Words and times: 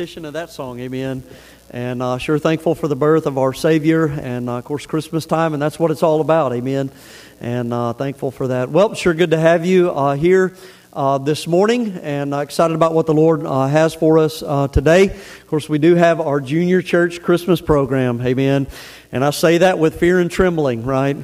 rendition 0.00 0.24
of 0.24 0.32
that 0.32 0.48
song. 0.48 0.80
Amen. 0.80 1.22
And 1.70 2.02
uh, 2.02 2.16
sure 2.16 2.38
thankful 2.38 2.74
for 2.74 2.88
the 2.88 2.96
birth 2.96 3.26
of 3.26 3.36
our 3.36 3.52
Savior 3.52 4.06
and, 4.06 4.48
uh, 4.48 4.54
of 4.54 4.64
course, 4.64 4.86
Christmas 4.86 5.26
time, 5.26 5.52
and 5.52 5.60
that's 5.60 5.78
what 5.78 5.90
it's 5.90 6.02
all 6.02 6.22
about. 6.22 6.54
Amen. 6.54 6.90
And 7.38 7.70
uh, 7.70 7.92
thankful 7.92 8.30
for 8.30 8.48
that. 8.48 8.70
Well, 8.70 8.94
sure 8.94 9.12
good 9.12 9.32
to 9.32 9.38
have 9.38 9.66
you 9.66 9.90
uh, 9.90 10.14
here. 10.14 10.56
Uh, 10.94 11.18
this 11.18 11.46
morning, 11.46 11.98
and 11.98 12.34
uh, 12.34 12.38
excited 12.38 12.74
about 12.74 12.94
what 12.94 13.06
the 13.06 13.14
Lord 13.14 13.42
has 13.42 13.94
for 13.94 14.18
us 14.18 14.40
today. 14.72 15.04
Of 15.04 15.46
course, 15.46 15.68
we 15.68 15.78
do 15.78 15.94
have 15.94 16.20
our 16.20 16.40
junior 16.40 16.82
church 16.82 17.22
Christmas 17.22 17.60
program, 17.60 18.20
amen. 18.22 18.66
And 19.12 19.22
I 19.24 19.30
say 19.30 19.58
that 19.58 19.78
with 19.78 20.00
fear 20.00 20.18
and 20.18 20.30
trembling, 20.30 20.84
right? 20.84 21.16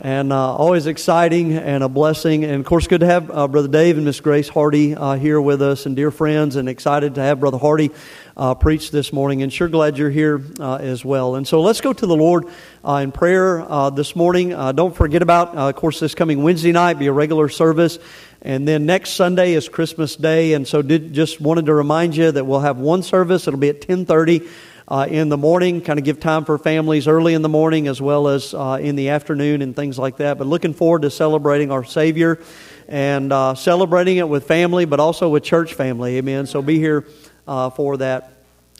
And 0.00 0.32
uh, 0.32 0.56
always 0.56 0.86
exciting 0.86 1.52
and 1.52 1.84
a 1.84 1.88
blessing. 1.88 2.42
And 2.44 2.54
of 2.54 2.64
course, 2.64 2.86
good 2.86 3.00
to 3.00 3.06
have 3.06 3.30
uh, 3.30 3.46
Brother 3.48 3.68
Dave 3.68 3.96
and 3.96 4.06
Miss 4.06 4.18
Grace 4.20 4.48
Hardy 4.48 4.94
uh, 4.94 5.16
here 5.16 5.38
with 5.38 5.60
us, 5.60 5.84
and 5.84 5.94
dear 5.94 6.10
friends, 6.10 6.56
and 6.56 6.68
excited 6.68 7.16
to 7.16 7.20
have 7.20 7.40
Brother 7.40 7.58
Hardy 7.58 7.90
uh, 8.36 8.54
preach 8.54 8.90
this 8.90 9.12
morning. 9.12 9.42
And 9.42 9.52
sure 9.52 9.68
glad 9.68 9.98
you're 9.98 10.08
here 10.08 10.42
uh, 10.58 10.76
as 10.76 11.04
well. 11.04 11.34
And 11.34 11.46
so 11.46 11.60
let's 11.60 11.82
go 11.82 11.92
to 11.92 12.06
the 12.06 12.16
Lord 12.16 12.46
uh, 12.82 12.94
in 12.94 13.12
prayer 13.12 13.62
this 13.94 14.16
morning. 14.16 14.50
don't 14.50 14.96
forget 14.96 15.20
about, 15.20 15.54
of 15.54 15.76
course, 15.76 16.00
this 16.00 16.14
coming 16.14 16.42
Wednesday 16.42 16.72
night 16.72 16.98
be 16.98 17.06
a 17.06 17.12
regular 17.12 17.50
service. 17.50 17.98
And 18.42 18.66
then 18.66 18.86
next 18.86 19.10
Sunday 19.10 19.52
is 19.52 19.68
Christmas 19.68 20.16
Day, 20.16 20.54
and 20.54 20.66
so 20.66 20.80
did 20.80 21.12
just 21.12 21.42
wanted 21.42 21.66
to 21.66 21.74
remind 21.74 22.16
you 22.16 22.32
that 22.32 22.46
we'll 22.46 22.60
have 22.60 22.78
one 22.78 23.02
service. 23.02 23.46
It'll 23.46 23.60
be 23.60 23.68
at 23.68 23.82
ten 23.82 24.06
thirty 24.06 24.48
uh, 24.90 25.06
in 25.08 25.28
the 25.28 25.36
morning, 25.36 25.80
kind 25.80 25.98
of 25.98 26.04
give 26.04 26.18
time 26.18 26.44
for 26.44 26.58
families 26.58 27.06
early 27.06 27.34
in 27.34 27.42
the 27.42 27.48
morning 27.48 27.86
as 27.86 28.02
well 28.02 28.26
as 28.26 28.52
uh, 28.52 28.78
in 28.80 28.96
the 28.96 29.10
afternoon 29.10 29.62
and 29.62 29.76
things 29.76 29.98
like 29.98 30.16
that. 30.16 30.36
But 30.36 30.48
looking 30.48 30.74
forward 30.74 31.02
to 31.02 31.10
celebrating 31.10 31.70
our 31.70 31.84
Savior 31.84 32.40
and 32.88 33.32
uh, 33.32 33.54
celebrating 33.54 34.16
it 34.16 34.28
with 34.28 34.48
family, 34.48 34.84
but 34.84 34.98
also 34.98 35.28
with 35.28 35.44
church 35.44 35.74
family. 35.74 36.16
Amen. 36.16 36.46
So 36.46 36.60
be 36.60 36.78
here 36.78 37.06
uh, 37.46 37.70
for 37.70 37.98
that. 37.98 38.32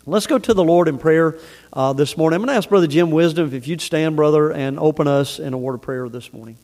Let's 0.05 0.27
go 0.27 0.39
to 0.39 0.55
the 0.55 0.65
Lord 0.65 0.89
in 0.89 0.99
prayer 0.99 1.39
uh, 1.73 1.93
this 1.93 2.17
morning. 2.17 2.37
I'm 2.37 2.41
going 2.41 2.55
to 2.55 2.57
ask 2.57 2.69
Brother 2.69 2.89
Jim 2.89 3.13
Wisdom 3.13 3.55
if 3.55 3.69
you'd 3.69 3.81
stand, 3.81 4.17
brother, 4.17 4.51
and 4.51 4.81
open 4.81 5.07
us 5.07 5.39
in 5.39 5.53
a 5.53 5.59
word 5.59 5.75
of 5.75 5.83
prayer 5.83 6.09
this 6.09 6.33
morning. 6.33 6.57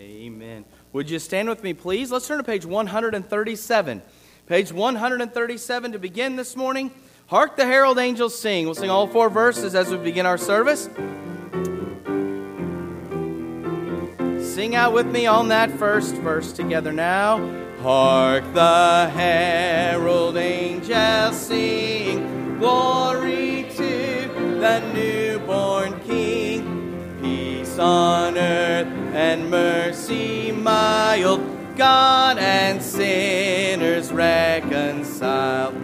Amen. 0.00 0.70
Would 0.92 1.08
you 1.08 1.20
stand 1.20 1.48
with 1.48 1.62
me, 1.62 1.72
please? 1.72 2.10
Let's 2.10 2.26
turn 2.26 2.38
to 2.38 2.44
page 2.44 2.66
137. 2.66 4.02
Page 4.46 4.72
137 4.72 5.92
to 5.92 5.98
begin 6.00 6.34
this 6.34 6.56
morning. 6.56 6.90
Hark 7.28 7.56
the 7.56 7.64
herald 7.64 7.98
angels 7.98 8.36
sing. 8.36 8.64
We'll 8.64 8.74
sing 8.74 8.90
all 8.90 9.06
four 9.06 9.30
verses 9.30 9.76
as 9.76 9.88
we 9.88 9.98
begin 9.98 10.26
our 10.26 10.36
service. 10.36 10.90
Sing 14.52 14.74
out 14.74 14.92
with 14.92 15.06
me 15.06 15.26
on 15.26 15.46
that 15.48 15.70
first 15.78 16.16
verse 16.16 16.52
together 16.52 16.90
now. 16.92 17.38
Hark 17.82 18.42
the 18.52 19.08
herald 19.14 20.36
angels 20.36 21.36
sing. 21.36 22.58
Glory 22.58 23.68
to 23.76 24.28
the 24.58 24.80
newborn 24.92 26.00
King. 26.00 27.20
Peace 27.22 27.78
on 27.78 28.36
earth 28.36 28.88
and 29.14 29.48
mercy 29.48 30.39
mild, 30.60 31.40
God 31.76 32.38
and 32.38 32.82
sinners 32.82 34.12
reconciled. 34.12 35.74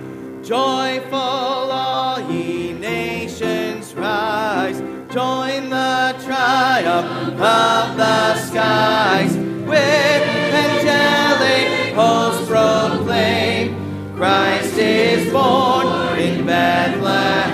Joyful 0.45 1.17
all 1.17 2.21
ye 2.31 2.73
nations 2.73 3.95
rise, 3.95 4.79
join 5.13 5.71
the 5.71 6.15
triumph 6.25 7.41
of 7.41 7.97
the 7.97 8.37
skies. 8.37 9.37
With 9.37 10.23
angelic 10.63 11.95
hosts 11.95 12.47
proclaim, 12.49 14.15
Christ 14.17 14.79
is 14.79 15.33
born 15.33 15.87
in 16.19 16.47
Bethlehem. 16.47 17.46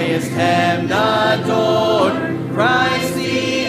Highest 0.00 0.30
heaven 0.30 0.86
adored, 0.86 2.14
Christ 2.54 3.14
the 3.16 3.66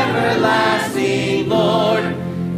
everlasting 0.00 1.48
Lord. 1.48 2.04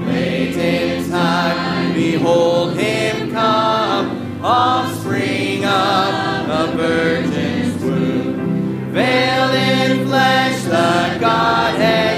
Late 0.06 0.56
in 0.56 1.10
time, 1.10 1.92
behold 1.92 2.74
him 2.74 3.30
come, 3.32 4.42
offspring 4.42 5.62
of 5.66 6.48
a 6.48 6.72
virgin's 6.74 7.82
womb, 7.82 8.90
veiled 8.92 9.54
in 9.54 10.06
flesh, 10.06 10.62
the 10.62 11.18
Godhead 11.20 12.15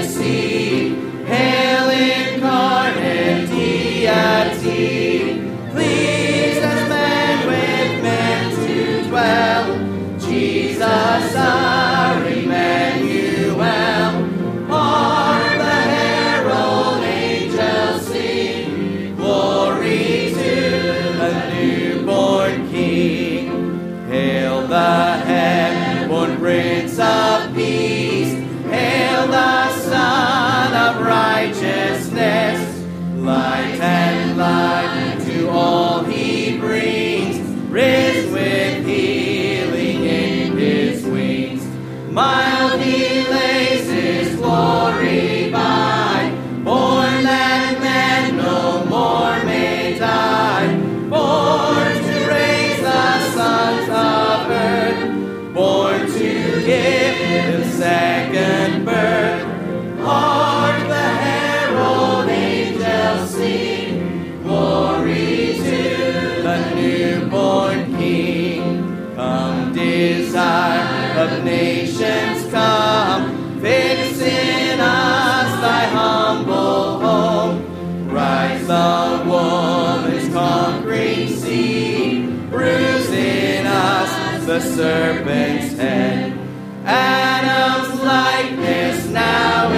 the 84.59 84.75
serpent's 84.75 85.77
head. 85.77 86.37
Adam's 86.85 88.01
likeness 88.01 89.07
now 89.07 89.71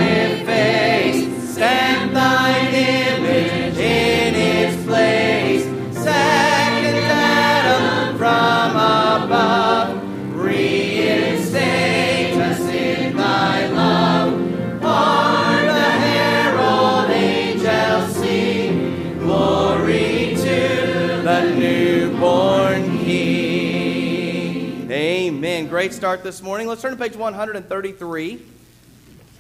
great 25.82 25.94
start 25.94 26.22
this 26.22 26.44
morning. 26.44 26.68
Let's 26.68 26.84
turn 26.84 26.92
to 26.92 26.96
page 26.96 27.16
133. 27.16 28.40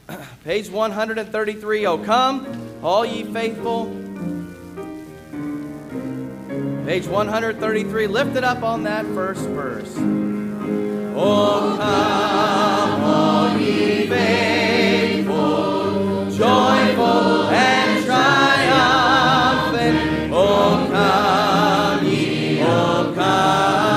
page 0.43 0.69
133. 0.71 1.85
Oh, 1.85 1.99
come, 1.99 2.79
all 2.81 3.05
ye 3.05 3.23
faithful. 3.25 3.85
Page 6.83 7.05
133. 7.05 8.07
Lift 8.07 8.35
it 8.37 8.43
up 8.43 8.63
on 8.63 8.81
that 8.85 9.05
first 9.13 9.41
verse. 9.49 9.93
Oh, 11.15 11.77
come, 11.79 13.03
all 13.03 13.55
ye 13.59 14.07
faithful, 14.07 15.35
joyful 16.31 17.49
and 17.51 18.03
triumphant. 18.03 18.73
Oh, 20.33 20.87
come 20.91 22.03
ye, 22.07 22.63
oh, 22.63 23.13
come 23.13 23.90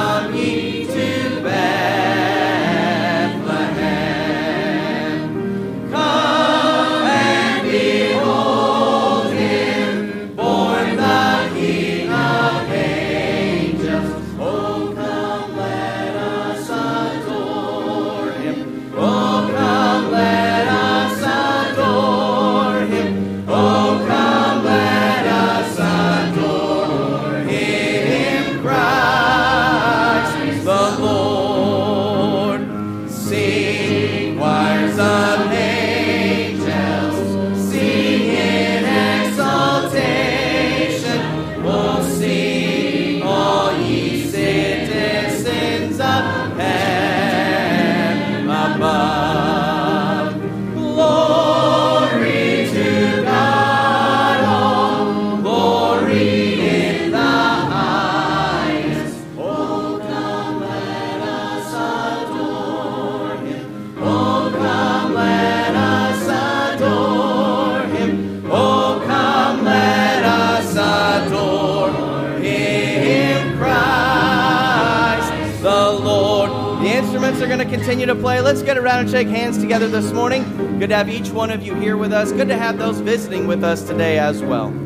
The 76.85 76.91
instruments 76.91 77.41
are 77.41 77.47
going 77.47 77.61
to 77.61 77.65
continue 77.65 78.05
to 78.05 78.15
play. 78.15 78.43
Let's 78.43 78.63
get 78.63 78.77
around 78.77 79.01
and 79.01 79.11
shake 79.11 79.29
hands 79.29 79.57
together 79.57 79.89
this 79.89 80.13
morning. 80.13 80.45
Good 80.79 80.91
to 80.91 80.97
have 80.97 81.09
each 81.09 81.31
one 81.31 81.51
of 81.51 81.63
you 81.63 81.75
here 81.77 81.97
with 81.97 82.13
us. 82.13 82.31
Good 82.31 82.49
to 82.49 82.59
have 82.59 82.77
those 82.77 83.01
visiting 83.01 83.47
with 83.47 83.65
us 83.65 83.85
today 83.85 84.19
as 84.19 84.43
well. 84.43 84.84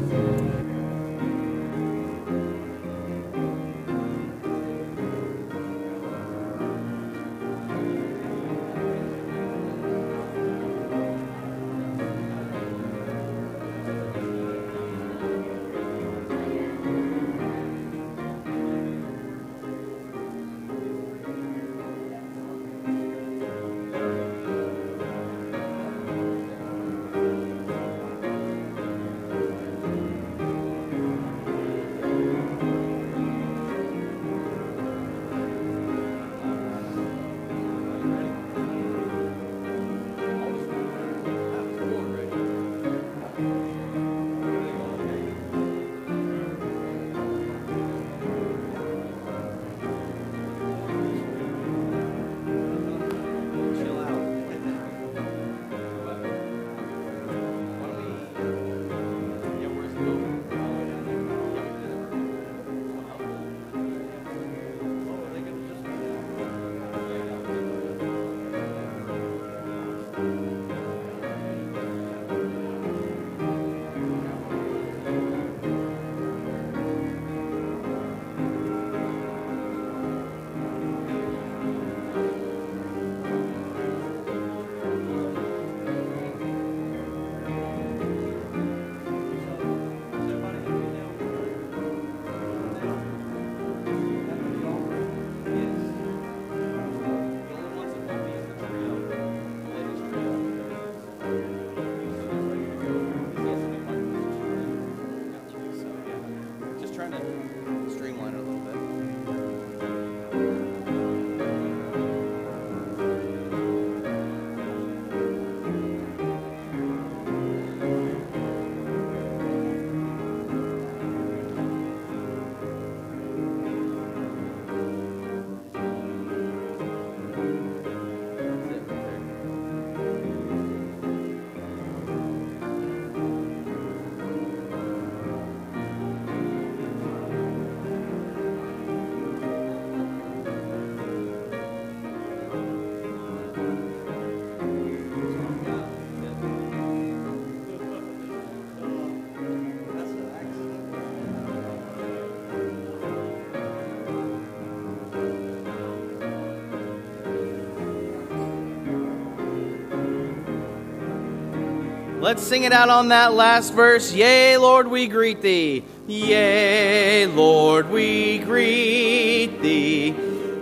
Let's 162.28 162.42
sing 162.42 162.64
it 162.64 162.72
out 162.74 162.90
on 162.90 163.08
that 163.08 163.32
last 163.32 163.72
verse. 163.72 164.12
Yea, 164.12 164.58
Lord, 164.58 164.88
we 164.88 165.06
greet 165.06 165.40
thee. 165.40 165.82
Yea, 166.06 167.24
Lord, 167.24 167.88
we 167.88 168.36
greet 168.40 169.62
thee. 169.62 170.10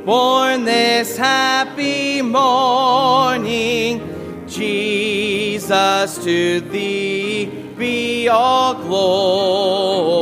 Born 0.04 0.64
this 0.64 1.16
happy 1.16 2.22
morning, 2.22 4.00
Jesus, 4.46 6.18
to 6.22 6.60
thee 6.60 7.46
be 7.76 8.28
all 8.28 8.74
glory 8.76 10.20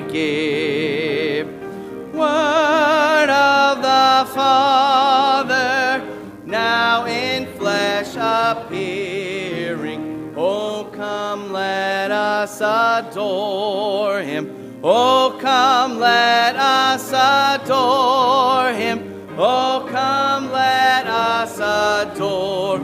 give. 0.00 1.46
Word 2.12 3.30
of 3.30 3.82
the 3.82 4.26
Father 4.34 5.05
us 12.60 13.12
adore 13.12 14.20
him. 14.20 14.80
Oh, 14.82 15.38
come, 15.40 15.98
let 15.98 16.56
us 16.56 17.08
adore 17.10 18.72
him. 18.72 19.28
Oh, 19.38 19.86
come, 19.90 20.50
let 20.52 21.06
us 21.06 21.58
adore 21.58 22.78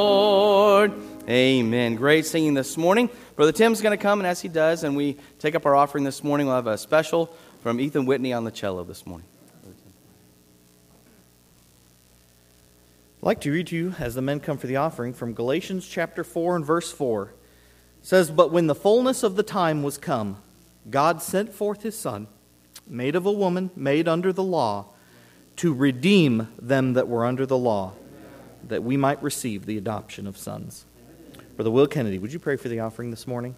Amen. 1.29 1.95
Great 1.95 2.25
singing 2.25 2.53
this 2.53 2.77
morning. 2.77 3.09
Brother 3.35 3.51
Tim's 3.51 3.81
going 3.81 3.97
to 3.97 4.01
come, 4.01 4.21
and 4.21 4.27
as 4.27 4.39
he 4.41 4.47
does, 4.47 4.85
and 4.85 4.95
we 4.95 5.17
take 5.39 5.55
up 5.55 5.65
our 5.65 5.75
offering 5.75 6.05
this 6.05 6.23
morning, 6.23 6.47
we'll 6.47 6.55
have 6.55 6.67
a 6.67 6.77
special 6.77 7.29
from 7.61 7.81
Ethan 7.81 8.05
Whitney 8.05 8.31
on 8.31 8.45
the 8.45 8.51
cello 8.51 8.85
this 8.85 9.05
morning. 9.05 9.27
Like 13.27 13.41
to 13.41 13.51
read 13.51 13.67
to 13.67 13.75
you, 13.75 13.93
as 13.99 14.15
the 14.15 14.21
men 14.21 14.39
come 14.39 14.57
for 14.57 14.67
the 14.67 14.77
offering, 14.77 15.13
from 15.13 15.33
Galatians 15.33 15.85
chapter 15.85 16.23
4 16.23 16.55
and 16.55 16.65
verse 16.65 16.93
4. 16.93 17.23
It 17.23 18.05
says, 18.05 18.31
But 18.31 18.53
when 18.53 18.67
the 18.67 18.73
fullness 18.73 19.21
of 19.21 19.35
the 19.35 19.43
time 19.43 19.83
was 19.83 19.97
come, 19.97 20.41
God 20.89 21.21
sent 21.21 21.53
forth 21.53 21.83
his 21.83 21.99
Son, 21.99 22.27
made 22.87 23.17
of 23.17 23.25
a 23.25 23.31
woman, 23.33 23.69
made 23.75 24.07
under 24.07 24.31
the 24.31 24.45
law, 24.45 24.85
to 25.57 25.73
redeem 25.73 26.47
them 26.57 26.93
that 26.93 27.09
were 27.09 27.25
under 27.25 27.45
the 27.45 27.57
law, 27.57 27.91
that 28.63 28.83
we 28.83 28.95
might 28.95 29.21
receive 29.21 29.65
the 29.65 29.77
adoption 29.77 30.25
of 30.25 30.37
sons. 30.37 30.85
Brother 31.57 31.69
Will 31.71 31.85
Kennedy, 31.85 32.19
would 32.19 32.31
you 32.31 32.39
pray 32.39 32.55
for 32.55 32.69
the 32.69 32.79
offering 32.79 33.11
this 33.11 33.27
morning? 33.27 33.57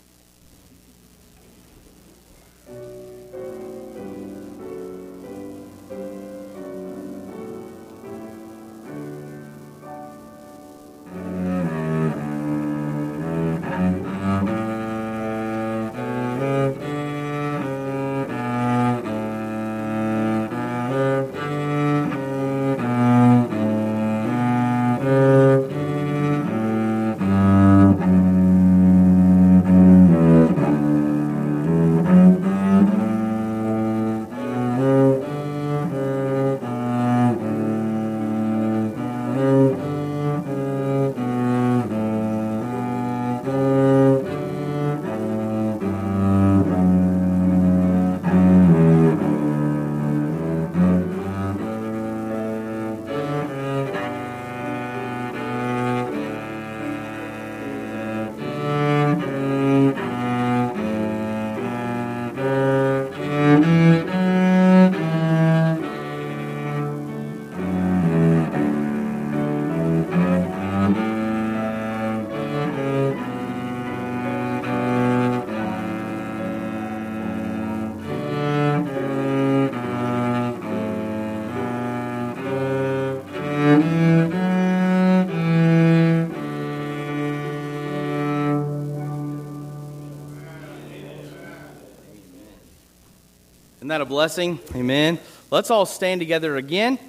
Blessing? 94.11 94.59
Amen. 94.75 95.17
Let's 95.51 95.71
all 95.71 95.85
stand 95.85 96.19
together 96.19 96.57
again. 96.57 96.99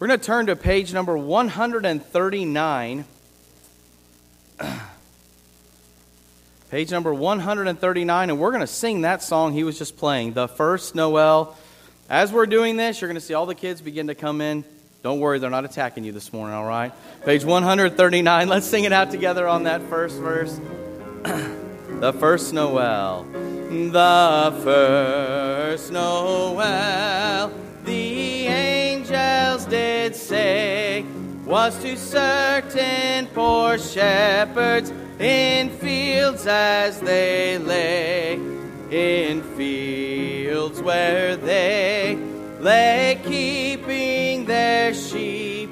We're 0.00 0.08
going 0.08 0.18
to 0.18 0.26
turn 0.26 0.46
to 0.46 0.56
page 0.56 0.92
number 0.92 1.16
139. 1.16 3.04
page 6.70 6.90
number 6.90 7.14
139, 7.14 8.30
and 8.30 8.40
we're 8.40 8.50
going 8.50 8.60
to 8.60 8.66
sing 8.66 9.02
that 9.02 9.22
song 9.22 9.52
he 9.52 9.62
was 9.62 9.78
just 9.78 9.96
playing, 9.96 10.32
The 10.32 10.48
First 10.48 10.96
Noel. 10.96 11.56
As 12.10 12.32
we're 12.32 12.46
doing 12.46 12.76
this, 12.76 13.00
you're 13.00 13.08
going 13.08 13.20
to 13.20 13.24
see 13.24 13.34
all 13.34 13.46
the 13.46 13.54
kids 13.54 13.80
begin 13.80 14.08
to 14.08 14.16
come 14.16 14.40
in. 14.40 14.64
Don't 15.04 15.20
worry, 15.20 15.38
they're 15.38 15.48
not 15.48 15.64
attacking 15.64 16.02
you 16.02 16.10
this 16.10 16.32
morning, 16.32 16.56
all 16.56 16.66
right? 16.66 16.92
Page 17.24 17.44
139. 17.44 18.48
Let's 18.48 18.66
sing 18.66 18.82
it 18.82 18.92
out 18.92 19.12
together 19.12 19.46
on 19.46 19.62
that 19.62 19.80
first 19.82 20.18
verse. 20.18 20.58
the 21.22 22.12
first 22.18 22.52
Noel. 22.52 23.22
The 23.32 24.60
first 24.64 25.21
Noel, 25.72 27.50
the 27.84 28.46
angels 28.46 29.64
did 29.64 30.14
say, 30.14 31.02
was 31.46 31.78
to 31.82 31.96
certain 31.96 33.26
poor 33.28 33.78
shepherds 33.78 34.92
in 35.18 35.70
fields 35.70 36.46
as 36.46 37.00
they 37.00 37.56
lay, 37.56 38.34
in 38.90 39.42
fields 39.56 40.82
where 40.82 41.36
they 41.36 42.18
lay 42.60 43.18
keeping 43.24 44.44
their 44.44 44.92
sheep 44.92 45.70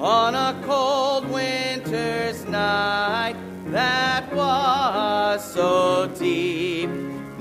on 0.00 0.34
a 0.34 0.58
cold 0.64 1.28
winter's 1.30 2.46
night 2.46 3.36
that 3.66 4.34
was 4.34 5.52
so 5.52 6.06
deep. 6.18 6.88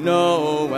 Noel, 0.03 0.73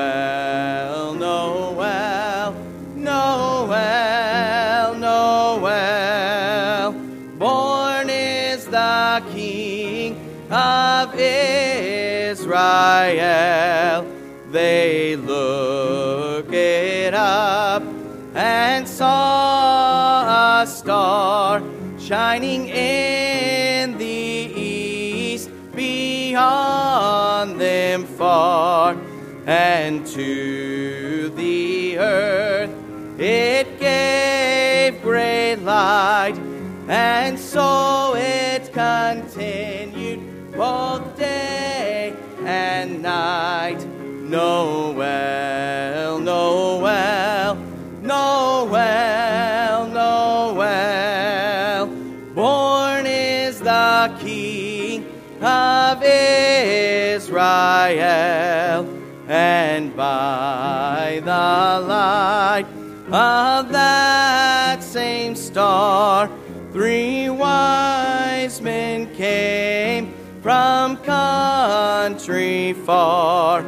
of 10.49 11.13
Israel. 11.15 12.45
They 14.51 15.15
looked 15.15 16.53
up 17.13 17.83
and 18.35 18.87
saw 18.87 20.61
a 20.61 20.67
star 20.67 21.61
shining 21.99 22.67
in 22.67 23.97
the 23.97 24.05
east 24.05 25.49
beyond 25.75 27.59
them 27.59 28.05
far 28.05 28.95
and 29.45 30.05
to 30.07 31.29
the 31.35 31.97
earth 31.97 32.85
it 33.17 33.79
gave 33.79 35.01
great 35.01 35.55
light, 35.55 36.37
and 36.89 37.39
so 37.39 38.13
it 38.17 38.73
continued 38.73 39.34
both 40.65 41.05
day 41.17 42.13
and 42.43 43.01
night. 43.03 43.81
Noel, 44.33 46.19
Noel, 46.19 47.55
Noel, 48.01 49.87
Noel, 49.99 51.85
born 52.33 53.05
is 53.05 53.59
the 53.59 54.17
King 54.19 55.05
of 55.41 56.01
Israel. 57.17 57.45
and 59.27 59.95
by 59.95 61.21
the 61.31 61.47
light 61.95 62.67
of 63.11 63.69
that 63.81 64.77
same 64.83 65.35
star, 65.35 66.29
three 66.73 67.29
wise 67.29 68.61
men 68.61 68.97
came 69.15 69.84
from 70.45 70.95
country 70.97 72.73
far 72.85 73.63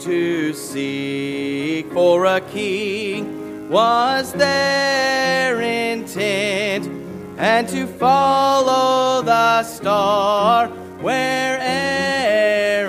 to 0.00 0.54
seek 0.54 1.92
for 1.92 2.24
a 2.24 2.40
king. 2.40 3.68
Was 3.68 4.32
their 4.32 5.60
intent 5.60 6.88
and 7.36 7.68
to 7.68 7.86
follow 7.86 9.20
the 9.20 9.62
star 9.62 10.68
where'er 11.02 11.60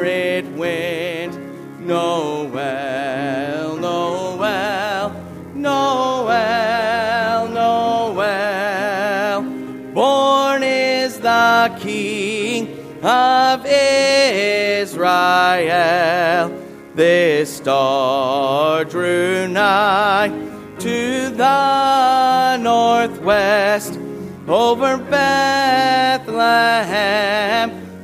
it 0.06 0.46
went. 0.54 1.38
Noel, 1.82 2.48
of 13.04 13.66
Israel. 13.66 15.02
This 16.96 17.58
star 17.58 18.86
drew 18.86 19.48
nigh 19.50 20.30
to 20.80 21.30
the 21.30 22.58
northwest 22.58 24.00
over 24.48 24.98
Bethlehem. 24.98 26.24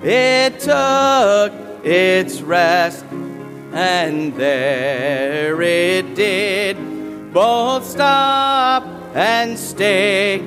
It 0.03 0.59
took 0.59 1.53
its 1.85 2.41
rest, 2.41 3.05
and 3.71 4.33
there 4.35 5.61
it 5.61 6.15
did. 6.15 6.77
Both 7.33 7.85
stop 7.85 8.83
and 9.15 9.57
stay 9.57 10.41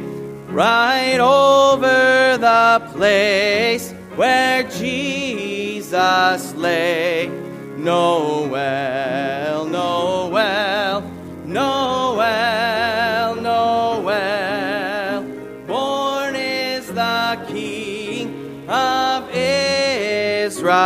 right 0.48 1.18
over 1.20 2.36
the 2.38 2.82
place 2.92 3.94
where 4.16 4.62
Jesus 4.64 6.54
lay. 6.54 7.30
Noel, 7.76 9.64
Noel, 9.66 11.02
Noel, 11.44 13.34
Noel. 13.36 15.22
Born 15.66 16.36
is 16.36 16.86
the 16.88 17.44
King 17.48 18.68
of 18.68 19.28
Israel. 19.34 20.80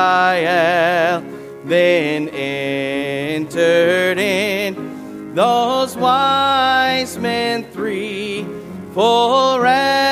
Then 1.65 2.29
entered 2.29 4.19
in 4.19 5.35
those 5.35 5.97
wise 5.97 7.19
men 7.19 7.65
three, 7.73 8.47
reverently 8.95 10.06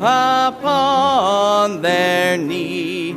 upon 0.00 1.82
their 1.82 2.38
knee 2.38 3.14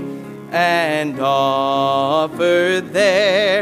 and 0.51 1.17
offered 1.17 2.91
there 2.91 3.61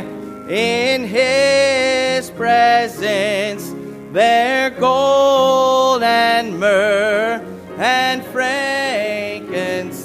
in 0.50 1.06
his 1.06 2.32
presence 2.32 3.72
their 4.12 4.72
gold 4.72 6.02
and 6.02 6.60
myrrh 6.60 7.40
and 7.78 8.26
frankincense. 8.26 10.02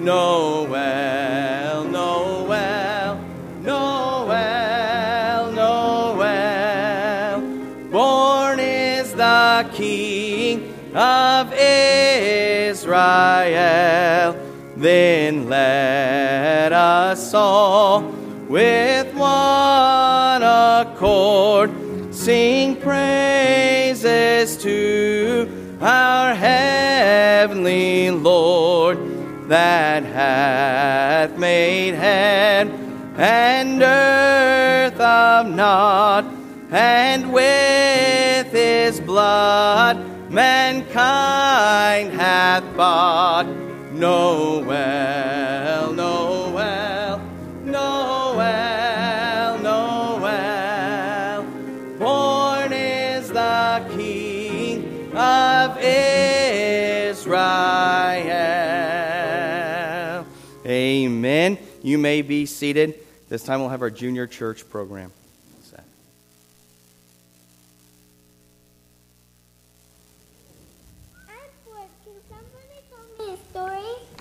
Noel, 0.00 1.84
Noel, 1.84 3.20
Noel, 3.62 5.52
Noel. 5.52 7.40
Born 7.90 8.58
is 8.60 9.14
the 9.14 9.70
King 9.72 10.74
of 10.94 11.52
Israel. 11.52 11.65
Then 14.76 15.48
let 15.48 16.72
us 16.72 17.34
all 17.34 18.02
with 18.48 19.12
one 19.14 20.42
accord 20.42 21.70
sing 22.14 22.76
praises 22.76 24.56
to 24.58 25.78
our 25.80 26.34
heavenly 26.34 28.10
Lord 28.10 28.98
that 29.48 30.04
hath 30.04 31.38
made 31.38 31.94
heaven 31.94 33.14
and 33.16 33.82
earth 33.82 35.00
of 35.00 35.46
naught, 35.54 36.24
and 36.70 37.32
with 37.32 38.52
his 38.52 39.00
blood 39.00 40.15
mankind 40.36 42.12
hath 42.12 42.62
bought. 42.76 43.46
Noel, 43.94 45.94
Noel, 45.94 47.20
Noel, 47.64 49.58
Noel. 49.62 51.42
Born 51.98 52.72
is 52.74 53.30
the 53.30 53.86
King 53.96 55.16
of 55.16 55.78
Israel. 55.78 57.46
Amen. 60.66 61.58
You 61.82 61.96
may 61.96 62.20
be 62.20 62.44
seated. 62.44 62.96
This 63.30 63.42
time 63.42 63.60
we'll 63.60 63.70
have 63.70 63.80
our 63.80 63.88
junior 63.88 64.26
church 64.26 64.68
program. 64.68 65.12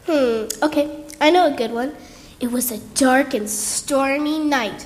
Hmm, 0.07 0.45
okay, 0.63 1.03
I 1.19 1.31
know 1.31 1.47
a 1.51 1.57
good 1.57 1.71
one. 1.71 1.95
It 2.39 2.51
was 2.51 2.71
a 2.71 2.77
dark 2.93 3.33
and 3.33 3.49
stormy 3.49 4.37
night. 4.37 4.85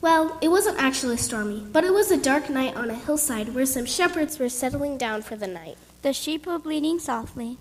Well, 0.00 0.38
it 0.40 0.46
wasn't 0.48 0.78
actually 0.78 1.16
stormy, 1.16 1.66
but 1.72 1.82
it 1.82 1.92
was 1.92 2.12
a 2.12 2.16
dark 2.16 2.48
night 2.48 2.76
on 2.76 2.88
a 2.90 2.94
hillside 2.94 3.52
where 3.54 3.66
some 3.66 3.86
shepherds 3.86 4.38
were 4.38 4.48
settling 4.48 4.96
down 4.96 5.22
for 5.22 5.34
the 5.34 5.48
night. 5.48 5.76
The 6.02 6.12
sheep 6.12 6.46
were 6.46 6.60
bleating 6.60 7.00
softly. 7.00 7.58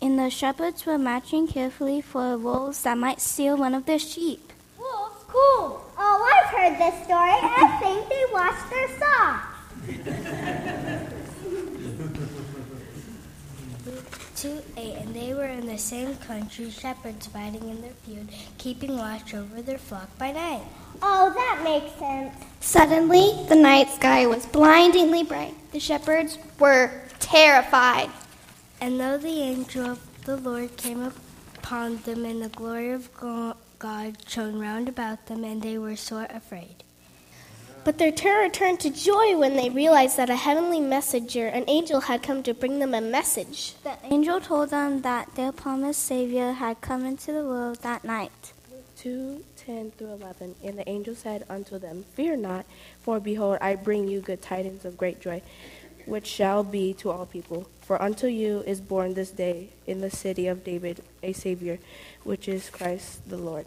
And 0.00 0.16
the 0.16 0.30
shepherds 0.30 0.86
were 0.86 0.98
matching 0.98 1.48
carefully 1.48 2.00
for 2.00 2.38
wolves 2.38 2.82
that 2.82 2.98
might 2.98 3.20
steal 3.20 3.56
one 3.56 3.74
of 3.74 3.86
their 3.86 3.98
sheep. 3.98 4.52
Wolves? 4.78 5.24
Cool. 5.26 5.82
Oh, 5.98 6.32
I've 6.32 6.50
heard 6.54 6.78
this 6.78 6.94
story. 7.04 7.34
I 7.42 7.78
think 7.82 8.08
they 8.08 8.24
washed 8.32 8.70
their 8.70 8.88
socks. 9.00 9.56
Two 14.46 14.62
eight, 14.76 14.94
and 14.98 15.12
they 15.12 15.34
were 15.34 15.46
in 15.46 15.66
the 15.66 15.76
same 15.76 16.14
country, 16.18 16.70
shepherds 16.70 17.26
fighting 17.26 17.68
in 17.68 17.82
their 17.82 17.90
feud, 18.04 18.28
keeping 18.58 18.96
watch 18.96 19.34
over 19.34 19.60
their 19.60 19.76
flock 19.76 20.16
by 20.18 20.30
night. 20.30 20.62
Oh, 21.02 21.32
that 21.34 21.62
makes 21.64 21.92
sense. 21.98 22.32
Suddenly, 22.60 23.44
the 23.48 23.56
night 23.56 23.90
sky 23.90 24.24
was 24.24 24.46
blindingly 24.46 25.24
bright. 25.24 25.54
The 25.72 25.80
shepherds 25.80 26.38
were 26.60 26.92
terrified. 27.18 28.08
And 28.80 29.00
though 29.00 29.18
the 29.18 29.40
angel 29.40 29.84
of 29.84 30.24
the 30.24 30.36
Lord 30.36 30.76
came 30.76 31.02
upon 31.02 31.96
them, 32.02 32.24
and 32.24 32.40
the 32.40 32.48
glory 32.48 32.92
of 32.92 33.12
God 33.80 34.16
shone 34.28 34.60
round 34.60 34.88
about 34.88 35.26
them, 35.26 35.42
and 35.42 35.60
they 35.60 35.76
were 35.76 35.96
sore 35.96 36.28
afraid. 36.30 36.84
But 37.86 37.98
their 37.98 38.10
terror 38.10 38.48
turned 38.48 38.80
to 38.80 38.90
joy 38.90 39.38
when 39.38 39.54
they 39.54 39.70
realized 39.70 40.16
that 40.16 40.28
a 40.28 40.34
heavenly 40.34 40.80
messenger, 40.80 41.46
an 41.46 41.62
angel, 41.68 42.00
had 42.00 42.20
come 42.20 42.42
to 42.42 42.52
bring 42.52 42.80
them 42.80 42.94
a 42.94 43.00
message. 43.00 43.74
The 43.84 43.96
angel 44.02 44.40
told 44.40 44.70
them 44.70 45.02
that 45.02 45.36
their 45.36 45.52
promised 45.52 46.02
Savior 46.02 46.50
had 46.50 46.80
come 46.80 47.04
into 47.06 47.30
the 47.30 47.44
world 47.44 47.82
that 47.82 48.02
night. 48.02 48.52
2 48.98 49.44
10 49.56 49.92
through 49.92 50.14
11. 50.14 50.56
And 50.64 50.76
the 50.76 50.88
angel 50.88 51.14
said 51.14 51.44
unto 51.48 51.78
them, 51.78 52.04
Fear 52.14 52.38
not, 52.38 52.66
for 53.02 53.20
behold, 53.20 53.58
I 53.60 53.76
bring 53.76 54.08
you 54.08 54.20
good 54.20 54.42
tidings 54.42 54.84
of 54.84 54.96
great 54.96 55.20
joy, 55.20 55.42
which 56.06 56.26
shall 56.26 56.64
be 56.64 56.92
to 56.94 57.12
all 57.12 57.24
people. 57.24 57.68
For 57.82 58.02
unto 58.02 58.26
you 58.26 58.64
is 58.66 58.80
born 58.80 59.14
this 59.14 59.30
day 59.30 59.68
in 59.86 60.00
the 60.00 60.10
city 60.10 60.48
of 60.48 60.64
David 60.64 61.04
a 61.22 61.32
Savior, 61.32 61.78
which 62.24 62.48
is 62.48 62.68
Christ 62.68 63.30
the 63.30 63.36
Lord. 63.36 63.66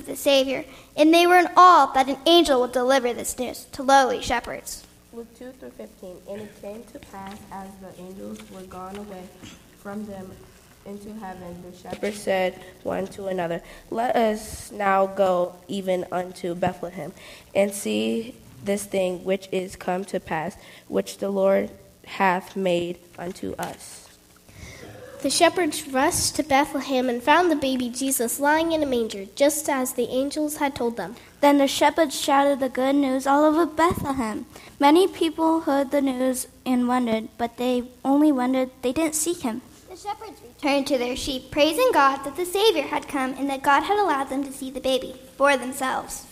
Of 0.00 0.06
the 0.06 0.16
Savior, 0.16 0.64
and 0.96 1.14
they 1.14 1.26
were 1.26 1.38
in 1.38 1.48
awe 1.56 1.92
that 1.92 2.08
an 2.08 2.16
angel 2.26 2.62
would 2.62 2.72
deliver 2.72 3.12
this 3.12 3.38
news 3.38 3.66
to 3.72 3.82
lowly 3.82 4.20
shepherds. 4.20 4.86
Luke 5.12 5.28
2 5.38 5.52
through 5.52 5.70
15. 5.70 6.16
And 6.28 6.42
it 6.42 6.62
came 6.62 6.82
to 6.92 6.98
pass 6.98 7.36
as 7.52 7.68
the 7.80 8.02
angels 8.02 8.38
were 8.50 8.62
gone 8.62 8.96
away 8.96 9.22
from 9.78 10.06
them 10.06 10.30
into 10.86 11.12
heaven, 11.14 11.62
the 11.62 11.76
shepherds 11.76 12.20
said 12.20 12.58
one 12.82 13.06
to 13.08 13.26
another, 13.26 13.62
Let 13.90 14.16
us 14.16 14.72
now 14.72 15.06
go 15.06 15.54
even 15.68 16.06
unto 16.10 16.54
Bethlehem, 16.54 17.12
and 17.54 17.72
see 17.72 18.34
this 18.64 18.84
thing 18.84 19.22
which 19.22 19.48
is 19.52 19.76
come 19.76 20.04
to 20.06 20.18
pass, 20.18 20.56
which 20.88 21.18
the 21.18 21.28
Lord 21.28 21.70
hath 22.06 22.56
made 22.56 22.98
unto 23.18 23.54
us. 23.58 23.99
The 25.22 25.28
shepherds 25.28 25.86
rushed 25.86 26.36
to 26.36 26.42
Bethlehem 26.42 27.10
and 27.10 27.22
found 27.22 27.50
the 27.50 27.56
baby 27.56 27.90
Jesus 27.90 28.40
lying 28.40 28.72
in 28.72 28.82
a 28.82 28.86
manger, 28.86 29.26
just 29.34 29.68
as 29.68 29.92
the 29.92 30.08
angels 30.08 30.56
had 30.56 30.74
told 30.74 30.96
them. 30.96 31.14
Then 31.42 31.58
the 31.58 31.68
shepherds 31.68 32.18
shouted 32.18 32.58
the 32.58 32.70
good 32.70 32.94
news 32.94 33.26
all 33.26 33.44
over 33.44 33.66
Bethlehem. 33.66 34.46
Many 34.78 35.06
people 35.06 35.60
heard 35.60 35.90
the 35.90 36.00
news 36.00 36.48
and 36.64 36.88
wondered, 36.88 37.28
but 37.36 37.58
they 37.58 37.84
only 38.02 38.32
wondered 38.32 38.70
they 38.80 38.94
didn't 38.94 39.14
seek 39.14 39.42
him. 39.42 39.60
The 39.90 39.96
shepherds 39.96 40.40
returned 40.42 40.86
to 40.86 40.96
their 40.96 41.16
sheep, 41.16 41.50
praising 41.50 41.90
God 41.92 42.24
that 42.24 42.36
the 42.36 42.46
Savior 42.46 42.84
had 42.84 43.06
come 43.06 43.34
and 43.34 43.50
that 43.50 43.62
God 43.62 43.82
had 43.82 43.98
allowed 43.98 44.30
them 44.30 44.42
to 44.44 44.52
see 44.52 44.70
the 44.70 44.80
baby 44.80 45.20
for 45.36 45.54
themselves. 45.58 46.24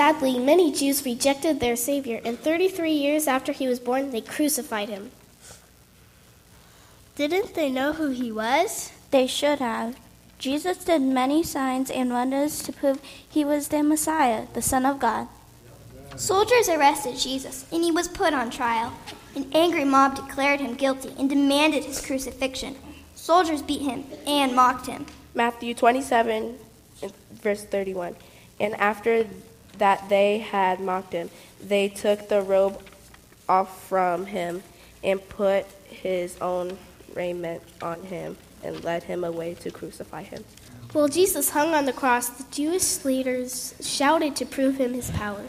Sadly, 0.00 0.38
many 0.38 0.72
Jews 0.72 1.04
rejected 1.04 1.60
their 1.60 1.76
Savior, 1.76 2.22
and 2.24 2.38
33 2.38 2.90
years 2.90 3.26
after 3.26 3.52
he 3.52 3.68
was 3.68 3.78
born, 3.78 4.12
they 4.12 4.22
crucified 4.22 4.88
him. 4.88 5.10
Didn't 7.16 7.52
they 7.52 7.68
know 7.68 7.92
who 7.92 8.08
he 8.08 8.32
was? 8.32 8.92
They 9.10 9.26
should 9.26 9.58
have. 9.58 9.98
Jesus 10.38 10.78
did 10.86 11.02
many 11.02 11.42
signs 11.42 11.90
and 11.90 12.14
wonders 12.14 12.62
to 12.62 12.72
prove 12.72 13.02
he 13.28 13.44
was 13.44 13.68
their 13.68 13.82
Messiah, 13.82 14.46
the 14.54 14.62
Son 14.62 14.86
of 14.86 15.00
God. 15.00 15.28
Soldiers 16.16 16.70
arrested 16.70 17.18
Jesus, 17.18 17.66
and 17.70 17.84
he 17.84 17.92
was 17.92 18.08
put 18.08 18.32
on 18.32 18.48
trial. 18.48 18.94
An 19.36 19.50
angry 19.52 19.84
mob 19.84 20.16
declared 20.16 20.60
him 20.60 20.76
guilty 20.76 21.12
and 21.18 21.28
demanded 21.28 21.84
his 21.84 22.00
crucifixion. 22.00 22.74
Soldiers 23.14 23.60
beat 23.60 23.82
him 23.82 24.06
and 24.26 24.56
mocked 24.56 24.86
him. 24.86 25.04
Matthew 25.34 25.74
27, 25.74 26.56
verse 27.34 27.64
31. 27.64 28.16
And 28.58 28.74
after 28.76 29.26
that 29.80 30.08
they 30.08 30.38
had 30.38 30.78
mocked 30.78 31.12
him, 31.12 31.28
they 31.60 31.88
took 31.88 32.28
the 32.28 32.40
robe 32.40 32.80
off 33.48 33.88
from 33.88 34.26
him 34.26 34.62
and 35.02 35.26
put 35.28 35.66
his 35.88 36.38
own 36.40 36.78
raiment 37.14 37.62
on 37.82 38.00
him 38.04 38.36
and 38.62 38.84
led 38.84 39.02
him 39.02 39.24
away 39.24 39.54
to 39.54 39.70
crucify 39.70 40.22
him. 40.22 40.44
While 40.92 41.08
Jesus 41.08 41.50
hung 41.50 41.74
on 41.74 41.86
the 41.86 41.92
cross, 41.92 42.28
the 42.28 42.44
Jewish 42.50 43.04
leaders 43.04 43.74
shouted 43.80 44.36
to 44.36 44.46
prove 44.46 44.76
him 44.76 44.92
his 44.94 45.10
power. 45.10 45.44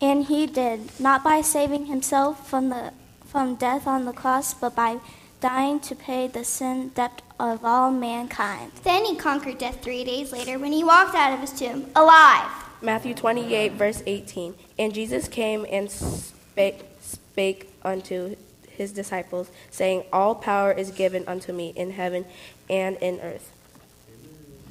And 0.00 0.24
he 0.24 0.46
did, 0.46 0.98
not 1.00 1.24
by 1.24 1.40
saving 1.40 1.86
himself 1.86 2.48
from, 2.48 2.68
the, 2.68 2.92
from 3.24 3.54
death 3.54 3.86
on 3.86 4.04
the 4.04 4.12
cross, 4.12 4.52
but 4.52 4.74
by 4.74 4.98
dying 5.40 5.80
to 5.80 5.94
pay 5.94 6.26
the 6.28 6.44
sin 6.44 6.90
debt 6.94 7.22
of 7.38 7.64
all 7.64 7.90
mankind. 7.90 8.72
Then 8.82 9.04
he 9.04 9.16
conquered 9.16 9.58
death 9.58 9.82
three 9.82 10.02
days 10.04 10.32
later 10.32 10.58
when 10.58 10.72
he 10.72 10.82
walked 10.82 11.14
out 11.14 11.32
of 11.32 11.40
his 11.40 11.52
tomb, 11.52 11.86
alive. 11.94 12.65
Matthew 12.82 13.14
28, 13.14 13.72
verse 13.72 14.02
18. 14.06 14.54
And 14.78 14.94
Jesus 14.94 15.28
came 15.28 15.66
and 15.70 15.90
spake, 15.90 16.84
spake 17.00 17.72
unto 17.82 18.36
his 18.68 18.92
disciples, 18.92 19.50
saying, 19.70 20.04
All 20.12 20.34
power 20.34 20.72
is 20.72 20.90
given 20.90 21.24
unto 21.26 21.52
me 21.52 21.72
in 21.76 21.92
heaven 21.92 22.26
and 22.68 22.96
in 22.98 23.20
earth. 23.20 23.52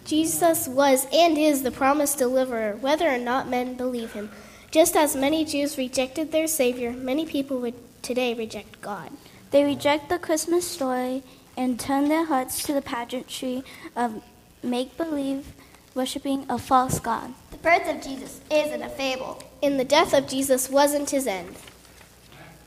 Jesus 0.06 0.68
was 0.68 1.08
and 1.12 1.38
is 1.38 1.64
the 1.64 1.72
promised 1.72 2.20
deliverer, 2.20 2.76
whether 2.76 3.10
or 3.10 3.18
not 3.18 3.50
men 3.50 3.74
believe 3.74 4.14
him. 4.14 4.30
Just 4.70 4.96
as 4.96 5.16
many 5.16 5.44
Jews 5.46 5.78
rejected 5.78 6.32
their 6.32 6.48
Savior, 6.48 6.92
many 6.92 7.26
people 7.26 7.60
would 7.60 7.74
today 8.04 8.34
reject 8.34 8.82
God. 8.82 9.10
They 9.50 9.64
reject 9.64 10.10
the 10.10 10.20
Christmas 10.20 10.68
story 10.68 11.24
and 11.58 11.80
turn 11.80 12.10
their 12.10 12.26
hearts 12.26 12.62
to 12.64 12.74
the 12.74 12.82
pageantry 12.82 13.64
of 13.96 14.22
make 14.62 14.98
believe, 14.98 15.54
worshiping 15.96 16.46
a 16.50 16.58
false 16.58 17.00
God. 17.00 17.34
The 17.66 17.72
birth 17.72 17.96
of 17.96 18.02
Jesus 18.04 18.42
isn't 18.52 18.84
a 18.84 18.90
fable. 18.90 19.42
And 19.64 19.80
the 19.80 19.84
death 19.84 20.14
of 20.14 20.28
Jesus 20.28 20.70
wasn't 20.70 21.10
his 21.10 21.26
end. 21.26 21.56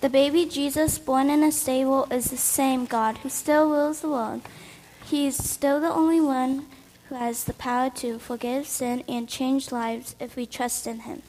The 0.01 0.09
baby 0.09 0.45
Jesus 0.45 0.99
born 0.99 1.31
in 1.31 1.45
a 1.45 1.53
stable 1.53 2.09
is 2.11 2.33
the 2.33 2.37
same 2.37 2.85
God 2.85 3.19
who 3.19 3.29
still 3.29 3.71
rules 3.71 4.01
the 4.01 4.09
world. 4.09 4.43
He 5.05 5.29
is 5.29 5.37
still 5.37 5.81
the 5.81 5.95
only 5.95 6.21
one 6.21 6.67
who 7.09 7.15
has 7.15 7.45
the 7.45 7.53
power 7.53 7.91
to 7.91 8.19
forgive 8.19 8.67
sin 8.67 9.05
and 9.09 9.29
change 9.29 9.71
lives 9.71 10.17
if 10.19 10.35
we 10.35 10.47
trust 10.47 10.85
in 10.89 10.99
him. 11.01 11.23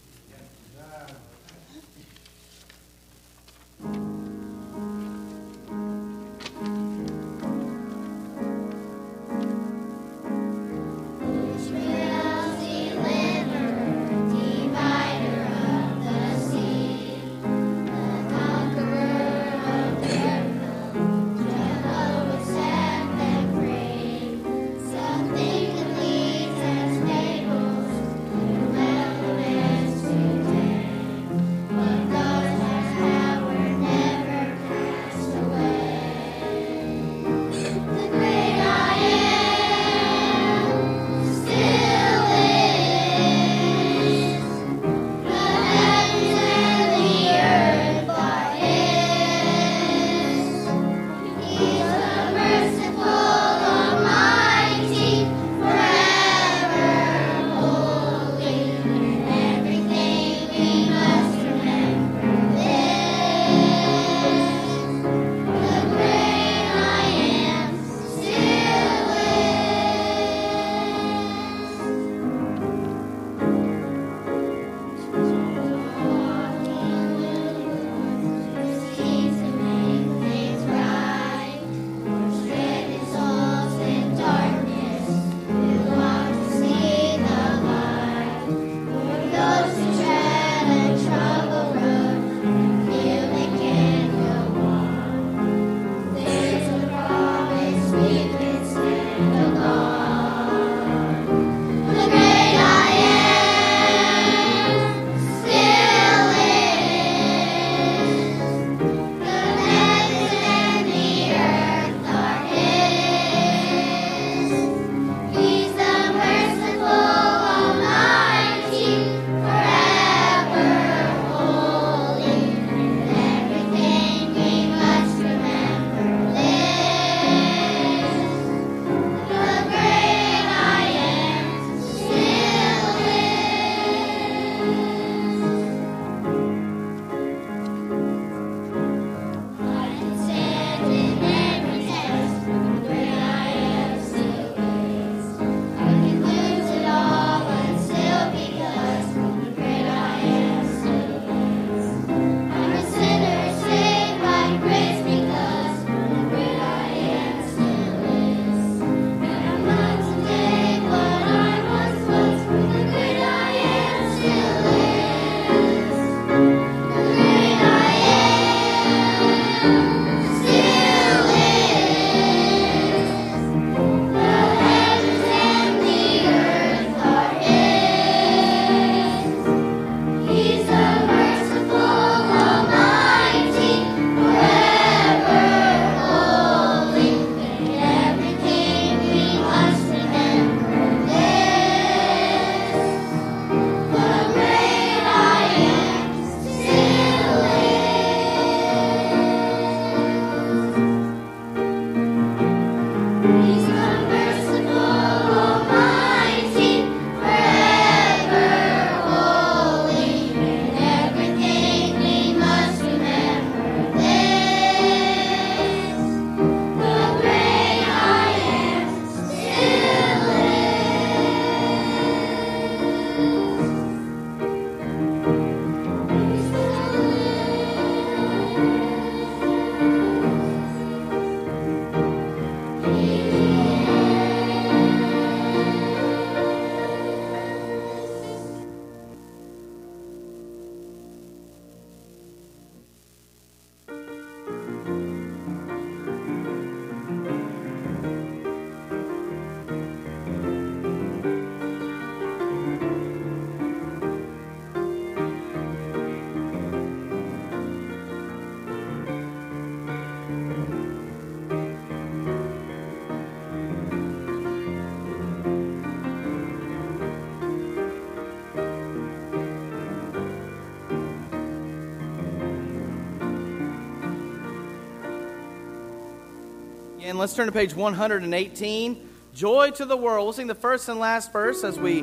And 277.01 277.17
let's 277.17 277.33
turn 277.33 277.45
to 277.45 277.51
page 277.51 277.73
118. 277.73 279.09
Joy 279.33 279.71
to 279.71 279.85
the 279.85 279.95
world. 279.95 280.25
We'll 280.25 280.33
sing 280.33 280.47
the 280.47 280.55
first 280.55 280.89
and 280.89 280.99
last 280.99 281.31
verse 281.31 281.63
as 281.63 281.79
we 281.79 282.01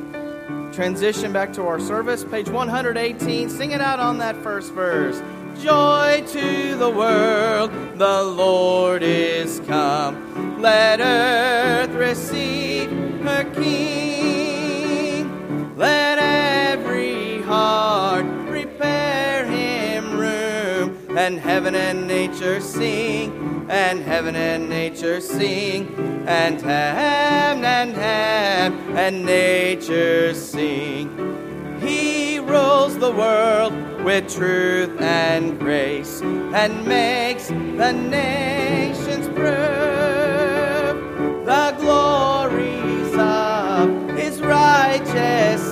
transition 0.71 1.31
back 1.31 1.53
to 1.53 1.63
our 1.63 1.79
service. 1.79 2.23
Page 2.23 2.49
118. 2.49 3.49
Sing 3.49 3.71
it 3.71 3.81
out 3.81 3.99
on 3.99 4.17
that 4.17 4.35
first 4.37 4.73
verse. 4.73 5.21
Joy 5.61 6.23
to 6.27 6.75
the 6.75 6.89
world, 6.89 7.71
the 7.97 8.23
Lord 8.23 9.01
is 9.03 9.59
come. 9.61 10.61
Let 10.61 10.99
earth 10.99 11.91
receive 11.91 12.89
her 13.23 13.43
King. 13.53 14.06
And 21.17 21.39
heaven 21.39 21.73
and 21.73 22.07
nature 22.07 22.61
sing 22.61 23.47
and 23.69 24.01
heaven 24.01 24.35
and 24.35 24.69
nature 24.69 25.19
sing, 25.19 25.93
and 26.27 26.61
heaven 26.61 27.65
and 27.65 27.93
heaven 27.95 28.97
and 28.97 29.25
nature 29.25 30.33
sing. 30.33 31.09
He 31.81 32.39
rules 32.39 32.97
the 32.97 33.11
world 33.11 33.73
with 34.03 34.33
truth 34.33 35.01
and 35.01 35.59
grace, 35.59 36.21
and 36.21 36.85
makes 36.85 37.47
the 37.47 37.91
nations 37.91 39.27
prove 39.27 39.45
the 41.45 41.75
glories 41.79 43.13
of 43.17 44.17
his 44.17 44.39
righteousness 44.41 45.66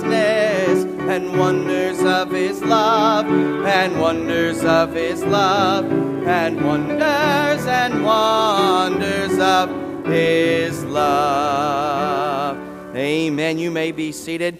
and 1.16 1.38
wonders 1.38 1.98
of 2.02 2.30
his 2.30 2.60
love, 2.60 3.26
and 3.26 3.98
wonders 3.98 4.62
of 4.62 4.92
his 4.92 5.24
love, 5.24 5.90
and 6.26 6.62
wonders 6.62 7.66
and 7.66 8.04
wonders 8.04 9.38
of 9.38 10.04
his 10.04 10.84
love. 10.84 12.58
Amen. 12.94 13.58
You 13.58 13.70
may 13.70 13.92
be 13.92 14.12
seated. 14.12 14.58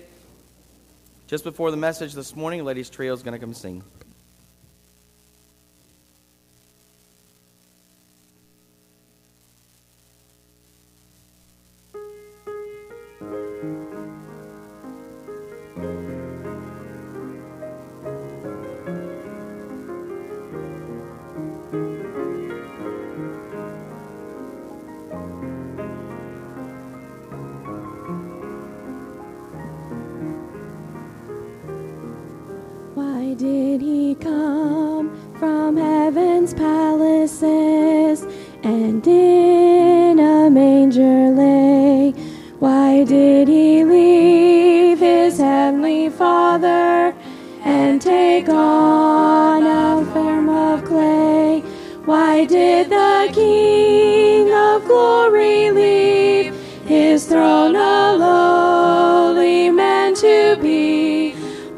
Just 1.27 1.45
before 1.45 1.71
the 1.71 1.77
message 1.77 2.15
this 2.15 2.35
morning, 2.35 2.65
Ladies 2.65 2.89
Trio 2.89 3.13
is 3.13 3.23
going 3.23 3.35
to 3.35 3.39
come 3.39 3.53
sing. 3.53 3.85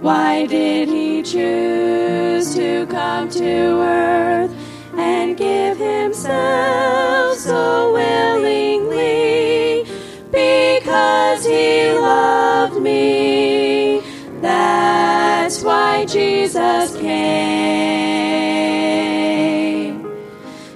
Why 0.09 0.46
did 0.46 0.88
he 0.88 1.22
choose 1.22 2.54
to 2.54 2.86
come 2.86 3.28
to 3.28 3.82
earth 3.82 4.50
and 4.96 5.36
give 5.36 5.76
himself 5.76 7.36
so 7.36 7.92
willingly 7.92 9.84
because 10.30 11.44
he 11.44 11.92
loved 11.92 12.80
me. 12.80 14.00
That's 14.40 15.62
why 15.62 16.06
Jesus 16.06 16.96
came 16.96 17.18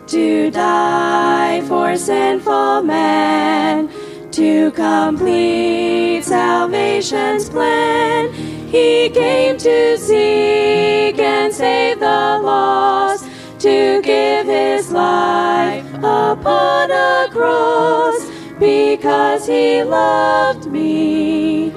to 0.08 0.50
die 0.50 1.62
for 1.62 1.96
sinful 1.96 2.82
man 2.82 3.88
to 4.32 4.70
complete 4.72 6.20
salvation's 6.22 7.48
plan 7.48 8.52
he 8.72 9.10
came 9.10 9.58
to 9.58 9.98
seek 9.98 11.18
and 11.18 11.52
save 11.52 12.00
the 12.00 12.40
lost, 12.42 13.26
to 13.58 14.00
give 14.00 14.46
his 14.46 14.90
life 14.90 15.84
upon 15.98 16.90
a 16.90 17.28
cross, 17.30 18.26
because 18.58 19.46
he 19.46 19.82
loved 19.82 20.66
me. 20.72 21.70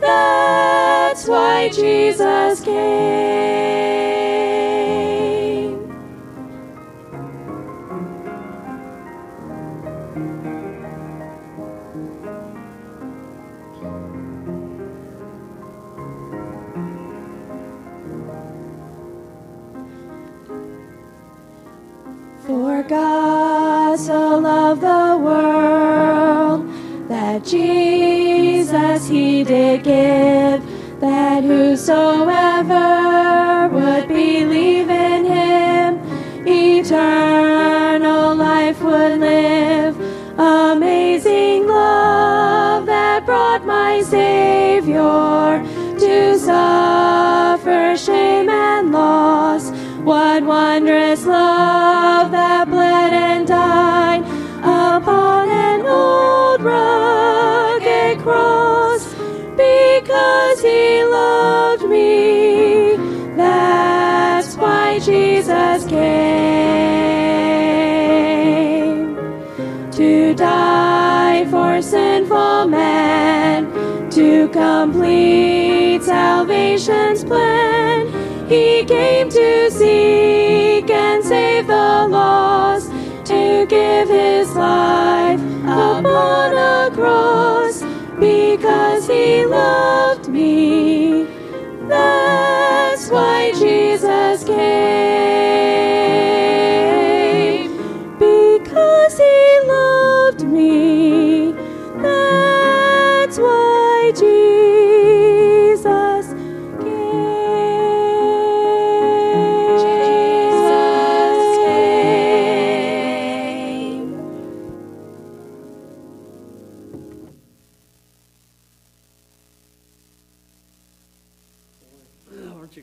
That's 0.00 1.28
why 1.28 1.68
Jesus 1.68 2.60
came. 2.64 4.09
So 24.00 24.38
loved 24.38 24.80
the 24.80 25.18
world 25.22 26.66
that 27.10 27.44
Jesus 27.44 29.06
he 29.06 29.44
did 29.44 29.84
give, 29.84 30.62
that 31.00 31.44
whosoever 31.44 32.78
would 33.68 34.08
believe 34.08 34.88
in 34.88 35.24
him, 35.26 36.00
eternal 36.46 38.34
life 38.34 38.80
would 38.80 39.20
live. 39.20 39.94
Amazing 40.38 41.68
love 41.68 42.86
that 42.86 43.26
brought 43.26 43.66
my 43.66 44.00
Savior 44.00 45.62
to 45.98 46.38
suffer 46.38 47.96
shame 47.98 48.48
and 48.48 48.92
loss. 48.92 49.70
What 50.02 50.42
wondrous 50.44 51.26
love 51.26 52.30
that 52.30 52.66
bled 52.70 52.89
rugged 56.60 58.18
cross 58.20 59.14
because 59.56 60.60
he 60.60 61.04
loved 61.04 61.84
me. 61.88 62.96
That's 63.36 64.56
why 64.56 64.98
Jesus 64.98 65.86
came 65.86 66.50
to 69.92 70.34
die 70.34 71.46
for 71.50 71.80
sinful 71.82 72.68
men 72.68 74.10
to 74.10 74.48
complete 74.48 76.02
salvation's 76.02 77.24
plan. 77.24 78.06
He 78.48 78.84
came 78.84 79.28
to 79.30 79.70
seek 79.70 80.90
and 80.90 81.24
save 81.24 81.66
the 81.68 82.06
lost, 82.08 82.90
to 83.26 83.66
give 83.66 84.08
his 84.08 84.54
life 84.56 85.39
upon 85.70 86.54
a 86.54 86.90
cross 86.94 87.82
because 88.18 89.06
he 89.06 89.46
loved 89.46 90.28
me. 90.28 91.26
That's 91.88 93.08
why 93.10 93.52
Jesus 93.52 94.44
came. 94.44 95.99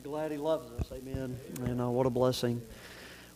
Glad 0.08 0.32
He 0.32 0.38
loves 0.38 0.70
us? 0.70 0.90
Amen. 0.90 1.38
And 1.66 1.82
uh, 1.82 1.90
what 1.90 2.06
a 2.06 2.10
blessing. 2.10 2.62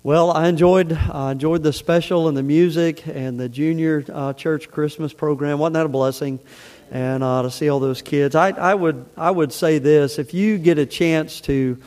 Well, 0.02 0.30
I 0.30 0.48
enjoyed 0.48 0.90
enjoyed 1.12 1.62
the 1.62 1.72
special 1.74 2.28
and 2.28 2.36
the 2.36 2.42
music 2.42 3.06
and 3.06 3.38
the 3.38 3.50
junior 3.50 4.02
uh, 4.10 4.32
church 4.32 4.70
Christmas 4.70 5.12
program. 5.12 5.58
Wasn't 5.58 5.74
that 5.74 5.84
a 5.84 5.90
blessing? 5.90 6.40
And 6.90 7.22
uh, 7.22 7.42
to 7.42 7.50
see 7.50 7.68
all 7.68 7.78
those 7.78 8.00
kids, 8.00 8.34
I, 8.34 8.52
I 8.52 8.72
would 8.72 9.04
I 9.18 9.30
would 9.30 9.52
say 9.52 9.80
this: 9.80 10.18
if 10.18 10.32
you 10.32 10.56
get 10.56 10.78
a 10.78 10.86
chance 10.86 11.42
to 11.42 11.78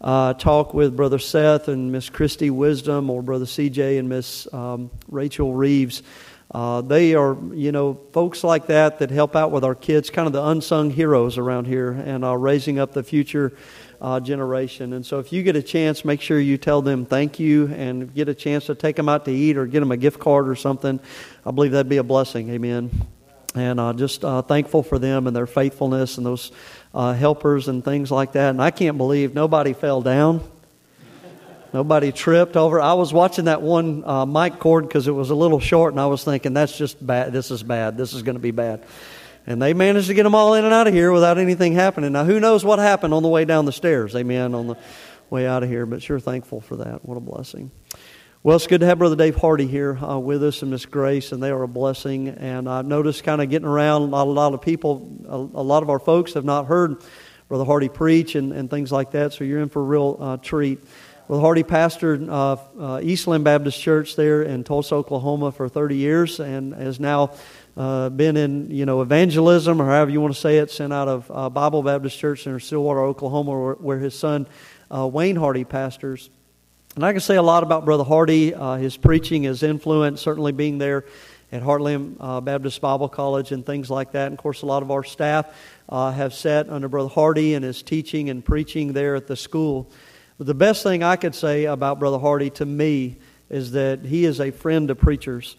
uh, 0.00 0.34
talk 0.34 0.74
with 0.74 0.96
Brother 0.96 1.20
Seth 1.20 1.68
and 1.68 1.92
Miss 1.92 2.10
Christy 2.10 2.50
Wisdom, 2.50 3.10
or 3.10 3.22
Brother 3.22 3.44
CJ 3.44 4.00
and 4.00 4.08
Miss 4.08 4.52
um, 4.52 4.90
Rachel 5.08 5.54
Reeves, 5.54 6.02
uh, 6.50 6.82
they 6.82 7.14
are, 7.14 7.38
you 7.54 7.72
know, 7.72 7.98
folks 8.12 8.44
like 8.44 8.66
that 8.66 8.98
that 8.98 9.10
help 9.10 9.34
out 9.36 9.52
with 9.52 9.64
our 9.64 9.74
kids, 9.74 10.10
kind 10.10 10.26
of 10.26 10.34
the 10.34 10.44
unsung 10.44 10.90
heroes 10.90 11.38
around 11.38 11.66
here, 11.66 11.92
and 11.92 12.24
uh, 12.24 12.36
raising 12.36 12.78
up 12.78 12.92
the 12.92 13.02
future 13.02 13.56
uh, 14.02 14.18
generation. 14.20 14.92
And 14.92 15.06
so, 15.06 15.20
if 15.20 15.32
you 15.32 15.42
get 15.42 15.54
a 15.56 15.62
chance, 15.62 16.04
make 16.04 16.20
sure 16.20 16.38
you 16.38 16.58
tell 16.58 16.82
them 16.82 17.06
thank 17.06 17.38
you, 17.38 17.68
and 17.68 18.12
get 18.12 18.28
a 18.28 18.34
chance 18.34 18.66
to 18.66 18.74
take 18.74 18.96
them 18.96 19.08
out 19.08 19.24
to 19.26 19.30
eat 19.30 19.56
or 19.56 19.64
get 19.64 19.80
them 19.80 19.92
a 19.92 19.96
gift 19.96 20.18
card 20.18 20.48
or 20.48 20.56
something. 20.56 21.00
I 21.46 21.52
believe 21.52 21.70
that'd 21.70 21.88
be 21.88 21.98
a 21.98 22.02
blessing. 22.02 22.50
Amen. 22.50 22.90
And 23.54 23.78
uh, 23.78 23.92
just 23.92 24.24
uh, 24.24 24.42
thankful 24.42 24.82
for 24.82 24.98
them 24.98 25.26
and 25.26 25.36
their 25.36 25.46
faithfulness 25.46 26.16
and 26.16 26.26
those 26.26 26.52
uh, 26.94 27.12
helpers 27.12 27.68
and 27.68 27.84
things 27.84 28.10
like 28.10 28.32
that. 28.32 28.50
And 28.50 28.62
I 28.62 28.70
can't 28.70 28.96
believe 28.96 29.34
nobody 29.34 29.72
fell 29.72 30.02
down. 30.02 30.42
Nobody 31.72 32.12
tripped 32.12 32.56
over. 32.56 32.80
I 32.80 32.94
was 32.94 33.14
watching 33.14 33.46
that 33.46 33.62
one 33.62 34.04
uh, 34.04 34.26
mic 34.26 34.58
cord 34.58 34.86
because 34.86 35.08
it 35.08 35.12
was 35.12 35.30
a 35.30 35.34
little 35.34 35.60
short, 35.60 35.94
and 35.94 36.00
I 36.00 36.06
was 36.06 36.22
thinking, 36.22 36.52
that's 36.52 36.76
just 36.76 37.04
bad. 37.06 37.32
This 37.32 37.50
is 37.50 37.62
bad. 37.62 37.96
This 37.96 38.12
is 38.12 38.22
going 38.22 38.34
to 38.34 38.42
be 38.42 38.50
bad. 38.50 38.84
And 39.46 39.60
they 39.60 39.74
managed 39.74 40.06
to 40.06 40.14
get 40.14 40.22
them 40.22 40.34
all 40.34 40.54
in 40.54 40.64
and 40.64 40.72
out 40.72 40.86
of 40.86 40.94
here 40.94 41.12
without 41.12 41.38
anything 41.38 41.72
happening. 41.72 42.12
Now, 42.12 42.24
who 42.24 42.38
knows 42.38 42.64
what 42.64 42.78
happened 42.78 43.12
on 43.12 43.22
the 43.22 43.28
way 43.28 43.44
down 43.44 43.64
the 43.64 43.72
stairs? 43.72 44.14
Amen. 44.14 44.54
On 44.54 44.68
the 44.68 44.76
way 45.30 45.46
out 45.46 45.62
of 45.62 45.68
here, 45.68 45.86
but 45.86 46.02
sure 46.02 46.20
thankful 46.20 46.60
for 46.60 46.76
that. 46.76 47.04
What 47.04 47.16
a 47.16 47.20
blessing. 47.20 47.70
Well, 48.44 48.56
it's 48.56 48.66
good 48.66 48.80
to 48.80 48.86
have 48.86 48.98
Brother 48.98 49.16
Dave 49.16 49.36
Hardy 49.36 49.66
here 49.66 49.96
uh, 49.96 50.18
with 50.18 50.42
us 50.42 50.62
and 50.62 50.70
Miss 50.70 50.84
Grace, 50.84 51.32
and 51.32 51.42
they 51.42 51.50
are 51.50 51.62
a 51.62 51.68
blessing. 51.68 52.28
And 52.28 52.68
I've 52.68 52.86
noticed 52.86 53.24
kind 53.24 53.40
of 53.40 53.48
getting 53.48 53.68
around, 53.68 54.12
a 54.12 54.24
lot, 54.24 54.52
of 54.52 54.60
people, 54.60 55.16
a, 55.28 55.36
a, 55.36 55.62
lot 55.62 55.82
of 55.82 55.90
our 55.90 56.00
folks 56.00 56.34
have 56.34 56.44
not 56.44 56.66
heard 56.66 57.02
Brother 57.48 57.64
Hardy 57.64 57.88
preach 57.88 58.34
and, 58.34 58.52
and 58.52 58.68
things 58.68 58.90
like 58.90 59.12
that, 59.12 59.32
so 59.32 59.44
you're 59.44 59.60
in 59.60 59.68
for 59.68 59.80
a 59.80 59.84
real 59.84 60.16
uh, 60.20 60.36
treat. 60.38 60.80
Brother 61.28 61.40
Hardy 61.40 61.62
pastored 61.62 62.28
uh, 62.28 62.56
uh, 62.78 63.00
Eastland 63.00 63.44
Baptist 63.44 63.80
Church 63.80 64.16
there 64.16 64.42
in 64.42 64.64
Tulsa, 64.64 64.96
Oklahoma 64.96 65.52
for 65.52 65.68
30 65.68 65.96
years 65.96 66.40
and 66.40 66.74
is 66.74 66.98
now 66.98 67.34
uh, 67.76 68.10
been 68.10 68.36
in, 68.36 68.70
you 68.70 68.86
know, 68.86 69.00
evangelism 69.00 69.80
or 69.80 69.86
however 69.86 70.10
you 70.10 70.20
want 70.20 70.34
to 70.34 70.40
say 70.40 70.58
it, 70.58 70.70
sent 70.70 70.92
out 70.92 71.08
of 71.08 71.30
uh, 71.32 71.48
Bible 71.48 71.82
Baptist 71.82 72.18
Church 72.18 72.46
in 72.46 72.58
Stillwater, 72.60 73.02
Oklahoma, 73.02 73.50
where, 73.50 73.74
where 73.74 73.98
his 73.98 74.18
son 74.18 74.46
uh, 74.94 75.06
Wayne 75.06 75.36
Hardy 75.36 75.64
pastors. 75.64 76.30
And 76.94 77.04
I 77.04 77.12
can 77.12 77.22
say 77.22 77.36
a 77.36 77.42
lot 77.42 77.62
about 77.62 77.86
Brother 77.86 78.04
Hardy, 78.04 78.54
uh, 78.54 78.76
his 78.76 78.96
preaching, 78.98 79.44
his 79.44 79.62
influence, 79.62 80.20
certainly 80.20 80.52
being 80.52 80.76
there 80.76 81.06
at 81.50 81.62
Heartland 81.62 82.16
uh, 82.20 82.40
Baptist 82.40 82.80
Bible 82.80 83.08
College 83.08 83.52
and 83.52 83.64
things 83.64 83.90
like 83.90 84.12
that. 84.12 84.26
And 84.26 84.34
of 84.34 84.38
course, 84.38 84.62
a 84.62 84.66
lot 84.66 84.82
of 84.82 84.90
our 84.90 85.04
staff 85.04 85.46
uh, 85.88 86.10
have 86.10 86.34
sat 86.34 86.68
under 86.68 86.88
Brother 86.88 87.08
Hardy 87.08 87.54
and 87.54 87.64
his 87.64 87.82
teaching 87.82 88.30
and 88.30 88.44
preaching 88.44 88.92
there 88.92 89.14
at 89.14 89.26
the 89.26 89.36
school. 89.36 89.90
But 90.38 90.46
the 90.46 90.54
best 90.54 90.82
thing 90.82 91.02
I 91.02 91.16
could 91.16 91.34
say 91.34 91.64
about 91.64 91.98
Brother 91.98 92.18
Hardy 92.18 92.50
to 92.50 92.66
me 92.66 93.18
is 93.48 93.72
that 93.72 94.04
he 94.04 94.24
is 94.24 94.40
a 94.40 94.50
friend 94.50 94.88
to 94.88 94.94
preachers, 94.94 95.56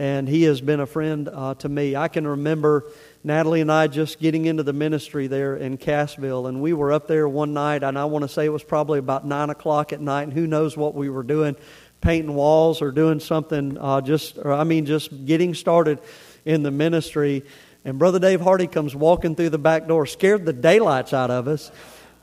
and 0.00 0.26
he 0.26 0.44
has 0.44 0.62
been 0.62 0.80
a 0.80 0.86
friend 0.86 1.28
uh, 1.30 1.54
to 1.56 1.68
me. 1.68 1.94
I 1.94 2.08
can 2.08 2.26
remember 2.26 2.86
Natalie 3.22 3.60
and 3.60 3.70
I 3.70 3.86
just 3.86 4.18
getting 4.18 4.46
into 4.46 4.62
the 4.62 4.72
ministry 4.72 5.26
there 5.26 5.54
in 5.56 5.76
Cassville, 5.76 6.48
and 6.48 6.62
we 6.62 6.72
were 6.72 6.90
up 6.90 7.06
there 7.06 7.28
one 7.28 7.52
night, 7.52 7.82
and 7.82 7.98
I 7.98 8.06
want 8.06 8.22
to 8.22 8.28
say 8.28 8.46
it 8.46 8.48
was 8.48 8.64
probably 8.64 8.98
about 8.98 9.26
nine 9.26 9.50
o'clock 9.50 9.92
at 9.92 10.00
night, 10.00 10.22
and 10.22 10.32
who 10.32 10.46
knows 10.46 10.74
what 10.74 10.94
we 10.94 11.10
were 11.10 11.22
doing, 11.22 11.54
painting 12.00 12.34
walls 12.34 12.80
or 12.80 12.92
doing 12.92 13.20
something, 13.20 13.76
uh, 13.76 14.00
just 14.00 14.38
or 14.38 14.54
I 14.54 14.64
mean, 14.64 14.86
just 14.86 15.26
getting 15.26 15.52
started 15.52 15.98
in 16.46 16.62
the 16.62 16.70
ministry. 16.70 17.44
And 17.84 17.98
Brother 17.98 18.18
Dave 18.18 18.40
Hardy 18.40 18.68
comes 18.68 18.96
walking 18.96 19.34
through 19.34 19.50
the 19.50 19.58
back 19.58 19.86
door, 19.86 20.06
scared 20.06 20.46
the 20.46 20.54
daylights 20.54 21.12
out 21.12 21.30
of 21.30 21.46
us. 21.46 21.70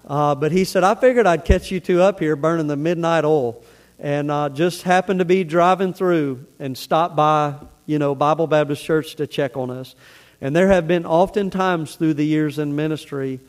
Uh, 0.07 0.34
but 0.34 0.51
he 0.51 0.63
said, 0.63 0.84
I 0.84 0.95
figured 0.95 1.28
I'd 1.28 1.45
catch 1.45 1.69
you 1.69 1.80
two 1.80 2.01
up 2.01 2.19
here 2.19 2.36
burning 2.36 2.65
the 2.65 2.75
midnight 2.75 3.23
oil. 3.23 3.63
And 4.00 4.30
uh, 4.30 4.50
just 4.50 4.84
happened 4.84 5.20
to 5.20 5.26
be 5.26 5.43
driving 5.43 5.93
through 5.93 6.45
and 6.60 6.78
stopped 6.78 7.16
by, 7.16 7.56
you 7.86 7.98
know, 7.98 8.14
Bible 8.14 8.48
Baptist 8.48 8.84
Church 8.84 9.16
to 9.16 9.28
check 9.28 9.58
on 9.58 9.72
us. 9.72 9.95
And 10.39 10.56
there 10.56 10.68
have 10.68 10.88
been 10.88 11.06
often 11.06 11.50
times 11.50 11.95
through 11.95 12.14
the 12.14 12.26
years 12.26 12.60
in 12.60 12.76
ministry 12.76 13.39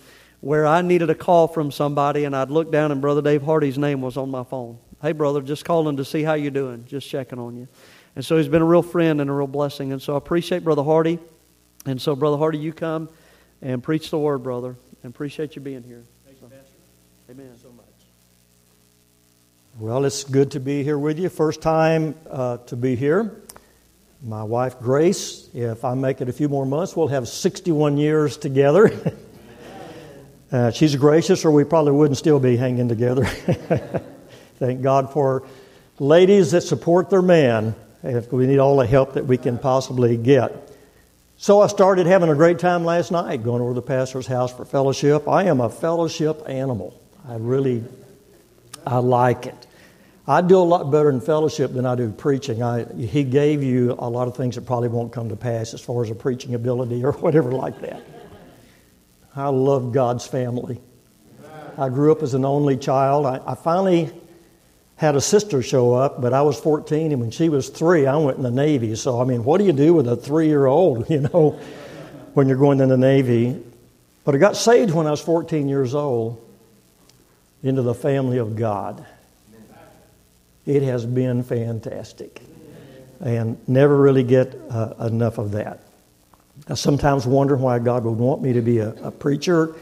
where 0.41 0.67
I 0.67 0.81
needed 0.83 1.11
a 1.11 1.15
call 1.15 1.49
from 1.49 1.71
somebody 1.71 2.25
and 2.25 2.35
I'd 2.35 2.51
look 2.51 2.73
down 2.73 2.93
and 2.93 3.01
Brother 3.01 3.21
Dave 3.21 3.43
Hardy's 3.43 3.77
name 3.77 4.01
was 4.01 4.17
on 4.17 4.31
my 4.31 4.45
phone. 4.45 4.79
Hey, 5.03 5.13
brother, 5.13 5.43
just 5.43 5.65
calling 5.65 5.99
to 5.99 6.05
see 6.05 6.23
how 6.23 6.35
you're 6.35 6.51
doing, 6.51 6.85
just 6.87 7.09
checking 7.09 7.39
on 7.39 7.57
you. 7.57 7.69
And 8.17 8.25
so 8.25 8.37
he's 8.37 8.49
been 8.49 8.63
a 8.63 8.67
real 8.67 8.83
friend 8.83 9.21
and 9.21 9.29
a 9.29 9.33
real 9.33 9.47
blessing. 9.47 9.93
And 9.93 10.01
so 10.01 10.15
I 10.15 10.19
appreciate 10.19 10.65
Brother 10.65 10.83
Hardy. 10.83 11.19
And 11.87 12.01
so, 12.03 12.17
Brother 12.17 12.37
Hardy, 12.37 12.59
you 12.59 12.73
come 12.73 13.09
and 13.63 13.83
preach 13.83 14.11
the 14.11 14.19
word, 14.19 14.43
brother, 14.43 14.77
and 15.03 15.15
appreciate 15.15 15.57
you 15.57 15.63
being 15.63 15.83
here. 15.83 16.05
Thank 16.27 16.41
you, 16.41 16.49
Pastor. 16.49 16.75
Amen. 17.31 17.57
so 17.63 17.71
much. 17.71 17.88
Well, 19.81 20.07
it's 20.07 20.25
good 20.25 20.51
to 20.53 20.61
be 20.61 20.83
here 20.83 20.99
with 20.99 21.21
you. 21.21 21.29
First 21.29 21.63
time 21.63 22.17
uh, 22.29 22.57
to 22.67 22.75
be 22.75 22.97
here. 22.97 23.41
My 24.25 24.43
wife, 24.43 24.81
Grace, 24.81 25.49
if 25.55 25.85
I 25.85 25.95
make 25.95 26.21
it 26.21 26.29
a 26.29 26.33
few 26.33 26.49
more 26.49 26.67
months, 26.67 26.97
we'll 26.97 27.07
have 27.07 27.29
61 27.29 27.97
years 27.97 28.37
together. 28.37 28.91
uh, 30.53 30.73
she's 30.73 30.97
gracious, 30.97 31.45
or 31.45 31.53
we 31.53 31.63
probably 31.63 31.93
wouldn't 31.93 32.19
still 32.19 32.41
be 32.41 32.57
hanging 32.57 32.89
together. 32.89 33.25
Thank 34.57 34.83
God 34.83 35.13
for 35.13 35.47
ladies 36.01 36.51
that 36.51 36.63
support 36.63 37.09
their 37.09 37.23
man. 37.23 37.77
If 38.03 38.33
we 38.33 38.49
need 38.49 38.59
all 38.59 38.79
the 38.79 38.87
help 38.87 39.13
that 39.13 39.27
we 39.27 39.39
can 39.39 39.59
possibly 39.59 40.17
get. 40.17 40.73
So 41.37 41.61
I 41.61 41.69
started 41.69 42.09
having 42.09 42.31
a 42.31 42.35
great 42.35 42.59
time 42.59 42.85
last 42.85 43.13
night 43.13 43.45
going 43.45 43.63
over 43.63 43.71
to 43.71 43.81
the 43.81 43.87
pastor's 43.87 44.27
house 44.27 44.53
for 44.53 44.65
fellowship. 44.65 45.29
I 45.29 45.45
am 45.45 45.61
a 45.61 45.71
fellowship 45.71 46.43
animal. 46.49 47.01
I 47.29 47.37
really, 47.37 47.85
I 48.85 48.99
like 48.99 49.47
it. 49.47 49.67
I 50.29 50.43
do 50.43 50.59
a 50.59 50.61
lot 50.61 50.91
better 50.91 51.09
in 51.09 51.23
fellowship 51.23 51.73
than 51.73 51.87
I 51.87 51.95
do 51.95 52.11
preaching. 52.11 52.63
I, 52.63 52.85
he 52.85 53.25
gave 53.25 53.63
you 53.63 53.97
a 53.99 54.11
lot 54.11 54.29
of 54.29 54.37
things 54.37 54.57
that 54.57 54.67
probably 54.67 54.91
won't 54.91 55.11
come 55.11 55.31
to 55.31 55.37
pass 55.37 55.73
as 55.73 55.81
far 55.81 56.05
as 56.05 56.11
a 56.11 56.15
preaching 56.15 56.55
ability 56.55 57.03
or 57.03 57.13
whatever 57.25 57.51
like 57.51 57.81
that. 57.81 58.03
I 59.35 59.49
love 59.49 59.93
God's 59.93 60.27
family. 60.27 60.83
I 61.79 61.89
grew 61.89 62.13
up 62.13 62.23
as 62.23 62.35
an 62.35 62.45
only 62.45 62.77
child. 62.77 63.25
I, 63.25 63.41
I 63.47 63.55
finally 63.55 64.13
had 64.97 65.17
a 65.17 65.21
sister 65.21 65.63
show 65.63 65.95
up, 65.95 66.21
but 66.21 66.35
I 66.35 66.43
was 66.43 66.61
14, 66.61 67.13
and 67.13 67.23
when 67.23 67.31
she 67.31 67.49
was 67.49 67.71
three, 67.71 68.07
I 68.07 68.17
went 68.17 68.37
in 68.37 68.43
the 68.43 68.51
Navy. 68.51 68.97
So, 68.97 69.23
I 69.23 69.25
mean, 69.25 69.45
what 69.45 69.59
do 69.59 69.65
you 69.65 69.73
do 69.73 69.95
with 69.95 70.09
a 70.09 70.17
three 70.17 70.49
year 70.49 70.67
old, 70.67 71.09
you 71.11 71.21
know, 71.21 71.59
when 72.35 72.49
you're 72.49 72.59
going 72.59 72.81
in 72.81 72.91
the 72.91 72.99
Navy? 72.99 73.63
But 74.27 74.35
I 74.35 74.39
got 74.39 74.59
saved 74.59 74.93
when 74.93 75.07
I 75.07 75.11
was 75.11 75.23
14 75.23 75.71
years 75.71 75.95
old 75.95 76.45
into 77.63 77.81
the 77.81 77.95
family 77.95 78.37
of 78.37 78.57
God. 78.57 79.07
It 80.69 80.83
has 80.83 81.07
been 81.07 81.43
fantastic. 81.43 82.43
And 83.21 83.57
never 83.67 83.97
really 83.97 84.23
get 84.23 84.55
uh, 84.69 84.93
enough 85.01 85.39
of 85.39 85.53
that. 85.53 85.81
I 86.69 86.75
sometimes 86.75 87.27
wonder 87.27 87.57
why 87.57 87.79
God 87.79 88.05
would 88.05 88.19
want 88.19 88.43
me 88.43 88.53
to 88.53 88.61
be 88.61 88.81
a, 88.81 88.91
a 89.03 89.11
preacher. 89.11 89.77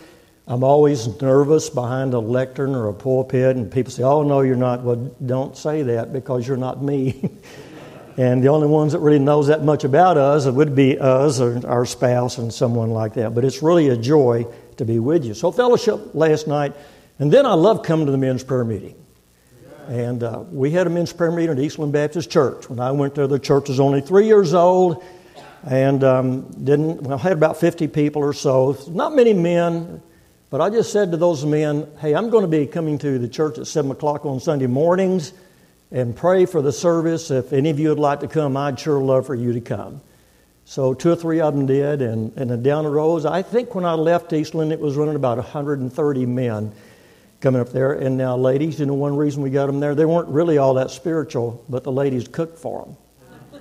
I'm 0.47 0.63
always 0.63 1.21
nervous 1.21 1.69
behind 1.69 2.15
a 2.15 2.21
lectern 2.21 2.77
or 2.77 2.89
a 2.89 2.95
pulpit, 2.95 3.57
and 3.57 3.69
people 3.71 3.91
say, 3.91 4.05
Oh, 4.05 4.23
no, 4.23 4.43
you're 4.43 4.55
not. 4.55 4.85
Well, 4.85 5.13
don't 5.27 5.57
say 5.57 5.83
that 5.83 6.13
because 6.13 6.47
you're 6.47 6.57
not 6.57 6.83
me. 6.83 7.31
And 8.19 8.43
the 8.43 8.49
only 8.49 8.67
ones 8.67 8.93
that 8.93 9.01
really 9.01 9.19
knows 9.19 9.49
that 9.49 9.63
much 9.63 9.85
about 9.85 10.17
us 10.17 10.47
would 10.47 10.75
be 10.75 10.99
us 10.99 11.39
or 11.39 11.61
our 11.69 11.85
spouse 11.85 12.39
and 12.39 12.51
someone 12.51 12.91
like 12.91 13.13
that. 13.13 13.35
But 13.35 13.45
it's 13.45 13.63
really 13.63 13.91
a 13.91 13.97
joy 13.99 14.47
to 14.79 14.87
be 14.87 14.99
with 14.99 15.27
you. 15.27 15.35
So 15.35 15.53
fellowship 15.53 16.15
last 16.15 16.49
night, 16.49 16.73
and 17.19 17.31
then 17.31 17.45
I 17.45 17.53
love 17.53 17.83
coming 17.83 18.07
to 18.07 18.13
the 18.13 18.17
men's 18.17 18.43
prayer 18.43 18.65
meeting. 18.65 18.95
And 19.89 20.23
uh, 20.23 20.45
we 20.51 20.71
had 20.71 20.87
a 20.87 20.91
men's 20.91 21.13
prayer 21.13 21.31
meeting 21.31 21.51
at 21.51 21.59
Eastland 21.59 21.93
Baptist 21.93 22.31
Church. 22.31 22.69
When 22.69 22.81
I 22.81 22.91
went 22.93 23.15
there, 23.15 23.27
the 23.27 23.39
church 23.39 23.69
was 23.69 23.79
only 23.79 24.01
three 24.01 24.27
years 24.27 24.53
old, 24.53 25.05
and 25.65 26.03
um, 26.03 26.43
didn't 26.65 27.03
well, 27.03 27.19
had 27.19 27.33
about 27.33 27.59
50 27.59 27.89
people 27.89 28.23
or 28.23 28.33
so. 28.33 28.77
Not 28.89 29.15
many 29.15 29.33
men, 29.33 30.03
but 30.51 30.61
I 30.61 30.71
just 30.71 30.93
said 30.93 31.13
to 31.13 31.17
those 31.17 31.45
men, 31.45 31.87
"Hey, 31.99 32.15
I'm 32.15 32.31
going 32.31 32.43
to 32.43 32.49
be 32.49 32.67
coming 32.67 32.99
to 32.99 33.19
the 33.19 33.29
church 33.29 33.59
at 33.59 33.67
seven 33.67 33.91
o'clock 33.91 34.27
on 34.27 34.41
Sunday 34.41 34.67
mornings." 34.67 35.33
and 35.93 36.17
pray 36.17 36.47
for 36.47 36.63
the 36.63 36.73
service. 36.73 37.31
If 37.31 37.53
any 37.53 37.71
of 37.71 37.79
you 37.79 37.91
would 37.91 37.99
like 37.99 38.21
to 38.21 38.29
come, 38.29 38.57
I'd 38.57 38.79
sure 38.79 39.01
love 39.01 39.27
for 39.27 39.35
you 39.35 39.53
to 39.53 39.61
come. 39.61 40.01
So 40.65 40.95
two 40.95 41.13
or 41.13 41.17
three 41.17 41.41
of 41.41 41.55
them 41.55 41.67
did, 41.67 42.03
and, 42.03 42.37
and 42.37 42.65
down 42.65 42.85
the 42.85 42.91
rows, 42.91 43.25
I 43.25 43.43
think 43.43 43.75
when 43.75 43.85
I 43.85 43.93
left 43.93 44.33
Eastland, 44.33 44.73
it 44.73 44.81
was 44.81 44.97
running 44.97 45.15
about 45.15 45.39
130 45.39 46.27
men 46.27 46.73
coming 47.41 47.61
up 47.61 47.71
there. 47.71 47.93
And 47.93 48.17
now, 48.17 48.37
ladies, 48.37 48.81
you 48.81 48.87
know, 48.87 48.95
one 48.95 49.17
reason 49.17 49.43
we 49.43 49.51
got 49.51 49.67
them 49.67 49.81
there, 49.81 49.95
they 49.95 50.05
weren't 50.05 50.29
really 50.29 50.59
all 50.59 50.75
that 50.75 50.91
spiritual, 50.91 51.65
but 51.69 51.85
the 51.85 51.93
ladies 51.93 52.29
cooked 52.29 52.59
for 52.59 52.85
them. 52.85 53.61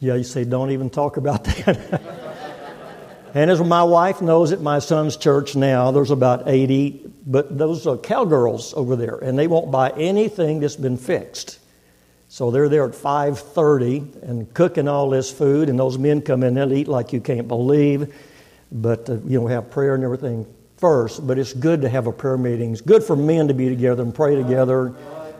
yeah, 0.00 0.14
you 0.14 0.24
say, 0.24 0.44
don't 0.44 0.70
even 0.70 0.90
talk 0.90 1.16
about 1.16 1.44
that. 1.44 2.02
and 3.34 3.50
as 3.50 3.60
my 3.60 3.82
wife 3.82 4.20
knows 4.20 4.52
at 4.52 4.60
my 4.60 4.78
son's 4.78 5.16
church 5.16 5.54
now, 5.56 5.90
there's 5.90 6.10
about 6.10 6.48
80 6.48 7.12
but 7.26 7.56
those 7.56 7.86
are 7.86 7.96
cowgirls 7.96 8.74
over 8.74 8.96
there, 8.96 9.16
and 9.16 9.38
they 9.38 9.46
won't 9.46 9.70
buy 9.70 9.90
anything 9.90 10.60
that's 10.60 10.76
been 10.76 10.96
fixed. 10.96 11.58
So 12.28 12.50
they're 12.50 12.68
there 12.68 12.84
at 12.84 12.94
5:30 12.94 14.22
and 14.22 14.52
cooking 14.54 14.88
all 14.88 15.10
this 15.10 15.30
food, 15.30 15.68
and 15.68 15.78
those 15.78 15.98
men 15.98 16.22
come 16.22 16.42
in, 16.42 16.54
they'll 16.54 16.72
eat 16.72 16.88
like 16.88 17.12
you 17.12 17.20
can't 17.20 17.46
believe. 17.46 18.12
But 18.72 19.08
uh, 19.08 19.18
you 19.26 19.40
know, 19.40 19.46
have 19.46 19.70
prayer 19.70 19.94
and 19.94 20.02
everything 20.02 20.46
first. 20.82 21.24
But 21.26 21.38
it's 21.38 21.54
good 21.54 21.80
to 21.82 21.88
have 21.88 22.08
a 22.08 22.12
prayer 22.12 22.36
meeting. 22.36 22.72
It's 22.72 22.82
good 22.82 23.04
for 23.04 23.16
men 23.16 23.48
to 23.48 23.54
be 23.54 23.68
together 23.70 24.02
and 24.02 24.12
pray 24.14 24.34
together. 24.34 24.92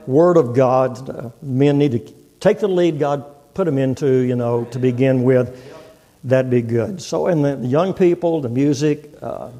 Word 0.06 0.36
of 0.36 0.54
God, 0.54 1.10
uh, 1.10 1.30
men 1.42 1.78
need 1.78 1.92
to 1.92 2.14
take 2.40 2.60
the 2.60 2.68
lead 2.68 2.98
God 2.98 3.26
put 3.54 3.64
them 3.64 3.78
into, 3.78 4.06
you 4.06 4.36
know, 4.36 4.64
to 4.66 4.78
begin 4.78 5.24
with. 5.24 5.78
That'd 6.24 6.50
be 6.50 6.62
good. 6.62 7.02
So, 7.02 7.26
and 7.26 7.44
the 7.44 7.56
young 7.56 7.94
people, 7.94 8.40
the 8.40 8.48
music. 8.48 9.12
Uh, 9.20 9.50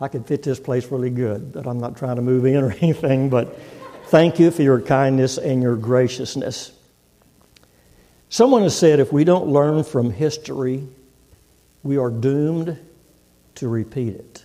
I 0.00 0.08
could 0.08 0.26
fit 0.26 0.42
this 0.42 0.58
place 0.58 0.90
really 0.90 1.10
good, 1.10 1.52
but 1.52 1.66
I'm 1.66 1.78
not 1.78 1.96
trying 1.96 2.16
to 2.16 2.22
move 2.22 2.44
in 2.44 2.56
or 2.56 2.72
anything. 2.80 3.30
But 3.30 3.58
thank 4.06 4.38
you 4.38 4.50
for 4.50 4.62
your 4.62 4.80
kindness 4.80 5.38
and 5.38 5.62
your 5.62 5.76
graciousness. 5.76 6.72
Someone 8.28 8.62
has 8.62 8.76
said 8.76 8.98
if 8.98 9.12
we 9.12 9.22
don't 9.22 9.46
learn 9.46 9.84
from 9.84 10.10
history, 10.10 10.86
we 11.84 11.96
are 11.96 12.10
doomed 12.10 12.78
to 13.56 13.68
repeat 13.68 14.16
it. 14.16 14.43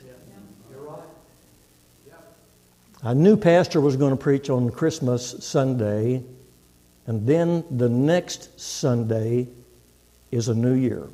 I 3.03 3.13
knew 3.13 3.37
Pastor 3.37 3.79
was 3.79 3.95
going 3.95 4.11
to 4.11 4.21
preach 4.21 4.49
on 4.49 4.69
Christmas 4.71 5.35
Sunday, 5.39 6.21
and 7.07 7.25
then 7.25 7.63
the 7.71 7.87
next 7.87 8.59
Sunday 8.59 9.47
is 10.31 10.49
a 10.49 10.53
new 10.53 10.73
year. 10.73 11.07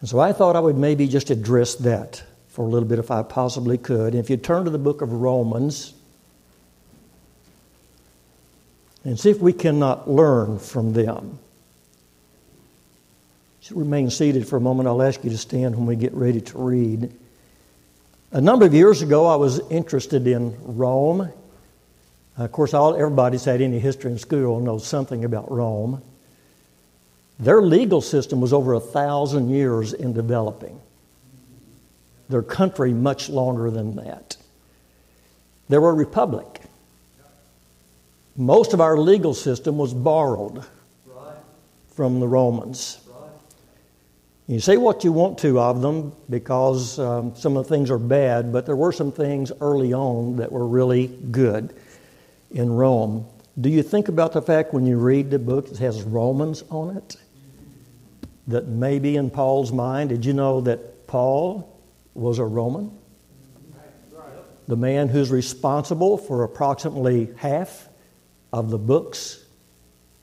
And 0.00 0.08
so 0.08 0.20
I 0.20 0.32
thought 0.32 0.56
I 0.56 0.60
would 0.60 0.76
maybe 0.76 1.08
just 1.08 1.30
address 1.30 1.74
that 1.76 2.22
for 2.48 2.64
a 2.64 2.68
little 2.68 2.88
bit 2.88 2.98
if 2.98 3.10
I 3.10 3.22
possibly 3.22 3.78
could. 3.78 4.14
And 4.14 4.22
if 4.22 4.30
you 4.30 4.36
turn 4.36 4.64
to 4.64 4.70
the 4.70 4.78
book 4.78 5.02
of 5.02 5.12
Romans 5.12 5.94
and 9.04 9.18
see 9.18 9.30
if 9.30 9.40
we 9.40 9.52
cannot 9.52 10.08
learn 10.08 10.58
from 10.58 10.92
them. 10.92 11.38
Just 13.60 13.72
remain 13.72 14.10
seated 14.10 14.46
for 14.46 14.56
a 14.56 14.60
moment. 14.60 14.88
I'll 14.88 15.02
ask 15.02 15.22
you 15.24 15.30
to 15.30 15.38
stand 15.38 15.76
when 15.76 15.86
we 15.86 15.96
get 15.96 16.12
ready 16.14 16.40
to 16.40 16.58
read. 16.58 17.12
A 18.34 18.40
number 18.40 18.64
of 18.64 18.72
years 18.72 19.02
ago, 19.02 19.26
I 19.26 19.36
was 19.36 19.60
interested 19.68 20.26
in 20.26 20.56
Rome. 20.62 21.30
Of 22.38 22.50
course, 22.50 22.72
all, 22.72 22.94
everybody's 22.94 23.44
had 23.44 23.60
any 23.60 23.78
history 23.78 24.10
in 24.10 24.18
school 24.18 24.58
knows 24.58 24.86
something 24.86 25.26
about 25.26 25.52
Rome. 25.52 26.00
Their 27.38 27.60
legal 27.60 28.00
system 28.00 28.40
was 28.40 28.54
over 28.54 28.72
a 28.72 28.80
thousand 28.80 29.50
years 29.50 29.92
in 29.92 30.14
developing. 30.14 30.80
Their 32.30 32.40
country 32.40 32.94
much 32.94 33.28
longer 33.28 33.70
than 33.70 33.96
that. 33.96 34.38
They 35.68 35.76
were 35.76 35.90
a 35.90 35.94
republic. 35.94 36.62
Most 38.34 38.72
of 38.72 38.80
our 38.80 38.96
legal 38.96 39.34
system 39.34 39.76
was 39.76 39.92
borrowed 39.92 40.64
from 41.94 42.18
the 42.18 42.28
Romans. 42.28 43.01
You 44.46 44.60
say 44.60 44.76
what 44.76 45.04
you 45.04 45.12
want 45.12 45.38
to 45.38 45.60
of 45.60 45.80
them 45.80 46.12
because 46.28 46.98
um, 46.98 47.34
some 47.36 47.56
of 47.56 47.64
the 47.66 47.74
things 47.74 47.90
are 47.90 47.98
bad, 47.98 48.52
but 48.52 48.66
there 48.66 48.76
were 48.76 48.92
some 48.92 49.12
things 49.12 49.52
early 49.60 49.92
on 49.92 50.36
that 50.36 50.50
were 50.50 50.66
really 50.66 51.06
good 51.06 51.74
in 52.50 52.70
Rome. 52.72 53.26
Do 53.60 53.68
you 53.68 53.82
think 53.82 54.08
about 54.08 54.32
the 54.32 54.42
fact 54.42 54.74
when 54.74 54.86
you 54.86 54.98
read 54.98 55.30
the 55.30 55.38
book 55.38 55.68
that 55.68 55.78
has 55.78 56.02
Romans 56.02 56.64
on 56.70 56.96
it? 56.96 57.16
that 58.48 58.66
may 58.66 58.98
be 58.98 59.16
in 59.16 59.30
Paul's 59.30 59.72
mind. 59.72 60.10
Did 60.10 60.24
you 60.24 60.32
know 60.32 60.60
that 60.62 61.06
Paul 61.06 61.80
was 62.14 62.38
a 62.38 62.44
Roman? 62.44 62.98
The 64.68 64.76
man 64.76 65.08
who's 65.08 65.30
responsible 65.30 66.16
for 66.16 66.44
approximately 66.44 67.30
half 67.36 67.88
of 68.52 68.70
the 68.70 68.78
books 68.78 69.44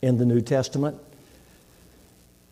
in 0.01 0.17
the 0.17 0.25
New 0.25 0.41
Testament. 0.41 0.97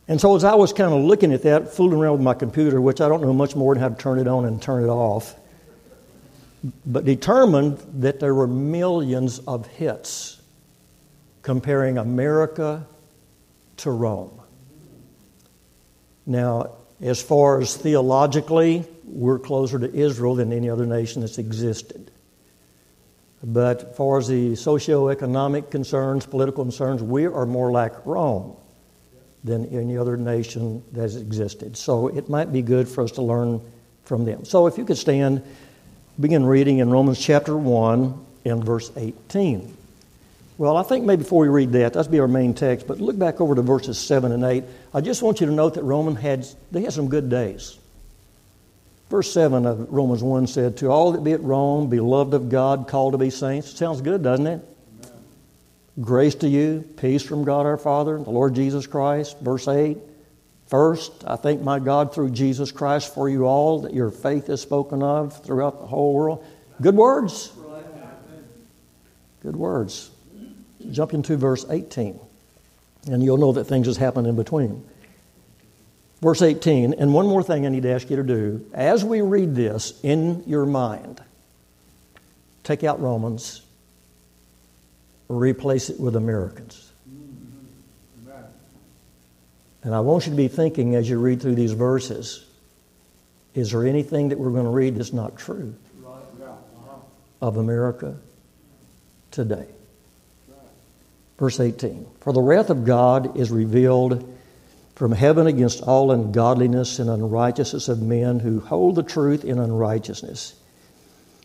And 0.08 0.22
so, 0.22 0.36
as 0.36 0.44
I 0.44 0.56
was 0.56 0.72
kind 0.72 0.94
of 0.94 1.04
looking 1.04 1.34
at 1.34 1.44
that, 1.44 1.74
fooling 1.74 2.00
around 2.00 2.14
with 2.14 2.22
my 2.22 2.34
computer, 2.34 2.80
which 2.80 3.02
I 3.02 3.10
don't 3.10 3.22
know 3.22 3.34
much 3.34 3.56
more 3.56 3.74
than 3.74 3.82
how 3.82 3.90
to 3.90 3.96
turn 3.96 4.20
it 4.20 4.28
on 4.28 4.46
and 4.46 4.62
turn 4.62 4.84
it 4.84 4.88
off, 4.88 5.36
but 6.86 7.04
determined 7.04 7.78
that 8.02 8.20
there 8.20 8.34
were 8.34 8.48
millions 8.48 9.40
of 9.40 9.68
hits 9.68 10.42
comparing 11.42 11.98
America 11.98 12.88
to 13.78 13.92
Rome. 13.92 14.32
Now, 16.26 16.72
as 17.02 17.22
far 17.22 17.60
as 17.62 17.76
theologically, 17.76 18.86
we're 19.06 19.40
closer 19.40 19.78
to 19.78 19.94
Israel 19.94 20.36
than 20.36 20.54
any 20.54 20.70
other 20.70 20.86
nation 20.86 21.22
that's 21.22 21.38
existed. 21.38 22.12
But 23.44 23.84
as 23.84 23.98
far 23.98 24.18
as 24.18 24.28
the 24.28 24.56
socio-economic 24.56 25.70
concerns, 25.70 26.26
political 26.26 26.64
concerns, 26.64 27.04
we 27.04 27.28
are 27.28 27.46
more 27.46 27.72
like 27.72 28.06
Rome 28.06 28.56
than 29.48 29.66
any 29.68 29.98
other 29.98 30.18
nation 30.18 30.84
that 30.92 31.02
has 31.02 31.16
existed. 31.16 31.76
So 31.76 32.08
it 32.08 32.30
might 32.30 32.52
be 32.54 32.62
good 32.62 32.88
for 32.88 33.04
us 33.04 33.12
to 33.14 33.22
learn 33.22 33.62
from 34.04 34.26
them. 34.26 34.46
So 34.46 34.68
if 34.68 34.78
you 34.78 34.86
could 34.86 34.98
stand, 34.98 35.42
begin 36.20 36.46
reading 36.46 36.80
in 36.80 36.90
Romans 36.90 37.20
chapter 37.20 37.58
1 37.58 38.26
and 38.46 38.64
verse 38.64 38.92
18. 38.96 39.76
Well, 40.58 40.76
I 40.76 40.84
think 40.84 41.06
maybe 41.06 41.24
before 41.24 41.42
we 41.42 41.50
read 41.50 41.72
that, 41.74 41.94
that's 41.94 42.08
be 42.08 42.20
our 42.20 42.28
main 42.28 42.54
text, 42.54 42.88
but 42.88 43.00
look 43.00 43.18
back 43.18 43.40
over 43.40 43.54
to 43.54 43.62
verses 43.62 43.98
7 43.98 44.32
and 44.32 44.44
8. 44.44 44.64
I 44.94 45.02
just 45.02 45.22
want 45.22 45.40
you 45.40 45.48
to 45.48 45.54
note 45.54 45.76
that 45.76 45.84
Roman 45.84 46.16
had, 46.16 46.48
they 46.72 46.82
had 46.82 46.94
some 46.94 47.10
good 47.10 47.30
days. 47.30 47.78
Verse 49.10 49.32
7 49.32 49.66
of 49.66 49.92
Romans 49.92 50.24
1 50.24 50.48
said, 50.48 50.78
To 50.78 50.88
all 50.88 51.12
that 51.14 51.24
be 51.24 51.32
at 51.32 51.42
Rome, 51.42 51.90
beloved 51.90 52.34
of 52.34 52.50
God, 52.50 52.88
called 52.88 53.14
to 53.14 53.18
be 53.18 53.30
saints. 53.30 53.78
Sounds 53.78 54.02
good, 54.02 54.24
doesn't 54.24 54.48
it? 54.48 54.77
Grace 56.00 56.36
to 56.36 56.48
you, 56.48 56.88
peace 56.98 57.24
from 57.24 57.44
God 57.44 57.66
our 57.66 57.78
Father, 57.78 58.18
the 58.18 58.30
Lord 58.30 58.54
Jesus 58.54 58.86
Christ. 58.86 59.40
Verse 59.40 59.68
8 59.68 59.98
First, 60.68 61.24
I 61.26 61.38
thank 61.38 61.62
my 61.62 61.80
God 61.80 62.14
through 62.14 62.32
Jesus 62.32 62.72
Christ 62.72 63.14
for 63.14 63.30
you 63.30 63.46
all 63.46 63.82
that 63.82 63.94
your 63.94 64.12
faith 64.12 64.50
is 64.50 64.62
spoken 64.62 65.02
of 65.02 65.44
throughout 65.44 65.80
the 65.80 65.88
whole 65.88 66.14
world. 66.14 66.46
Good 66.82 66.96
words. 66.96 67.52
Good 69.42 69.56
words 69.56 70.12
jump 70.92 71.14
into 71.14 71.38
verse 71.38 71.66
18, 71.70 72.20
and 73.08 73.24
you'll 73.24 73.38
know 73.38 73.52
that 73.54 73.66
things 73.66 73.88
has 73.88 73.98
happened 73.98 74.28
in 74.28 74.36
between. 74.36 74.84
Verse 76.22 76.42
18, 76.42 76.96
and 76.96 77.14
one 77.14 77.28
more 77.28 77.44
thing 77.44 77.66
I 77.66 77.70
need 77.70 77.84
to 77.84 77.92
ask 77.92 78.10
you 78.10 78.16
to 78.16 78.24
do. 78.24 78.66
As 78.74 79.06
we 79.06 79.22
read 79.22 79.56
this 79.56 80.00
in 80.04 80.44
your 80.48 80.66
mind, 80.66 81.22
take 82.64 82.84
out 82.84 83.00
Romans, 83.00 83.62
replace 85.30 85.90
it 85.90 86.00
with 86.00 86.16
Americans. 86.16 86.92
And 89.84 89.96
I 89.96 90.02
want 90.02 90.26
you 90.26 90.32
to 90.32 90.38
be 90.38 90.48
thinking 90.48 90.96
as 90.96 91.10
you 91.10 91.20
read 91.20 91.42
through 91.42 91.56
these 91.56 91.72
verses 91.72 92.44
is 93.54 93.72
there 93.72 93.88
anything 93.88 94.30
that 94.30 94.38
we're 94.38 94.52
going 94.52 94.66
to 94.66 94.70
read 94.70 94.96
that's 94.96 95.14
not 95.14 95.36
true 95.38 95.74
of 97.42 97.58
America 97.58 98.16
today? 99.32 99.66
Verse 101.40 101.60
18 101.60 102.06
For 102.20 102.34
the 102.34 102.42
wrath 102.42 102.70
of 102.70 102.86
God 102.86 103.38
is 103.38 103.50
revealed 103.50 104.38
from 104.94 105.12
heaven 105.12 105.48
against 105.48 105.84
all 105.84 106.12
ungodliness 106.12 107.00
and 107.00 107.10
unrighteousness 107.10 107.88
of 107.88 108.02
men 108.02 108.40
who 108.40 108.60
hold 108.60 108.96
the 108.96 109.04
truth 109.04 109.46
in 109.46 109.60
unrighteousness, 109.60 110.57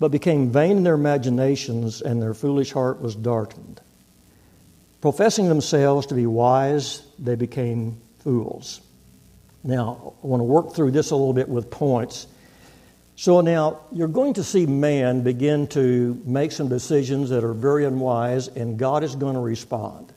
but 0.00 0.10
became 0.10 0.50
vain 0.50 0.78
in 0.78 0.82
their 0.82 0.94
imaginations, 0.94 2.00
and 2.00 2.20
their 2.20 2.32
foolish 2.32 2.72
heart 2.72 3.00
was 3.02 3.14
darkened. 3.14 3.80
Professing 5.02 5.48
themselves 5.48 6.06
to 6.06 6.14
be 6.14 6.26
wise, 6.26 7.02
they 7.18 7.34
became 7.34 8.00
fools. 8.20 8.80
Now, 9.62 10.14
I 10.24 10.26
want 10.26 10.40
to 10.40 10.44
work 10.44 10.74
through 10.74 10.92
this 10.92 11.10
a 11.10 11.16
little 11.16 11.34
bit 11.34 11.48
with 11.48 11.70
points. 11.70 12.26
So, 13.16 13.42
now 13.42 13.80
you're 13.92 14.08
going 14.08 14.34
to 14.34 14.44
see 14.44 14.64
man 14.64 15.22
begin 15.22 15.66
to 15.68 16.20
make 16.24 16.52
some 16.52 16.68
decisions 16.68 17.28
that 17.28 17.44
are 17.44 17.52
very 17.52 17.84
unwise, 17.84 18.48
and 18.48 18.78
God 18.78 19.04
is 19.04 19.14
going 19.14 19.34
to 19.34 19.40
respond. 19.40 20.14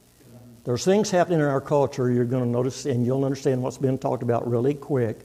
There's 0.64 0.86
things 0.86 1.12
happening 1.12 1.40
in 1.40 1.46
our 1.46 1.60
culture 1.60 2.10
you're 2.10 2.24
going 2.24 2.46
to 2.46 2.50
notice, 2.50 2.86
and 2.86 3.06
you'll 3.06 3.26
understand 3.26 3.62
what's 3.62 3.78
been 3.78 3.98
talked 3.98 4.24
about 4.24 4.50
really 4.50 4.76
quick. 4.76 5.20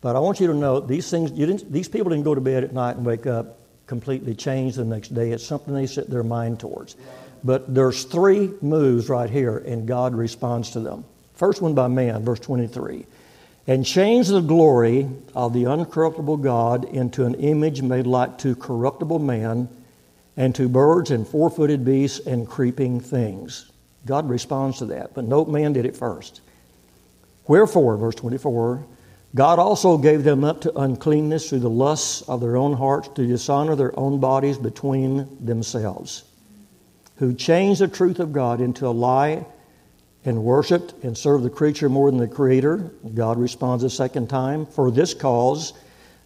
But 0.00 0.16
I 0.16 0.18
want 0.18 0.40
you 0.40 0.48
to 0.48 0.54
know 0.54 0.80
these 0.80 1.08
things, 1.08 1.32
these 1.70 1.88
people 1.88 2.10
didn't 2.10 2.24
go 2.24 2.34
to 2.34 2.40
bed 2.40 2.64
at 2.64 2.72
night 2.72 2.96
and 2.96 3.06
wake 3.06 3.28
up 3.28 3.55
completely 3.86 4.34
changed 4.34 4.76
the 4.76 4.84
next 4.84 5.14
day. 5.14 5.30
It's 5.30 5.44
something 5.44 5.74
they 5.74 5.86
set 5.86 6.10
their 6.10 6.22
mind 6.22 6.60
towards. 6.60 6.96
But 7.44 7.72
there's 7.72 8.04
three 8.04 8.50
moves 8.60 9.08
right 9.08 9.30
here, 9.30 9.58
and 9.58 9.86
God 9.86 10.14
responds 10.14 10.70
to 10.72 10.80
them. 10.80 11.04
First 11.34 11.62
one 11.62 11.74
by 11.74 11.88
man, 11.88 12.24
verse 12.24 12.40
23. 12.40 13.06
And 13.68 13.84
change 13.84 14.28
the 14.28 14.40
glory 14.40 15.08
of 15.34 15.52
the 15.52 15.64
uncorruptible 15.64 16.42
God 16.42 16.84
into 16.84 17.24
an 17.24 17.34
image 17.34 17.82
made 17.82 18.06
like 18.06 18.38
to 18.38 18.54
corruptible 18.54 19.18
man, 19.18 19.68
and 20.36 20.54
to 20.54 20.68
birds 20.68 21.10
and 21.10 21.26
four 21.26 21.50
footed 21.50 21.84
beasts 21.84 22.26
and 22.26 22.46
creeping 22.46 23.00
things. 23.00 23.70
God 24.04 24.28
responds 24.28 24.78
to 24.78 24.86
that, 24.86 25.14
but 25.14 25.24
no 25.24 25.44
man 25.44 25.72
did 25.72 25.86
it 25.86 25.96
first. 25.96 26.40
Wherefore, 27.48 27.96
verse 27.96 28.14
24, 28.16 28.84
God 29.36 29.58
also 29.58 29.98
gave 29.98 30.24
them 30.24 30.44
up 30.44 30.62
to 30.62 30.78
uncleanness 30.78 31.50
through 31.50 31.58
the 31.58 31.68
lusts 31.68 32.22
of 32.22 32.40
their 32.40 32.56
own 32.56 32.72
hearts 32.72 33.08
to 33.08 33.26
dishonor 33.26 33.76
their 33.76 33.96
own 33.98 34.18
bodies 34.18 34.56
between 34.56 35.28
themselves, 35.44 36.24
who 37.16 37.34
changed 37.34 37.82
the 37.82 37.86
truth 37.86 38.18
of 38.18 38.32
God 38.32 38.62
into 38.62 38.86
a 38.86 38.88
lie 38.88 39.44
and 40.24 40.42
worshiped 40.42 40.94
and 41.04 41.18
served 41.18 41.44
the 41.44 41.50
creature 41.50 41.90
more 41.90 42.10
than 42.10 42.18
the 42.18 42.26
Creator. 42.26 42.90
God 43.14 43.38
responds 43.38 43.84
a 43.84 43.90
second 43.90 44.30
time. 44.30 44.64
For 44.64 44.90
this 44.90 45.12
cause, 45.12 45.74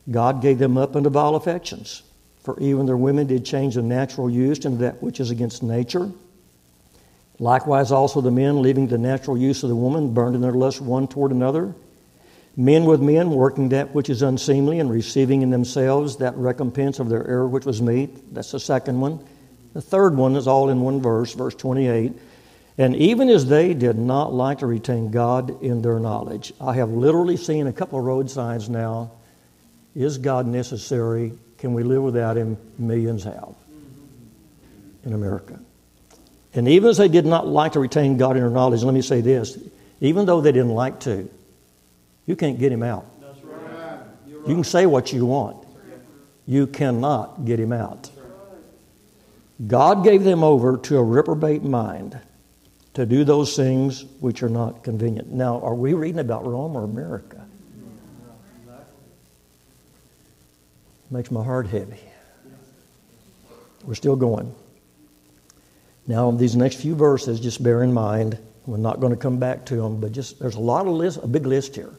God 0.08 0.40
gave 0.40 0.60
them 0.60 0.78
up 0.78 0.94
unto 0.94 1.10
vile 1.10 1.34
affections. 1.34 2.04
For 2.44 2.60
even 2.60 2.86
their 2.86 2.96
women 2.96 3.26
did 3.26 3.44
change 3.44 3.74
the 3.74 3.82
natural 3.82 4.30
use 4.30 4.64
into 4.64 4.78
that 4.78 5.02
which 5.02 5.18
is 5.18 5.32
against 5.32 5.64
nature. 5.64 6.12
Likewise, 7.40 7.90
also 7.90 8.20
the 8.20 8.30
men, 8.30 8.62
leaving 8.62 8.86
the 8.86 8.98
natural 8.98 9.36
use 9.36 9.64
of 9.64 9.68
the 9.68 9.74
woman, 9.74 10.14
burned 10.14 10.36
in 10.36 10.42
their 10.42 10.52
lust 10.52 10.80
one 10.80 11.08
toward 11.08 11.32
another 11.32 11.74
Men 12.56 12.84
with 12.84 13.00
men, 13.00 13.30
working 13.30 13.70
that 13.70 13.94
which 13.94 14.10
is 14.10 14.22
unseemly 14.22 14.80
and 14.80 14.90
receiving 14.90 15.42
in 15.42 15.50
themselves 15.50 16.16
that 16.16 16.36
recompense 16.36 16.98
of 16.98 17.08
their 17.08 17.26
error 17.26 17.48
which 17.48 17.64
was 17.64 17.80
meet. 17.80 18.34
That's 18.34 18.50
the 18.50 18.60
second 18.60 19.00
one. 19.00 19.24
The 19.72 19.80
third 19.80 20.16
one 20.16 20.36
is 20.36 20.48
all 20.48 20.68
in 20.68 20.80
one 20.80 21.00
verse, 21.00 21.32
verse 21.32 21.54
28. 21.54 22.12
And 22.76 22.96
even 22.96 23.28
as 23.28 23.46
they 23.46 23.74
did 23.74 23.98
not 23.98 24.32
like 24.32 24.58
to 24.60 24.66
retain 24.66 25.10
God 25.10 25.62
in 25.62 25.82
their 25.82 26.00
knowledge, 26.00 26.52
I 26.60 26.74
have 26.74 26.90
literally 26.90 27.36
seen 27.36 27.66
a 27.66 27.72
couple 27.72 27.98
of 27.98 28.04
road 28.04 28.30
signs 28.30 28.68
now. 28.68 29.12
Is 29.94 30.18
God 30.18 30.46
necessary? 30.46 31.32
Can 31.58 31.74
we 31.74 31.82
live 31.82 32.02
without 32.02 32.36
Him? 32.36 32.56
Millions 32.78 33.24
have 33.24 33.54
in 35.04 35.12
America. 35.12 35.58
And 36.54 36.68
even 36.68 36.90
as 36.90 36.96
they 36.96 37.08
did 37.08 37.26
not 37.26 37.46
like 37.46 37.72
to 37.72 37.80
retain 37.80 38.16
God 38.16 38.36
in 38.36 38.42
their 38.42 38.50
knowledge, 38.50 38.82
let 38.82 38.94
me 38.94 39.02
say 39.02 39.20
this 39.20 39.58
even 40.00 40.24
though 40.24 40.40
they 40.40 40.52
didn't 40.52 40.74
like 40.74 41.00
to, 41.00 41.28
you 42.26 42.36
can't 42.36 42.58
get 42.58 42.72
him 42.72 42.82
out. 42.82 43.06
You 44.46 44.54
can 44.54 44.64
say 44.64 44.86
what 44.86 45.12
you 45.12 45.26
want. 45.26 45.66
You 46.46 46.66
cannot 46.66 47.44
get 47.44 47.60
him 47.60 47.72
out. 47.72 48.10
God 49.66 50.02
gave 50.04 50.24
them 50.24 50.42
over 50.42 50.78
to 50.78 50.98
a 50.98 51.02
reprobate 51.02 51.62
mind 51.62 52.18
to 52.94 53.04
do 53.06 53.24
those 53.24 53.54
things 53.54 54.04
which 54.20 54.42
are 54.42 54.48
not 54.48 54.82
convenient. 54.82 55.30
Now, 55.30 55.60
are 55.60 55.74
we 55.74 55.92
reading 55.92 56.18
about 56.18 56.46
Rome 56.46 56.76
or 56.76 56.84
America? 56.84 57.46
Makes 61.10 61.30
my 61.30 61.44
heart 61.44 61.66
heavy. 61.66 62.00
We're 63.84 63.94
still 63.94 64.16
going. 64.16 64.54
Now, 66.06 66.30
these 66.30 66.56
next 66.56 66.76
few 66.76 66.94
verses, 66.94 67.40
just 67.40 67.62
bear 67.62 67.82
in 67.82 67.92
mind, 67.92 68.38
we're 68.66 68.76
not 68.76 69.00
going 69.00 69.12
to 69.12 69.18
come 69.18 69.38
back 69.38 69.64
to 69.66 69.76
them, 69.76 70.00
but 70.00 70.12
just 70.12 70.38
there's 70.38 70.54
a 70.54 70.60
lot 70.60 70.86
of 70.86 70.92
list, 70.92 71.18
a 71.22 71.26
big 71.26 71.46
list 71.46 71.74
here. 71.74 71.90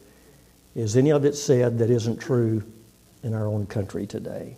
Is 0.74 0.96
any 0.96 1.10
of 1.10 1.24
it 1.24 1.34
said 1.34 1.78
that 1.78 1.90
isn't 1.90 2.18
true 2.18 2.62
in 3.22 3.34
our 3.34 3.46
own 3.46 3.66
country 3.66 4.06
today? 4.06 4.56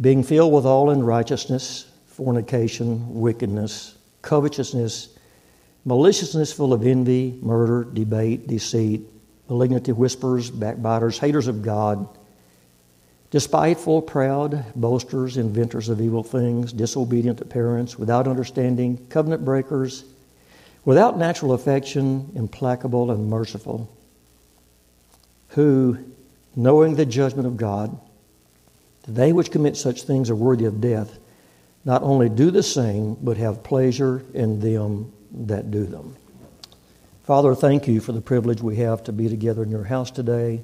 Being 0.00 0.22
filled 0.22 0.52
with 0.52 0.64
all 0.64 0.90
unrighteousness, 0.90 1.90
fornication, 2.06 3.20
wickedness, 3.20 3.96
covetousness, 4.22 5.08
maliciousness 5.84 6.52
full 6.52 6.72
of 6.72 6.86
envy, 6.86 7.38
murder, 7.42 7.84
debate, 7.84 8.46
deceit, 8.46 9.02
malignity, 9.48 9.92
whispers, 9.92 10.50
backbiters, 10.50 11.18
haters 11.18 11.48
of 11.48 11.62
God, 11.62 12.08
despiteful, 13.30 14.02
proud, 14.02 14.64
boasters, 14.76 15.36
inventors 15.36 15.88
of 15.88 16.00
evil 16.00 16.22
things, 16.22 16.72
disobedient 16.72 17.38
to 17.38 17.44
parents, 17.44 17.98
without 17.98 18.28
understanding, 18.28 19.04
covenant 19.08 19.44
breakers, 19.44 20.04
without 20.84 21.18
natural 21.18 21.52
affection, 21.52 22.30
implacable 22.36 23.10
and 23.10 23.28
merciful 23.28 23.90
who, 25.48 25.98
knowing 26.54 26.94
the 26.94 27.06
judgment 27.06 27.46
of 27.46 27.56
God, 27.56 27.98
they 29.06 29.32
which 29.32 29.50
commit 29.50 29.76
such 29.76 30.02
things 30.02 30.30
are 30.30 30.36
worthy 30.36 30.64
of 30.64 30.80
death, 30.80 31.18
not 31.84 32.02
only 32.02 32.28
do 32.28 32.50
the 32.50 32.62
same, 32.62 33.14
but 33.14 33.36
have 33.36 33.62
pleasure 33.62 34.24
in 34.34 34.60
them 34.60 35.12
that 35.32 35.70
do 35.70 35.84
them. 35.84 36.16
Father, 37.24 37.54
thank 37.54 37.86
you 37.86 38.00
for 38.00 38.12
the 38.12 38.20
privilege 38.20 38.60
we 38.60 38.76
have 38.76 39.04
to 39.04 39.12
be 39.12 39.28
together 39.28 39.62
in 39.62 39.70
your 39.70 39.84
house 39.84 40.10
today. 40.10 40.62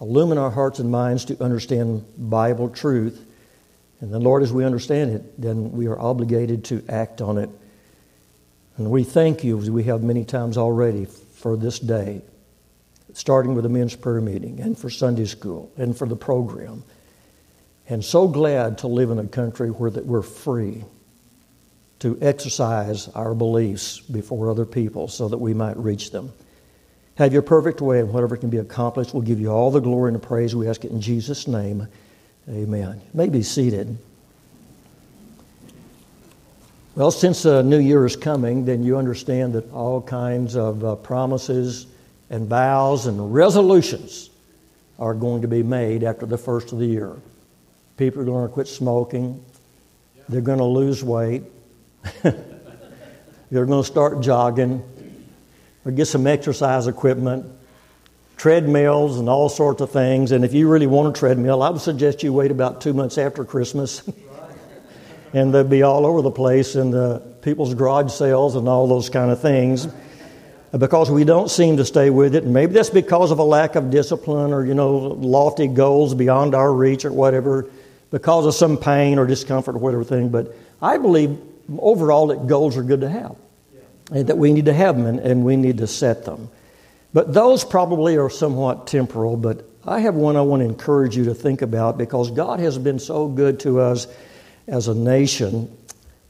Illumine 0.00 0.38
our 0.38 0.50
hearts 0.50 0.78
and 0.78 0.90
minds 0.90 1.24
to 1.26 1.42
understand 1.42 2.04
Bible 2.18 2.68
truth. 2.68 3.24
And 4.00 4.12
then, 4.12 4.20
Lord, 4.20 4.42
as 4.42 4.52
we 4.52 4.64
understand 4.64 5.12
it, 5.12 5.40
then 5.40 5.72
we 5.72 5.86
are 5.86 5.98
obligated 5.98 6.64
to 6.66 6.84
act 6.88 7.20
on 7.20 7.38
it. 7.38 7.50
And 8.76 8.90
we 8.90 9.04
thank 9.04 9.42
you, 9.42 9.58
as 9.58 9.70
we 9.70 9.84
have 9.84 10.02
many 10.02 10.24
times 10.24 10.58
already, 10.58 11.06
for 11.06 11.56
this 11.56 11.78
day 11.78 12.22
starting 13.14 13.54
with 13.54 13.62
the 13.62 13.68
men's 13.68 13.96
prayer 13.96 14.20
meeting 14.20 14.60
and 14.60 14.78
for 14.78 14.90
Sunday 14.90 15.24
school 15.24 15.72
and 15.76 15.96
for 15.96 16.06
the 16.06 16.16
program. 16.16 16.82
And 17.88 18.04
so 18.04 18.26
glad 18.26 18.78
to 18.78 18.88
live 18.88 19.10
in 19.10 19.18
a 19.18 19.26
country 19.26 19.70
where 19.70 19.90
that 19.90 20.04
we're 20.04 20.22
free 20.22 20.84
to 22.00 22.18
exercise 22.20 23.08
our 23.08 23.34
beliefs 23.34 24.00
before 24.00 24.50
other 24.50 24.66
people 24.66 25.08
so 25.08 25.28
that 25.28 25.38
we 25.38 25.54
might 25.54 25.76
reach 25.76 26.10
them. 26.10 26.32
Have 27.16 27.32
your 27.32 27.42
perfect 27.42 27.80
way, 27.80 28.00
and 28.00 28.12
whatever 28.12 28.36
can 28.36 28.50
be 28.50 28.58
accomplished, 28.58 29.14
we'll 29.14 29.22
give 29.22 29.40
you 29.40 29.50
all 29.50 29.70
the 29.70 29.80
glory 29.80 30.10
and 30.12 30.20
the 30.20 30.26
praise. 30.26 30.54
We 30.54 30.68
ask 30.68 30.84
it 30.84 30.90
in 30.90 31.00
Jesus' 31.00 31.48
name. 31.48 31.88
Amen. 32.48 33.00
You 33.02 33.10
may 33.14 33.28
be 33.28 33.42
seated. 33.42 33.96
Well, 36.94 37.10
since 37.10 37.42
the 37.42 37.62
new 37.62 37.78
year 37.78 38.04
is 38.04 38.16
coming, 38.16 38.64
then 38.64 38.82
you 38.82 38.98
understand 38.98 39.54
that 39.54 39.70
all 39.72 40.02
kinds 40.02 40.56
of 40.56 40.84
uh, 40.84 40.96
promises 40.96 41.86
and 42.30 42.48
vows 42.48 43.06
and 43.06 43.32
resolutions 43.32 44.30
are 44.98 45.14
going 45.14 45.42
to 45.42 45.48
be 45.48 45.62
made 45.62 46.02
after 46.02 46.26
the 46.26 46.38
first 46.38 46.72
of 46.72 46.78
the 46.78 46.86
year. 46.86 47.12
People 47.96 48.22
are 48.22 48.24
going 48.24 48.46
to 48.46 48.52
quit 48.52 48.68
smoking. 48.68 49.44
They're 50.28 50.40
going 50.40 50.58
to 50.58 50.64
lose 50.64 51.04
weight. 51.04 51.42
They're 52.22 53.66
going 53.66 53.82
to 53.82 53.86
start 53.86 54.20
jogging 54.20 54.82
or 55.84 55.92
get 55.92 56.06
some 56.06 56.26
exercise 56.26 56.88
equipment, 56.88 57.46
treadmills, 58.36 59.18
and 59.18 59.28
all 59.28 59.48
sorts 59.48 59.80
of 59.80 59.90
things. 59.92 60.32
And 60.32 60.44
if 60.44 60.52
you 60.52 60.68
really 60.68 60.88
want 60.88 61.16
a 61.16 61.18
treadmill, 61.18 61.62
I 61.62 61.70
would 61.70 61.80
suggest 61.80 62.22
you 62.22 62.32
wait 62.32 62.50
about 62.50 62.80
two 62.80 62.92
months 62.92 63.18
after 63.18 63.44
Christmas. 63.44 64.02
and 65.32 65.54
they'll 65.54 65.64
be 65.64 65.82
all 65.82 66.04
over 66.04 66.22
the 66.22 66.30
place 66.30 66.74
in 66.74 66.90
the 66.90 67.22
people's 67.42 67.74
garage 67.74 68.12
sales 68.12 68.56
and 68.56 68.68
all 68.68 68.88
those 68.88 69.08
kind 69.08 69.30
of 69.30 69.40
things 69.40 69.86
because 70.72 71.10
we 71.10 71.24
don't 71.24 71.50
seem 71.50 71.76
to 71.76 71.84
stay 71.84 72.10
with 72.10 72.34
it. 72.34 72.44
Maybe 72.44 72.72
that's 72.72 72.90
because 72.90 73.30
of 73.30 73.38
a 73.38 73.44
lack 73.44 73.76
of 73.76 73.90
discipline 73.90 74.52
or, 74.52 74.64
you 74.64 74.74
know, 74.74 74.96
lofty 74.96 75.68
goals 75.68 76.14
beyond 76.14 76.54
our 76.54 76.72
reach 76.72 77.04
or 77.04 77.12
whatever, 77.12 77.68
because 78.10 78.46
of 78.46 78.54
some 78.54 78.76
pain 78.76 79.18
or 79.18 79.26
discomfort 79.26 79.76
or 79.76 79.78
whatever 79.78 80.04
thing. 80.04 80.28
But 80.28 80.54
I 80.82 80.98
believe 80.98 81.38
overall 81.78 82.28
that 82.28 82.46
goals 82.46 82.76
are 82.76 82.82
good 82.82 83.00
to 83.00 83.08
have, 83.08 83.36
and 84.12 84.26
that 84.26 84.38
we 84.38 84.52
need 84.52 84.66
to 84.66 84.74
have 84.74 84.96
them 84.96 85.06
and, 85.06 85.20
and 85.20 85.44
we 85.44 85.56
need 85.56 85.78
to 85.78 85.86
set 85.86 86.24
them. 86.24 86.48
But 87.12 87.32
those 87.32 87.64
probably 87.64 88.16
are 88.18 88.28
somewhat 88.28 88.86
temporal, 88.86 89.36
but 89.36 89.64
I 89.86 90.00
have 90.00 90.16
one 90.16 90.36
I 90.36 90.42
want 90.42 90.60
to 90.60 90.64
encourage 90.66 91.16
you 91.16 91.24
to 91.26 91.34
think 91.34 91.62
about 91.62 91.96
because 91.96 92.30
God 92.30 92.60
has 92.60 92.76
been 92.76 92.98
so 92.98 93.28
good 93.28 93.60
to 93.60 93.80
us 93.80 94.08
as 94.66 94.88
a 94.88 94.94
nation. 94.94 95.74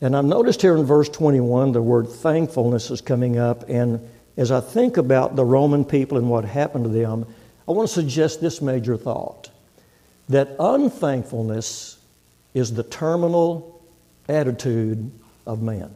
And 0.01 0.15
I've 0.15 0.27
noticed 0.27 0.61
here 0.61 0.77
in 0.77 0.85
verse 0.85 1.09
21 1.09 1.73
the 1.73 1.81
word 1.81 2.09
thankfulness 2.09 2.91
is 2.91 3.01
coming 3.01 3.39
up. 3.39 3.69
And 3.69 4.07
as 4.37 4.51
I 4.51 4.61
think 4.61 4.97
about 4.97 5.37
the 5.37 5.45
Roman 5.45 5.85
people 5.85 6.19
and 6.19 6.29
what 6.29 6.45
happened 6.45 6.85
to 6.85 6.91
them, 6.91 7.27
I 7.69 7.73
want 7.73 7.89
to 7.89 7.95
suggest 7.95 8.41
this 8.41 8.61
major 8.61 8.97
thought 8.97 9.51
that 10.29 10.57
unthankfulness 10.59 11.99
is 12.55 12.75
the 12.75 12.83
terminal 12.83 13.83
attitude 14.29 15.11
of 15.47 15.63
man. 15.63 15.95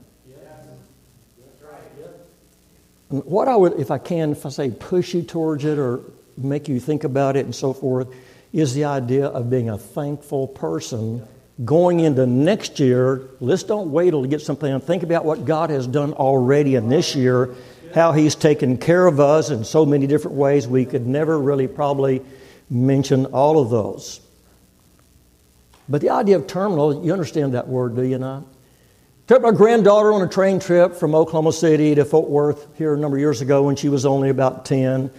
What 3.09 3.49
I 3.49 3.57
would, 3.57 3.72
if 3.80 3.91
I 3.91 3.99
can, 3.99 4.30
if 4.32 4.47
I 4.47 4.51
say 4.51 4.70
push 4.70 5.14
you 5.14 5.22
towards 5.22 5.64
it 5.64 5.78
or 5.78 6.01
make 6.36 6.68
you 6.68 6.78
think 6.78 7.03
about 7.03 7.36
it 7.36 7.45
and 7.45 7.55
so 7.55 7.72
forth, 7.72 8.07
is 8.53 8.72
the 8.74 8.84
idea 8.84 9.26
of 9.26 9.51
being 9.51 9.68
a 9.68 9.78
thankful 9.78 10.47
person 10.47 11.26
going 11.64 12.01
into 12.01 12.24
next 12.26 12.78
year. 12.78 13.22
Let's 13.41 13.64
don't 13.64 13.91
wait 13.91 14.11
till 14.11 14.22
to 14.22 14.28
get 14.28 14.43
something 14.43 14.72
and 14.72 14.82
think 14.82 15.03
about 15.03 15.24
what 15.24 15.45
God 15.45 15.70
has 15.70 15.86
done 15.86 16.12
already 16.12 16.76
in 16.76 16.88
this 16.88 17.16
year, 17.16 17.55
how 17.95 18.12
He's 18.12 18.34
taken 18.34 18.76
care 18.76 19.07
of 19.07 19.20
us 19.20 19.51
in 19.51 19.64
so 19.64 19.84
many 19.84 20.07
different 20.07 20.36
ways. 20.36 20.66
We 20.66 20.84
could 20.84 21.07
never 21.07 21.38
really 21.38 21.68
probably 21.68 22.22
mention 22.68 23.26
all 23.26 23.61
of 23.61 23.70
those. 23.70 24.20
But 25.88 26.01
the 26.01 26.11
idea 26.11 26.36
of 26.36 26.47
terminal, 26.47 27.05
you 27.05 27.12
understand 27.12 27.55
that 27.55 27.66
word, 27.66 27.97
do 27.97 28.03
you 28.03 28.18
not? 28.18 28.45
Took 29.26 29.43
my 29.43 29.53
granddaughter 29.53 30.12
on 30.12 30.22
a 30.22 30.28
train 30.28 30.61
trip 30.61 30.95
from 30.95 31.14
Oklahoma 31.14 31.53
City 31.53 31.95
to 31.95 32.05
Fort 32.05 32.28
Worth 32.28 32.66
here 32.76 32.95
a 32.95 32.99
number 32.99 33.16
of 33.16 33.20
years 33.20 33.41
ago 33.41 33.62
when 33.62 33.76
she 33.76 33.88
was 33.88 34.07
only 34.07 34.28
about 34.28 34.64
10. 34.64 35.11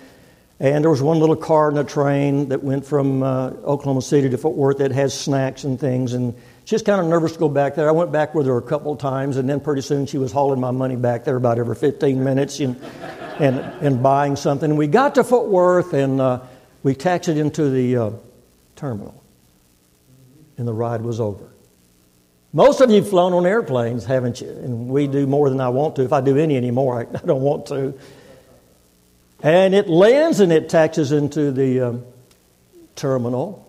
And 0.60 0.84
there 0.84 0.92
was 0.92 1.02
one 1.02 1.20
little 1.20 1.36
car 1.36 1.70
in 1.70 1.76
the 1.76 1.84
train 1.84 2.50
that 2.50 2.64
went 2.64 2.86
from 2.86 3.24
uh, 3.24 3.52
Oklahoma 3.64 4.02
City 4.02 4.30
to 4.30 4.38
Fort 4.38 4.56
Worth 4.56 4.78
that 4.78 4.92
has 4.92 5.18
snacks 5.18 5.64
and 5.64 5.80
things. 5.80 6.14
And 6.14 6.36
she 6.66 6.76
was 6.76 6.84
kind 6.84 7.02
of 7.02 7.08
nervous 7.08 7.34
to 7.34 7.40
go 7.40 7.50
back 7.50 7.76
there. 7.76 7.88
I 7.88 7.92
went 7.92 8.12
back 8.12 8.36
with 8.36 8.46
her 8.46 8.58
a 8.58 8.62
couple 8.62 8.94
of 8.94 9.00
times, 9.00 9.38
and 9.38 9.50
then 9.50 9.60
pretty 9.60 9.82
soon 9.82 10.06
she 10.06 10.18
was 10.18 10.32
hauling 10.32 10.60
my 10.60 10.72
money 10.72 10.96
back 10.96 11.26
there 11.26 11.36
about 11.36 11.58
every 11.58 11.76
15 11.76 12.24
minutes 12.24 12.60
and, 12.60 12.80
and, 13.40 13.60
and 13.60 14.04
buying 14.04 14.36
something. 14.36 14.70
And 14.70 14.78
we 14.78 14.88
got 14.88 15.16
to 15.16 15.24
Fort 15.24 15.50
Worth, 15.50 15.94
and 15.94 16.22
uh, 16.22 16.42
we 16.84 16.94
taxied 16.94 17.38
into 17.38 17.70
the 17.70 17.98
uh, 17.98 18.12
terminal, 18.76 19.22
and 20.58 20.68
the 20.68 20.74
ride 20.74 21.02
was 21.02 21.20
over. 21.20 21.52
Most 22.54 22.82
of 22.82 22.90
you 22.90 22.98
have 22.98 23.10
flown 23.10 23.34
on 23.34 23.46
airplanes, 23.46 24.06
haven't 24.06 24.42
you? 24.42 24.50
And 24.50 24.90
we 24.90 25.08
do 25.08 25.26
more 25.26 25.50
than 25.50 25.62
I 25.62 25.70
want 25.70 25.96
to. 25.96 26.04
If 26.04 26.12
I 26.12 26.20
do 26.22 26.38
any 26.38 26.58
anymore, 26.58 27.00
I, 27.00 27.18
I 27.18 27.26
don't 27.26 27.42
want 27.42 27.68
to. 27.68 27.98
And 29.42 29.74
it 29.74 29.90
lands 29.90 30.40
and 30.40 30.52
it 30.52 30.70
taxes 30.70 31.12
into 31.12 31.52
the 31.52 31.82
um, 31.82 32.06
terminal, 32.96 33.68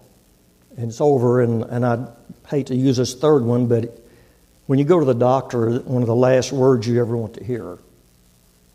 and 0.76 0.90
it's 0.90 1.00
over. 1.00 1.40
And, 1.40 1.62
and 1.62 1.86
I 1.86 2.08
hate 2.52 2.66
to 2.68 2.76
use 2.76 2.98
this 2.98 3.14
third 3.14 3.42
one, 3.42 3.66
but 3.66 3.98
when 4.66 4.78
you 4.78 4.84
go 4.84 5.00
to 5.00 5.06
the 5.06 5.14
doctor, 5.14 5.80
one 5.80 6.02
of 6.02 6.06
the 6.08 6.14
last 6.14 6.52
words 6.52 6.86
you 6.86 7.00
ever 7.00 7.16
want 7.16 7.34
to 7.34 7.44
hear 7.44 7.78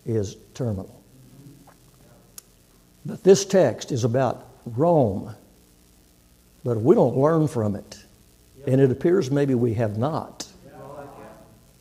is 0.06 0.36
terminal. 0.54 1.02
But 3.06 3.24
this 3.24 3.46
text 3.46 3.92
is 3.92 4.04
about 4.04 4.46
Rome. 4.66 5.34
But 6.64 6.78
if 6.78 6.84
we 6.84 6.96
don't 6.96 7.16
learn 7.16 7.48
from 7.48 7.76
it, 7.76 8.04
and 8.66 8.82
it 8.82 8.92
appears 8.92 9.32
maybe 9.32 9.56
we 9.56 9.76
have 9.76 9.98
not, 9.98 10.46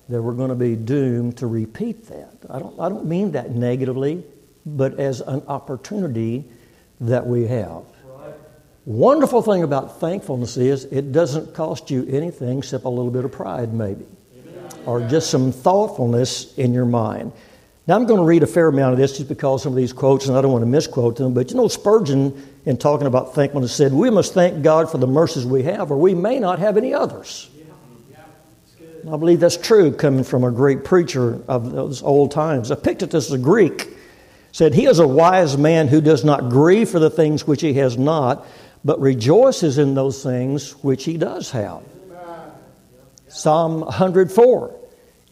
that 0.09 0.23
we're 0.23 0.35
going 0.35 0.51
to 0.51 0.55
be 0.55 0.77
doomed 0.77 1.39
to 1.39 1.49
repeat 1.49 2.07
that. 2.07 2.37
I 2.49 2.61
don't, 2.61 2.79
I 2.79 2.89
don't 2.89 3.07
mean 3.07 3.33
that 3.33 3.51
negatively, 3.51 4.23
but 4.65 5.01
as 5.01 5.21
an 5.21 5.43
opportunity 5.49 6.45
that 7.01 7.27
we 7.27 7.47
have. 7.49 7.83
Wonderful 8.87 9.43
thing 9.43 9.65
about 9.65 9.99
thankfulness 9.99 10.57
is 10.57 10.85
it 10.85 11.11
doesn't 11.11 11.55
cost 11.55 11.91
you 11.91 12.07
anything 12.09 12.59
except 12.59 12.85
a 12.85 12.89
little 12.89 13.11
bit 13.11 13.25
of 13.25 13.33
pride, 13.33 13.75
maybe, 13.75 14.07
or 14.87 15.01
just 15.09 15.29
some 15.29 15.51
thoughtfulness 15.51 16.57
in 16.57 16.73
your 16.73 16.85
mind. 16.85 17.33
Now, 17.89 17.97
I'm 17.97 18.07
going 18.07 18.21
to 18.21 18.25
read 18.25 18.45
a 18.45 18.47
fair 18.47 18.69
amount 18.69 18.93
of 18.93 18.99
this 18.99 19.17
just 19.17 19.29
because 19.29 19.65
some 19.65 19.73
of 19.73 19.77
these 19.77 19.93
quotes, 19.93 20.29
and 20.29 20.39
I 20.39 20.41
don't 20.41 20.53
want 20.53 20.63
to 20.63 20.71
misquote 20.71 21.17
them, 21.17 21.35
but 21.35 21.51
you 21.51 21.57
know, 21.57 21.67
Spurgeon 21.67 22.49
in 22.65 22.77
talking 22.77 23.09
about 23.09 23.35
thankfulness 23.35 23.75
said, 23.75 23.93
We 23.93 24.09
must 24.09 24.35
thank 24.35 24.63
God 24.63 24.89
for 24.89 24.99
the 24.99 25.07
mercies 25.09 25.45
we 25.45 25.65
have, 25.65 25.91
or 25.91 25.99
we 25.99 26.15
may 26.15 26.39
not 26.39 26.61
have 26.61 26.77
any 26.77 26.95
others. 26.95 27.51
I 29.13 29.17
believe 29.17 29.41
that's 29.41 29.57
true 29.57 29.93
coming 29.93 30.23
from 30.23 30.45
a 30.45 30.51
great 30.53 30.85
preacher 30.85 31.41
of 31.49 31.73
those 31.73 32.03
old 32.03 32.31
times. 32.31 32.71
Epictetus, 32.71 33.29
the 33.29 33.39
Greek, 33.39 33.89
said, 34.51 34.75
He 34.75 34.87
is 34.87 35.01
a 35.01 35.07
wise 35.07 35.57
man 35.57 35.89
who 35.89 36.01
does 36.01 36.25
not 36.25 36.51
grieve 36.51 36.89
for 36.89 36.99
the 36.99 37.11
things 37.11 37.47
which 37.47 37.61
he 37.61 37.75
has 37.75 37.99
not, 37.99 38.47
but 38.87 39.01
rejoices 39.01 39.79
in 39.79 39.95
those 39.95 40.23
things 40.23 40.71
which 40.85 41.05
he 41.05 41.19
does 41.19 41.51
have. 41.51 41.83
Psalm 43.29 43.81
104 43.81 44.75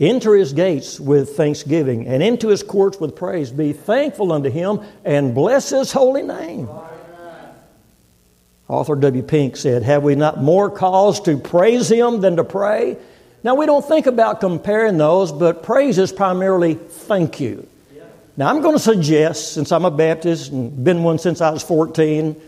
Enter 0.01 0.35
his 0.35 0.53
gates 0.53 0.99
with 0.99 1.37
thanksgiving 1.37 2.09
and 2.09 2.21
into 2.21 2.49
his 2.49 2.65
courts 2.65 2.99
with 2.99 3.15
praise. 3.15 3.53
Be 3.53 3.73
thankful 3.73 4.33
unto 4.33 4.51
him 4.51 4.81
and 5.05 5.37
bless 5.37 5.71
his 5.71 5.93
holy 5.93 6.25
name. 6.25 6.69
Arthur 8.69 8.97
W. 8.97 9.23
Pink 9.23 9.57
said, 9.57 9.85
Have 9.85 10.03
we 10.03 10.17
not 10.17 10.43
more 10.43 10.69
cause 10.69 11.21
to 11.23 11.37
praise 11.37 11.89
Him 11.91 12.23
than 12.23 12.37
to 12.37 12.45
pray? 12.45 12.97
Now, 13.43 13.57
we 13.57 13.67
don't 13.67 13.85
think 13.85 14.07
about 14.07 14.41
comparing 14.41 14.97
those, 14.97 15.31
but 15.31 15.63
praise 15.63 15.99
is 15.99 16.11
primarily 16.13 16.75
thank 16.75 17.41
you. 17.41 17.69
Now, 18.39 18.49
I'm 18.49 18.63
going 18.63 18.75
to 18.75 18.83
suggest, 18.83 19.53
since 19.53 19.71
I'm 19.71 19.85
a 19.85 19.91
Baptist 19.91 20.51
and 20.51 20.83
been 20.83 21.03
one 21.03 21.19
since 21.19 21.43
I 21.43 21.51
was 21.51 21.63
14, 21.63 22.41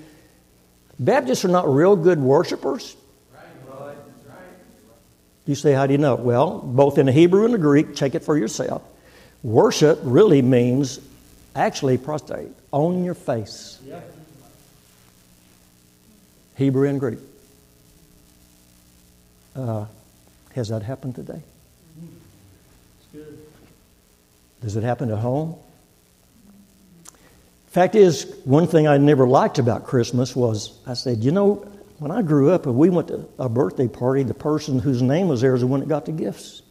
Baptists 0.98 1.44
are 1.44 1.48
not 1.48 1.68
real 1.68 1.96
good 1.96 2.18
worshipers. 2.18 2.96
You 5.46 5.54
say, 5.54 5.72
How 5.72 5.86
do 5.86 5.92
you 5.92 5.98
know? 5.98 6.16
Well, 6.16 6.58
both 6.58 6.98
in 6.98 7.06
the 7.06 7.12
Hebrew 7.12 7.44
and 7.44 7.54
the 7.54 7.58
Greek, 7.58 7.94
check 7.94 8.14
it 8.14 8.24
for 8.24 8.36
yourself. 8.36 8.82
Worship 9.42 10.00
really 10.02 10.42
means 10.42 10.98
actually 11.54 11.98
prostrate 11.98 12.50
on 12.72 13.04
your 13.04 13.14
face. 13.14 13.78
Hebrew 16.56 16.88
and 16.88 16.98
Greek. 16.98 17.18
Uh, 19.54 19.86
has 20.54 20.68
that 20.68 20.82
happened 20.82 21.14
today? 21.14 21.40
It's 22.98 23.12
good. 23.12 23.38
Does 24.62 24.76
it 24.76 24.82
happen 24.82 25.10
at 25.10 25.18
home? 25.18 25.56
Fact 27.76 27.94
is, 27.94 28.34
one 28.44 28.66
thing 28.66 28.88
I 28.88 28.96
never 28.96 29.28
liked 29.28 29.58
about 29.58 29.84
Christmas 29.84 30.34
was 30.34 30.78
I 30.86 30.94
said, 30.94 31.22
you 31.22 31.30
know, 31.30 31.56
when 31.98 32.10
I 32.10 32.22
grew 32.22 32.50
up 32.50 32.64
and 32.64 32.74
we 32.74 32.88
went 32.88 33.08
to 33.08 33.28
a 33.38 33.50
birthday 33.50 33.86
party, 33.86 34.22
the 34.22 34.32
person 34.32 34.78
whose 34.78 35.02
name 35.02 35.28
was 35.28 35.42
there 35.42 35.54
is 35.54 35.60
the 35.60 35.66
one 35.66 35.80
that 35.80 35.88
got 35.90 36.06
the 36.06 36.12
gifts. 36.12 36.62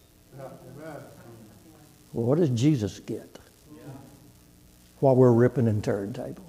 Well, 2.12 2.26
what 2.26 2.40
does 2.40 2.50
Jesus 2.50 3.00
get 3.02 3.38
while 5.00 5.16
we're 5.16 5.32
ripping 5.32 5.68
and 5.68 5.84
tearing 5.84 6.12
table? 6.12 6.44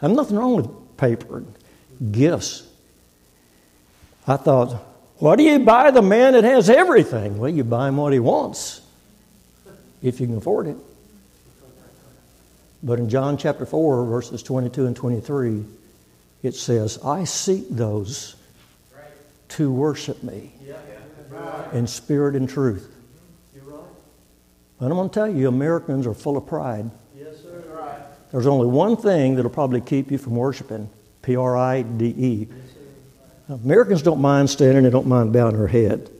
There's 0.00 0.12
nothing 0.12 0.38
wrong 0.38 0.56
with 0.56 0.96
paper 0.96 1.36
and 1.36 2.12
gifts. 2.12 2.66
I 4.26 4.38
thought, 4.38 4.72
what 5.18 5.36
do 5.36 5.44
you 5.44 5.60
buy 5.60 5.92
the 5.92 6.02
man 6.02 6.32
that 6.32 6.42
has 6.42 6.68
everything? 6.68 7.38
Well, 7.38 7.48
you 7.48 7.62
buy 7.62 7.86
him 7.90 7.98
what 7.98 8.12
he 8.12 8.18
wants, 8.18 8.80
if 10.02 10.20
you 10.20 10.26
can 10.26 10.38
afford 10.38 10.66
it. 10.66 10.76
But 12.84 12.98
in 12.98 13.08
John 13.08 13.38
chapter 13.38 13.64
4, 13.64 14.04
verses 14.04 14.42
22 14.42 14.84
and 14.84 14.94
23, 14.94 15.64
it 16.42 16.54
says, 16.54 16.98
I 17.02 17.24
seek 17.24 17.70
those 17.70 18.36
to 19.48 19.72
worship 19.72 20.22
me 20.22 20.52
in 21.72 21.86
spirit 21.86 22.36
and 22.36 22.46
truth. 22.46 22.90
And 24.80 24.90
I'm 24.90 24.96
going 24.96 25.08
to 25.08 25.14
tell 25.14 25.28
you, 25.28 25.48
Americans 25.48 26.06
are 26.06 26.12
full 26.12 26.36
of 26.36 26.46
pride. 26.46 26.90
There's 28.30 28.46
only 28.46 28.66
one 28.66 28.96
thing 28.96 29.36
that'll 29.36 29.50
probably 29.50 29.80
keep 29.80 30.10
you 30.10 30.18
from 30.18 30.34
worshiping 30.34 30.90
P 31.22 31.36
R 31.36 31.56
I 31.56 31.82
D 31.82 32.06
E. 32.06 32.48
Americans 33.48 34.02
don't 34.02 34.20
mind 34.20 34.50
standing, 34.50 34.82
they 34.82 34.90
don't 34.90 35.06
mind 35.06 35.32
bowing 35.32 35.56
their 35.56 35.68
head. 35.68 36.10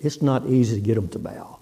It's 0.00 0.22
not 0.22 0.46
easy 0.46 0.76
to 0.76 0.80
get 0.80 0.94
them 0.94 1.08
to 1.08 1.18
bow. 1.18 1.57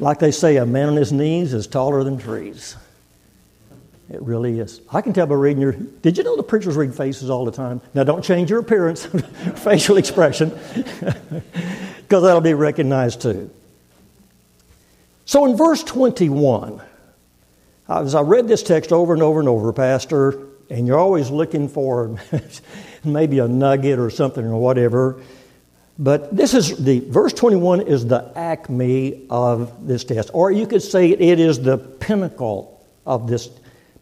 Like 0.00 0.18
they 0.18 0.30
say, 0.30 0.56
a 0.56 0.66
man 0.66 0.88
on 0.88 0.96
his 0.96 1.12
knees 1.12 1.52
is 1.52 1.66
taller 1.66 2.04
than 2.04 2.18
trees. 2.18 2.76
It 4.10 4.22
really 4.22 4.58
is. 4.58 4.80
I 4.90 5.02
can 5.02 5.12
tell 5.12 5.26
by 5.26 5.34
reading 5.34 5.60
your. 5.60 5.72
Did 5.72 6.16
you 6.16 6.24
know 6.24 6.36
the 6.36 6.42
preachers 6.42 6.76
read 6.76 6.94
faces 6.94 7.28
all 7.28 7.44
the 7.44 7.52
time? 7.52 7.82
Now, 7.92 8.04
don't 8.04 8.22
change 8.22 8.48
your 8.48 8.60
appearance, 8.60 9.04
facial 9.56 9.98
expression, 9.98 10.48
because 10.78 12.22
that'll 12.22 12.40
be 12.40 12.54
recognized 12.54 13.20
too. 13.20 13.50
So 15.26 15.44
in 15.44 15.58
verse 15.58 15.84
21, 15.84 16.80
as 17.86 18.14
I 18.14 18.22
read 18.22 18.48
this 18.48 18.62
text 18.62 18.92
over 18.92 19.12
and 19.12 19.22
over 19.22 19.40
and 19.40 19.48
over, 19.48 19.74
Pastor, 19.74 20.46
and 20.70 20.86
you're 20.86 20.98
always 20.98 21.28
looking 21.28 21.68
for 21.68 22.18
maybe 23.04 23.40
a 23.40 23.48
nugget 23.48 23.98
or 23.98 24.08
something 24.08 24.42
or 24.42 24.56
whatever, 24.56 25.20
But 25.98 26.36
this 26.36 26.54
is 26.54 26.76
the 26.76 27.00
verse 27.00 27.32
21 27.32 27.82
is 27.82 28.06
the 28.06 28.30
acme 28.36 29.26
of 29.30 29.86
this 29.86 30.04
test, 30.04 30.30
or 30.32 30.52
you 30.52 30.66
could 30.66 30.82
say 30.82 31.10
it 31.10 31.40
is 31.40 31.60
the 31.60 31.76
pinnacle 31.76 32.84
of 33.04 33.26
this 33.26 33.50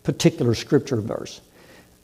particular 0.02 0.54
scripture 0.54 1.00
verse. 1.00 1.40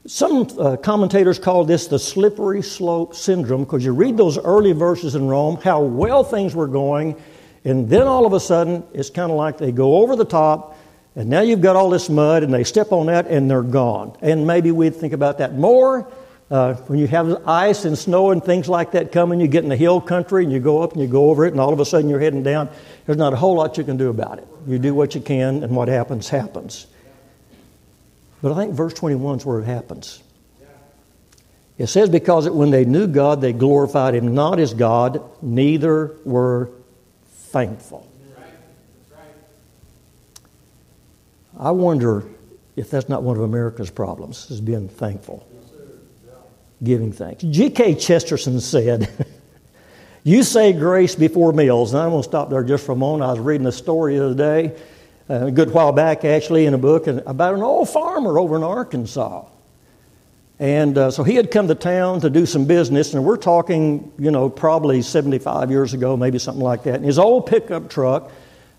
Some 0.06 0.48
uh, 0.58 0.76
commentators 0.78 1.38
call 1.38 1.64
this 1.64 1.86
the 1.86 1.98
slippery 1.98 2.62
slope 2.62 3.14
syndrome 3.14 3.64
because 3.64 3.84
you 3.84 3.92
read 3.92 4.16
those 4.16 4.38
early 4.38 4.72
verses 4.72 5.14
in 5.14 5.28
Rome, 5.28 5.58
how 5.62 5.82
well 5.82 6.24
things 6.24 6.54
were 6.54 6.66
going, 6.66 7.20
and 7.64 7.88
then 7.88 8.08
all 8.08 8.24
of 8.24 8.32
a 8.32 8.40
sudden 8.40 8.82
it's 8.94 9.10
kind 9.10 9.30
of 9.30 9.36
like 9.36 9.58
they 9.58 9.72
go 9.72 9.98
over 9.98 10.16
the 10.16 10.24
top, 10.24 10.76
and 11.14 11.28
now 11.28 11.42
you've 11.42 11.60
got 11.60 11.76
all 11.76 11.90
this 11.90 12.08
mud, 12.08 12.42
and 12.42 12.52
they 12.52 12.64
step 12.64 12.92
on 12.92 13.06
that 13.06 13.26
and 13.26 13.50
they're 13.50 13.62
gone. 13.62 14.16
And 14.22 14.46
maybe 14.46 14.72
we'd 14.72 14.96
think 14.96 15.12
about 15.12 15.38
that 15.38 15.54
more. 15.54 16.10
Uh, 16.52 16.74
when 16.74 16.98
you 16.98 17.06
have 17.06 17.48
ice 17.48 17.86
and 17.86 17.96
snow 17.96 18.30
and 18.30 18.44
things 18.44 18.68
like 18.68 18.90
that 18.92 19.10
coming, 19.10 19.40
you 19.40 19.48
get 19.48 19.62
in 19.62 19.70
the 19.70 19.76
hill 19.76 20.02
country 20.02 20.44
and 20.44 20.52
you 20.52 20.60
go 20.60 20.82
up 20.82 20.92
and 20.92 21.00
you 21.00 21.08
go 21.08 21.30
over 21.30 21.46
it, 21.46 21.52
and 21.52 21.58
all 21.58 21.72
of 21.72 21.80
a 21.80 21.84
sudden 21.86 22.10
you're 22.10 22.20
heading 22.20 22.42
down. 22.42 22.68
There's 23.06 23.16
not 23.16 23.32
a 23.32 23.36
whole 23.36 23.54
lot 23.54 23.78
you 23.78 23.84
can 23.84 23.96
do 23.96 24.10
about 24.10 24.36
it. 24.36 24.46
You 24.66 24.78
do 24.78 24.92
what 24.94 25.14
you 25.14 25.22
can, 25.22 25.64
and 25.64 25.74
what 25.74 25.88
happens, 25.88 26.28
happens. 26.28 26.86
But 28.42 28.52
I 28.52 28.56
think 28.56 28.74
verse 28.74 28.92
21 28.92 29.38
is 29.38 29.46
where 29.46 29.60
it 29.60 29.64
happens. 29.64 30.22
It 31.78 31.86
says, 31.86 32.10
Because 32.10 32.46
when 32.50 32.70
they 32.70 32.84
knew 32.84 33.06
God, 33.06 33.40
they 33.40 33.54
glorified 33.54 34.14
Him 34.14 34.34
not 34.34 34.60
as 34.60 34.74
God, 34.74 35.22
neither 35.40 36.14
were 36.26 36.68
thankful. 37.30 38.06
I 41.58 41.70
wonder 41.70 42.24
if 42.76 42.90
that's 42.90 43.08
not 43.08 43.22
one 43.22 43.38
of 43.38 43.42
America's 43.42 43.88
problems, 43.88 44.50
is 44.50 44.60
being 44.60 44.90
thankful, 44.90 45.46
giving 46.82 47.12
thanks. 47.12 47.42
G.K. 47.42 47.96
Chesterton 47.96 48.60
said, 48.60 49.08
You 50.24 50.42
say 50.44 50.72
grace 50.72 51.14
before 51.16 51.52
meals. 51.52 51.92
And 51.92 52.02
I'm 52.02 52.10
going 52.10 52.22
to 52.22 52.28
stop 52.28 52.48
there 52.48 52.62
just 52.62 52.86
for 52.86 52.92
a 52.92 52.96
moment. 52.96 53.28
I 53.28 53.32
was 53.32 53.40
reading 53.40 53.66
a 53.66 53.72
story 53.72 54.16
the 54.16 54.26
other 54.26 54.34
day 54.34 54.76
a 55.28 55.50
good 55.50 55.72
while 55.72 55.92
back, 55.92 56.24
actually, 56.24 56.66
in 56.66 56.74
a 56.74 56.78
book 56.78 57.06
about 57.06 57.54
an 57.54 57.62
old 57.62 57.88
farmer 57.88 58.38
over 58.38 58.56
in 58.56 58.62
Arkansas. 58.62 59.46
And 60.58 60.96
uh, 60.96 61.10
so 61.10 61.24
he 61.24 61.34
had 61.34 61.50
come 61.50 61.68
to 61.68 61.74
town 61.74 62.20
to 62.20 62.30
do 62.30 62.46
some 62.46 62.66
business, 62.66 63.14
and 63.14 63.24
we're 63.24 63.36
talking, 63.36 64.12
you 64.18 64.30
know, 64.30 64.48
probably 64.48 65.02
75 65.02 65.70
years 65.70 65.94
ago, 65.94 66.16
maybe 66.16 66.38
something 66.38 66.62
like 66.62 66.84
that. 66.84 66.96
And 66.96 67.04
his 67.04 67.18
old 67.18 67.46
pickup 67.46 67.90
truck, 67.90 68.30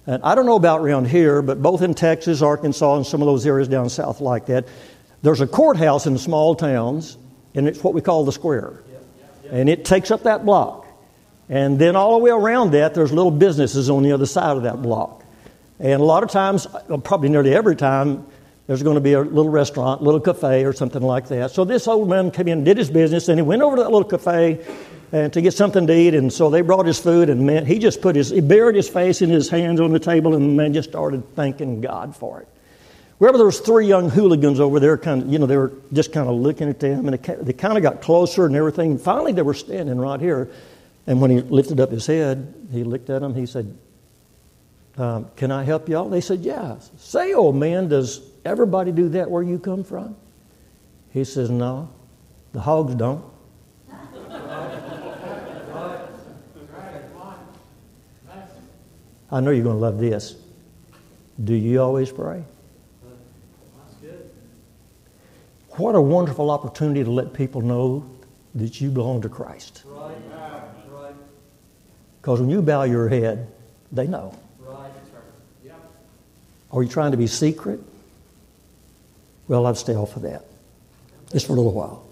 and 0.06 0.24
I 0.24 0.36
don't 0.36 0.46
know 0.46 0.56
about 0.56 0.82
around 0.82 1.08
here, 1.08 1.42
but 1.42 1.62
both 1.62 1.82
in 1.82 1.94
Texas, 1.94 2.42
Arkansas, 2.42 2.98
and 2.98 3.06
some 3.06 3.22
of 3.22 3.26
those 3.26 3.46
areas 3.46 3.68
down 3.68 3.90
south 3.90 4.22
like 4.22 4.46
that, 4.46 4.68
there's 5.24 5.42
a 5.42 5.48
courthouse 5.48 6.06
in 6.06 6.18
small 6.18 6.56
towns, 6.56 7.18
and 7.56 7.68
it's 7.68 7.84
what 7.84 7.94
we 7.94 8.02
call 8.02 8.26
the 8.26 8.32
square. 8.32 8.82
And 9.52 9.70
it 9.70 9.86
takes 9.86 10.12
up 10.12 10.24
that 10.24 10.46
block. 10.46 10.88
And 11.50 11.78
then 11.78 11.96
all 11.96 12.18
the 12.18 12.24
way 12.24 12.32
around 12.32 12.72
that, 12.72 12.94
there's 12.94 13.12
little 13.12 13.32
businesses 13.32 13.90
on 13.90 14.04
the 14.04 14.14
other 14.14 14.26
side 14.26 14.58
of 14.58 14.64
that 14.64 14.82
block. 14.82 15.24
And 15.80 16.02
a 16.02 16.06
lot 16.06 16.24
of 16.24 16.32
times, 16.32 16.66
uh, 16.66 16.98
probably 16.98 17.30
nearly 17.30 17.54
every 17.54 17.76
time, 17.76 18.26
there's 18.68 18.82
going 18.82 18.96
to 18.96 19.02
be 19.02 19.14
a 19.14 19.22
little 19.22 19.50
restaurant, 19.50 20.02
little 20.02 20.22
cafe, 20.22 20.64
or 20.64 20.72
something 20.72 21.02
like 21.02 21.28
that. 21.28 21.52
So 21.52 21.66
this 21.66 21.88
old 21.88 22.08
man 22.08 22.32
came 22.32 22.48
in, 22.48 22.64
did 22.64 22.78
his 22.78 22.90
business, 22.90 23.28
and 23.28 23.38
he 23.38 23.42
went 23.42 23.62
over 23.62 23.76
to 23.76 23.84
that 23.84 23.92
little 23.92 24.08
cafe 24.08 24.66
and 25.12 25.34
to 25.34 25.42
get 25.42 25.54
something 25.54 25.86
to 25.86 25.94
eat. 25.94 26.16
And 26.16 26.32
so 26.32 26.50
they 26.50 26.62
brought 26.62 26.86
his 26.86 27.00
food, 27.00 27.30
and 27.30 27.46
man, 27.46 27.66
he 27.66 27.78
just 27.78 28.02
put 28.02 28.16
his, 28.16 28.30
he 28.30 28.40
buried 28.40 28.78
his 28.78 28.88
face 28.88 29.22
in 29.22 29.30
his 29.30 29.50
hands 29.50 29.82
on 29.82 29.92
the 29.92 30.00
table, 30.00 30.34
and 30.34 30.44
the 30.44 30.54
man 30.54 30.74
just 30.74 30.90
started 30.90 31.36
thanking 31.36 31.82
God 31.82 32.16
for 32.16 32.40
it. 32.40 32.48
Wherever 33.24 33.38
there 33.38 33.46
was 33.46 33.62
three 33.62 33.88
young 33.88 34.10
hooligans 34.10 34.60
over 34.60 34.82
there, 34.82 34.98
kind 34.98 35.22
of, 35.22 35.32
you 35.32 35.40
know, 35.40 35.46
they 35.46 35.56
were 35.56 35.72
just 35.94 36.12
kind 36.12 36.28
of 36.28 36.36
looking 36.36 36.68
at 36.68 36.82
them, 36.82 37.08
and 37.08 37.18
they 37.18 37.54
kind 37.54 37.78
of 37.78 37.82
got 37.82 38.02
closer 38.02 38.46
and 38.46 38.54
everything. 38.54 38.98
Finally, 38.98 39.32
they 39.32 39.42
were 39.42 39.54
standing 39.54 39.98
right 39.98 40.20
here, 40.20 40.52
and 41.08 41.22
when 41.22 41.32
he 41.32 41.40
lifted 41.40 41.80
up 41.80 41.90
his 41.90 42.06
head, 42.06 42.54
he 42.70 42.84
looked 42.84 43.10
at 43.10 43.22
them. 43.22 43.34
He 43.34 43.46
said, 43.46 43.78
um, 44.98 45.32
Can 45.38 45.52
I 45.52 45.64
help 45.64 45.88
y'all? 45.88 46.10
They 46.10 46.20
said, 46.20 46.42
Yeah. 46.42 46.76
Say, 46.98 47.32
old 47.32 47.56
man, 47.56 47.88
does 47.88 48.20
everybody 48.44 48.92
do 48.92 49.08
that 49.08 49.32
where 49.32 49.42
you 49.42 49.58
come 49.58 49.86
from? 49.86 50.18
He 51.14 51.24
says, 51.24 51.50
No, 51.50 51.88
the 52.52 52.60
hogs 52.60 52.94
don't. 52.94 53.24
I 59.32 59.40
know 59.40 59.52
you're 59.52 59.64
going 59.64 59.78
to 59.78 59.82
love 59.82 59.98
this. 59.98 60.36
Do 61.42 61.54
you 61.54 61.82
always 61.82 62.12
pray? 62.12 62.44
What 65.78 65.96
a 65.96 66.02
wonderful 66.02 66.52
opportunity 66.52 67.04
to 67.04 67.10
let 67.10 67.34
people 67.34 67.62
know 67.62 68.06
that 68.56 68.80
you 68.80 68.90
belong 68.90 69.22
to 69.24 69.30
Christ. 69.30 69.84
Because 72.22 72.40
when 72.40 72.50
you 72.50 72.62
bow 72.62 72.84
your 72.84 73.10
head, 73.10 73.48
they 73.92 74.08
know. 74.08 74.38
Are 76.72 76.82
you 76.82 76.90
trying 76.90 77.12
to 77.12 77.18
be 77.18 77.28
secret? 77.28 77.80
Well, 79.48 79.66
I'd 79.66 79.78
stay 79.78 79.96
off 79.96 80.16
of 80.16 80.24
that 80.24 80.46
just 81.32 81.48
for 81.48 81.54
a 81.54 81.56
little 81.56 81.72
while. 81.72 82.06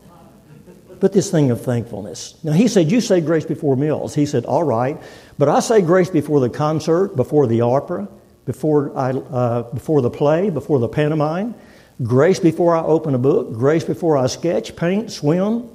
But 1.00 1.14
this 1.14 1.32
thing 1.32 1.50
of 1.50 1.62
thankfulness. 1.62 2.36
Now, 2.44 2.52
he 2.52 2.68
said, 2.68 2.92
You 2.92 3.02
say 3.02 3.22
grace 3.22 3.46
before 3.46 3.76
meals. 3.76 4.14
He 4.14 4.26
said, 4.28 4.46
All 4.46 4.64
right, 4.64 5.02
but 5.38 5.50
I 5.50 5.60
say 5.60 5.82
grace 5.82 6.10
before 6.10 6.40
the 6.40 6.50
concert, 6.50 7.16
before 7.16 7.48
the 7.48 7.62
opera, 7.62 8.08
before, 8.46 8.96
I, 8.96 9.12
uh, 9.12 9.64
before 9.74 10.02
the 10.02 10.12
play, 10.12 10.50
before 10.52 10.78
the 10.78 10.88
pantomime, 10.88 11.56
grace 12.04 12.40
before 12.40 12.76
I 12.76 12.82
open 12.82 13.16
a 13.16 13.20
book, 13.20 13.54
grace 13.54 13.84
before 13.84 14.18
I 14.18 14.28
sketch, 14.28 14.76
paint, 14.76 15.12
swim, 15.12 15.70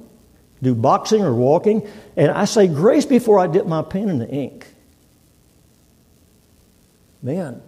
do 0.61 0.73
boxing 0.73 1.21
or 1.21 1.33
walking, 1.33 1.87
and 2.15 2.31
I 2.31 2.45
say 2.45 2.67
grace 2.67 3.05
before 3.05 3.39
I 3.39 3.47
dip 3.47 3.67
my 3.67 3.81
pen 3.81 4.09
in 4.09 4.19
the 4.19 4.29
ink. 4.29 4.67
Man, 7.21 7.61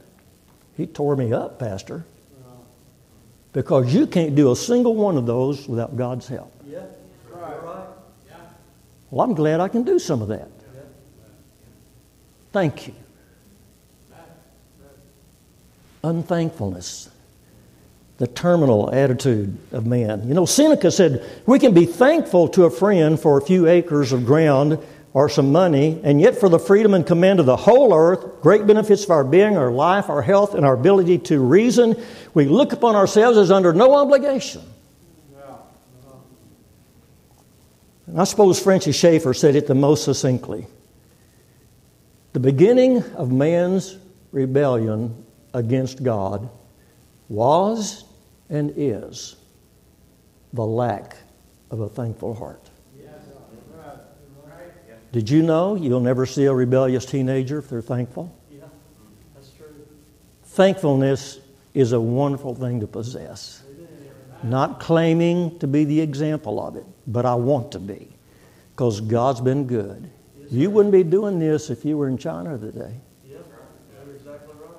he 0.78 0.88
tore 0.88 1.16
me 1.16 1.34
up, 1.34 1.60
Pastor. 1.60 2.06
Because 3.52 3.94
you 3.94 4.06
can't 4.06 4.36
do 4.36 4.52
a 4.52 4.56
single 4.56 4.96
one 4.96 5.18
of 5.18 5.26
those 5.26 5.68
without 5.68 5.98
God's 5.98 6.28
help. 6.28 6.54
Yeah. 6.68 6.84
Right. 7.32 7.88
Well, 9.12 9.26
I'm 9.26 9.34
glad 9.34 9.60
I 9.60 9.68
can 9.68 9.84
do 9.84 9.98
some 9.98 10.22
of 10.22 10.28
that. 10.28 10.50
Thank 12.52 12.88
you. 12.88 12.94
Unthankfulness, 16.04 17.10
the 18.20 18.28
terminal 18.28 18.94
attitude 18.94 19.58
of 19.72 19.86
man. 19.86 20.28
You 20.28 20.34
know, 20.34 20.46
Seneca 20.46 20.92
said, 20.92 21.26
We 21.46 21.58
can 21.58 21.74
be 21.74 21.86
thankful 21.86 22.50
to 22.50 22.66
a 22.66 22.70
friend 22.70 23.20
for 23.20 23.38
a 23.38 23.42
few 23.42 23.68
acres 23.68 24.12
of 24.12 24.26
ground 24.26 24.78
or 25.14 25.30
some 25.30 25.52
money, 25.52 26.00
and 26.04 26.22
yet 26.22 26.38
for 26.38 26.50
the 26.50 26.60
freedom 26.60 26.94
and 26.94 27.08
command 27.08 27.40
of 27.40 27.46
the 27.46 27.56
whole 27.56 27.94
earth, 27.94 28.42
great 28.42 28.68
benefits 28.68 29.06
of 29.06 29.10
our 29.10 29.24
being, 29.24 29.58
our 29.58 29.72
life, 29.72 30.10
our 30.10 30.22
health, 30.22 30.54
and 30.54 30.66
our 30.66 30.74
ability 30.74 31.18
to 31.18 31.40
reason, 31.40 31.96
we 32.34 32.46
look 32.46 32.74
upon 32.74 32.96
ourselves 32.96 33.38
as 33.38 33.50
under 33.50 33.74
no 33.74 33.96
obligation. 33.96 34.62
And 38.06 38.20
I 38.20 38.26
suppose 38.26 38.60
Francis 38.60 38.98
Schaeffer 38.98 39.34
said 39.34 39.56
it 39.56 39.66
the 39.66 39.76
most 39.76 40.04
succinctly. 40.04 40.68
The 42.34 42.40
beginning 42.40 43.04
of 43.16 43.32
man's 43.32 43.98
rebellion 44.32 45.26
against 45.54 46.04
God 46.04 46.50
was 47.30 48.04
and 48.50 48.74
is 48.76 49.36
the 50.54 50.66
lack 50.66 51.18
of 51.72 51.82
a 51.82 51.90
thankful 51.90 52.34
heart. 52.34 52.70
Did 55.12 55.30
you 55.30 55.42
know 55.42 55.76
you'll 55.76 56.02
never 56.02 56.26
see 56.26 56.46
a 56.46 56.54
rebellious 56.54 57.06
teenager 57.06 57.58
if 57.58 57.70
they're 57.70 57.82
thankful? 57.82 58.36
Yeah, 58.52 58.66
that's 59.34 59.50
true. 59.52 59.68
Thankfulness 60.44 61.40
is 61.74 61.94
a 61.94 62.00
wonderful 62.00 62.54
thing 62.54 62.80
to 62.82 62.88
possess. 62.88 63.64
Not 64.44 64.80
claiming 64.80 65.58
to 65.60 65.68
be 65.68 65.84
the 65.84 66.00
example 66.00 66.66
of 66.66 66.76
it, 66.76 66.86
but 67.08 67.26
I 67.26 67.36
want 67.36 67.72
to 67.74 67.80
be 67.80 68.08
because 68.72 69.02
God's 69.02 69.42
been 69.42 69.66
good. 69.68 70.10
You 70.50 70.70
wouldn't 70.70 70.94
be 70.94 71.04
doing 71.04 71.40
this 71.40 71.70
if 71.70 71.84
you 71.84 71.98
were 71.98 72.08
in 72.08 72.18
China 72.18 72.58
today. 72.58 72.96
You're 73.28 73.42
exactly 74.16 74.54
right. 74.62 74.76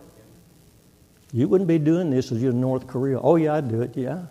You 1.33 1.49
wouldn't 1.49 1.69
be 1.69 1.79
doing 1.79 2.11
this 2.11 2.33
if 2.33 2.39
you're 2.39 2.51
in 2.51 2.61
North 2.61 2.87
Korea. 2.87 3.21
Oh, 3.21 3.37
yeah, 3.37 3.55
I'd 3.55 3.69
do 3.69 3.83
it, 3.83 3.97
yeah. 3.97 4.23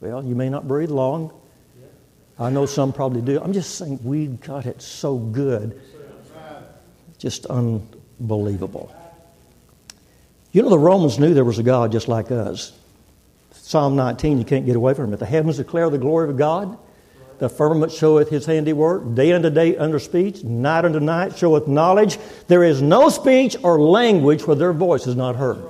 Well, 0.00 0.24
you 0.24 0.34
may 0.34 0.48
not 0.48 0.66
breathe 0.66 0.90
long, 0.90 1.32
I 2.38 2.50
know 2.50 2.66
some 2.66 2.92
probably 2.92 3.22
do. 3.22 3.40
I'm 3.40 3.52
just 3.52 3.76
saying 3.76 4.00
we've 4.02 4.40
got 4.40 4.66
it 4.66 4.82
so 4.82 5.16
good. 5.16 5.80
Just 7.18 7.46
unbelievable. 7.46 8.94
You 10.52 10.62
know, 10.62 10.68
the 10.68 10.78
Romans 10.78 11.18
knew 11.18 11.32
there 11.32 11.44
was 11.44 11.58
a 11.58 11.62
God 11.62 11.92
just 11.92 12.08
like 12.08 12.30
us. 12.30 12.72
Psalm 13.52 13.96
19, 13.96 14.38
you 14.38 14.44
can't 14.44 14.66
get 14.66 14.76
away 14.76 14.92
from 14.92 15.12
it. 15.12 15.18
The 15.18 15.26
heavens 15.26 15.56
declare 15.56 15.88
the 15.88 15.98
glory 15.98 16.28
of 16.28 16.36
God. 16.36 16.78
The 17.38 17.48
firmament 17.48 17.92
showeth 17.92 18.28
his 18.28 18.46
handiwork. 18.46 19.14
Day 19.14 19.32
unto 19.32 19.50
day 19.50 19.76
under 19.76 19.98
speech, 19.98 20.44
night 20.44 20.84
unto 20.84 21.00
night 21.00 21.36
showeth 21.36 21.66
knowledge. 21.66 22.18
There 22.48 22.64
is 22.64 22.80
no 22.80 23.08
speech 23.08 23.56
or 23.62 23.80
language 23.80 24.46
where 24.46 24.56
their 24.56 24.72
voice 24.72 25.06
is 25.06 25.16
not 25.16 25.36
heard. 25.36 25.62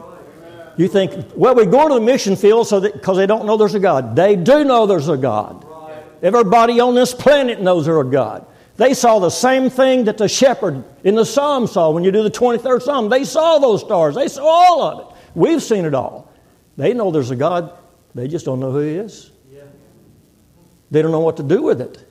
You 0.77 0.89
think, 0.89 1.33
well, 1.35 1.55
we 1.55 1.65
go 1.65 1.89
to 1.89 1.95
the 1.95 2.01
mission 2.01 2.37
field 2.37 2.67
so 2.67 2.81
because 2.81 3.17
they 3.17 3.27
don't 3.27 3.47
know 3.47 3.57
there's 3.57 3.75
a 3.75 3.81
God. 3.81 4.15
They 4.15 4.37
do 4.37 4.65
know 4.65 4.87
there's 4.87 5.09
a 5.09 5.17
God. 5.17 5.65
Everybody 6.23 6.81
on 6.81 6.95
this 6.95 7.15
planet 7.15 7.61
knows 7.61 7.87
there's 7.87 8.07
a 8.07 8.09
God. 8.09 8.47
They 8.77 8.93
saw 8.93 9.19
the 9.19 9.31
same 9.31 9.71
thing 9.71 10.05
that 10.05 10.19
the 10.19 10.29
shepherd 10.29 10.85
in 11.03 11.15
the 11.15 11.25
psalm 11.25 11.67
saw 11.67 11.91
when 11.91 12.05
you 12.05 12.13
do 12.13 12.23
the 12.23 12.31
23rd 12.31 12.83
psalm. 12.83 13.09
They 13.09 13.25
saw 13.25 13.59
those 13.59 13.81
stars. 13.81 14.15
They 14.15 14.29
saw 14.29 14.45
all 14.45 14.83
of 14.83 15.01
it. 15.01 15.17
We've 15.35 15.63
seen 15.63 15.87
it 15.87 15.95
all. 15.95 16.31
They 16.77 16.93
know 16.93 17.11
there's 17.11 17.31
a 17.31 17.37
God. 17.37 17.73
They 18.15 18.29
just 18.29 18.45
don't 18.45 18.61
know 18.61 18.73
who 18.73 18.81
He 18.81 18.97
is. 18.97 19.31
They 20.91 21.03
don't 21.03 21.11
know 21.11 21.21
what 21.21 21.39
to 21.39 21.43
do 21.43 21.63
with 21.63 21.81
it. 21.81 22.07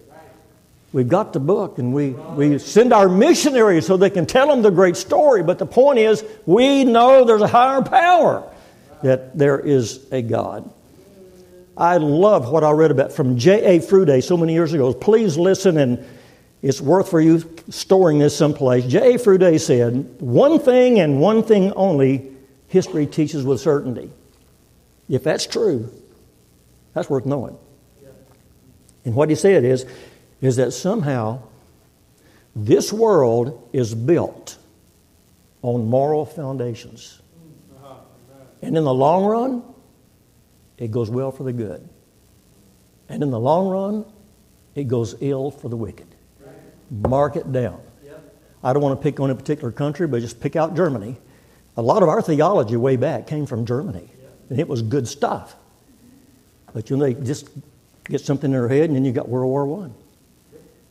We've 0.92 1.08
got 1.08 1.34
the 1.34 1.40
book 1.40 1.78
and 1.78 1.94
we, 1.94 2.12
we 2.12 2.58
send 2.58 2.94
our 2.94 3.10
missionaries 3.10 3.86
so 3.86 3.98
they 3.98 4.10
can 4.10 4.26
tell 4.26 4.48
them 4.48 4.62
the 4.62 4.72
great 4.72 4.96
story. 4.96 5.44
But 5.44 5.60
the 5.60 5.66
point 5.66 6.00
is, 6.00 6.24
we 6.46 6.84
know 6.86 7.26
there's 7.26 7.42
a 7.42 7.48
higher 7.48 7.82
power, 7.82 8.50
that 9.06 9.38
there 9.38 9.60
is 9.60 10.12
a 10.12 10.24
God. 10.24 10.68
I 11.78 11.98
love 11.98 12.50
what 12.50 12.64
I 12.64 12.72
read 12.72 12.90
about 12.90 13.12
from 13.12 13.38
J.A. 13.38 13.80
Froude 13.80 14.24
so 14.24 14.36
many 14.36 14.54
years 14.54 14.74
ago. 14.74 14.92
Please 14.94 15.38
listen, 15.38 15.78
and 15.78 16.04
it's 16.64 16.82
worth 16.82 17.10
for 17.10 17.22
you 17.22 17.44
storing 17.70 18.18
this 18.18 18.36
someplace. 18.36 18.84
J.A. 18.86 19.20
Froude 19.20 19.60
said, 19.62 20.20
One 20.20 20.58
thing 20.58 21.00
and 21.00 21.22
one 21.22 21.44
thing 21.44 21.72
only 21.74 22.32
history 22.68 23.06
teaches 23.06 23.44
with 23.44 23.62
certainty. 23.62 24.10
If 25.08 25.24
that's 25.24 25.46
true, 25.46 25.94
that's 26.96 27.08
worth 27.08 27.28
knowing. 27.28 27.60
And 29.04 29.14
what 29.14 29.30
he 29.30 29.36
said 29.36 29.64
is, 29.64 29.86
is 30.42 30.56
that 30.56 30.72
somehow 30.72 31.44
this 32.56 32.92
world 32.92 33.70
is 33.72 33.94
built 33.94 34.58
on 35.62 35.86
moral 35.86 36.26
foundations. 36.26 37.22
And 38.66 38.76
in 38.76 38.84
the 38.84 38.94
long 38.94 39.26
run, 39.26 39.64
it 40.80 40.90
goes 40.90 41.10
well 41.10 41.32
for 41.32 41.44
the 41.44 41.54
good. 41.54 41.88
And 43.08 43.22
in 43.22 43.30
the 43.30 43.40
long 43.40 43.68
run, 43.68 44.06
it 44.74 44.88
goes 44.88 45.16
ill 45.22 45.52
for 45.52 45.70
the 45.70 45.78
wicked. 45.78 46.08
Mark 46.90 47.36
it 47.36 47.52
down. 47.52 47.80
I 48.64 48.74
don't 48.74 48.82
want 48.82 49.00
to 49.00 49.04
pick 49.04 49.20
on 49.20 49.30
a 49.30 49.36
particular 49.36 49.72
country, 49.72 50.08
but 50.08 50.20
just 50.22 50.40
pick 50.40 50.56
out 50.56 50.76
Germany. 50.76 51.16
A 51.78 51.82
lot 51.82 52.02
of 52.02 52.10
our 52.10 52.24
theology 52.24 52.76
way 52.76 52.96
back 52.96 53.28
came 53.28 53.46
from 53.46 53.68
Germany, 53.68 54.10
and 54.50 54.60
it 54.60 54.68
was 54.68 54.82
good 54.82 55.08
stuff. 55.08 55.56
But 56.74 56.90
you 56.90 56.98
know, 56.98 57.06
they 57.06 57.14
just 57.14 57.50
get 58.06 58.22
something 58.22 58.52
in 58.52 58.60
their 58.60 58.68
head, 58.68 58.86
and 58.86 58.96
then 58.96 59.06
you 59.06 59.12
got 59.12 59.30
World 59.30 59.50
War 59.50 59.68
One, 59.68 59.94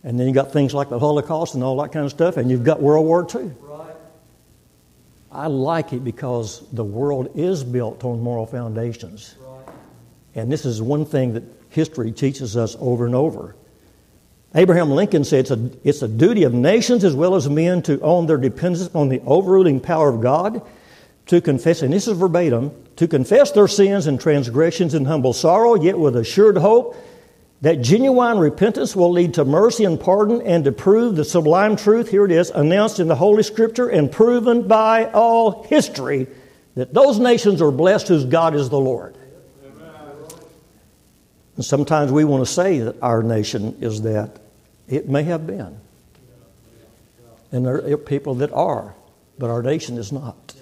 and 0.04 0.20
then 0.20 0.28
you 0.28 0.32
got 0.32 0.52
things 0.52 0.72
like 0.72 0.90
the 0.90 1.00
Holocaust 1.00 1.54
and 1.54 1.64
all 1.64 1.76
that 1.82 1.90
kind 1.90 2.04
of 2.04 2.12
stuff, 2.12 2.36
and 2.36 2.48
you've 2.48 2.64
got 2.64 2.80
World 2.80 3.04
War 3.04 3.24
Two. 3.24 3.52
I 5.34 5.48
like 5.48 5.92
it 5.92 6.04
because 6.04 6.62
the 6.72 6.84
world 6.84 7.32
is 7.34 7.64
built 7.64 8.04
on 8.04 8.20
moral 8.20 8.46
foundations. 8.46 9.34
And 10.36 10.50
this 10.50 10.64
is 10.64 10.80
one 10.80 11.04
thing 11.04 11.34
that 11.34 11.42
history 11.70 12.12
teaches 12.12 12.56
us 12.56 12.76
over 12.78 13.04
and 13.04 13.14
over. 13.16 13.56
Abraham 14.54 14.92
Lincoln 14.92 15.24
said 15.24 15.40
it's 15.40 15.50
a, 15.50 15.70
it's 15.82 16.02
a 16.02 16.08
duty 16.08 16.44
of 16.44 16.54
nations 16.54 17.02
as 17.02 17.16
well 17.16 17.34
as 17.34 17.50
men 17.50 17.82
to 17.82 18.00
own 18.00 18.26
their 18.26 18.36
dependence 18.36 18.88
on 18.94 19.08
the 19.08 19.20
overruling 19.22 19.80
power 19.80 20.08
of 20.08 20.20
God, 20.20 20.62
to 21.26 21.40
confess, 21.40 21.82
and 21.82 21.92
this 21.92 22.06
is 22.06 22.16
verbatim, 22.16 22.70
to 22.94 23.08
confess 23.08 23.50
their 23.50 23.66
sins 23.66 24.06
and 24.06 24.20
transgressions 24.20 24.94
in 24.94 25.06
humble 25.06 25.32
sorrow, 25.32 25.74
yet 25.74 25.98
with 25.98 26.14
assured 26.14 26.58
hope 26.58 26.96
that 27.60 27.80
genuine 27.80 28.38
repentance 28.38 28.94
will 28.94 29.10
lead 29.10 29.34
to 29.34 29.44
mercy 29.44 29.84
and 29.84 29.98
pardon 29.98 30.42
and 30.42 30.64
to 30.64 30.72
prove 30.72 31.16
the 31.16 31.24
sublime 31.24 31.76
truth, 31.76 32.10
here 32.10 32.24
it 32.24 32.30
is, 32.30 32.50
announced 32.50 33.00
in 33.00 33.08
the 33.08 33.14
Holy 33.14 33.42
Scripture 33.42 33.88
and 33.88 34.12
proven 34.12 34.68
by 34.68 35.06
all 35.12 35.62
history, 35.64 36.26
that 36.74 36.92
those 36.92 37.18
nations 37.18 37.62
are 37.62 37.70
blessed 37.70 38.08
whose 38.08 38.24
God 38.24 38.54
is 38.54 38.68
the 38.68 38.78
Lord. 38.78 39.16
And 41.56 41.64
sometimes 41.64 42.10
we 42.10 42.24
want 42.24 42.44
to 42.44 42.52
say 42.52 42.80
that 42.80 43.00
our 43.00 43.22
nation 43.22 43.78
is 43.80 44.02
that. 44.02 44.40
It 44.88 45.08
may 45.08 45.22
have 45.22 45.46
been. 45.46 45.78
And 47.52 47.64
there 47.64 47.92
are 47.92 47.96
people 47.96 48.34
that 48.36 48.52
are, 48.52 48.94
but 49.38 49.48
our 49.48 49.62
nation 49.62 49.96
is 49.96 50.10
not. 50.10 50.54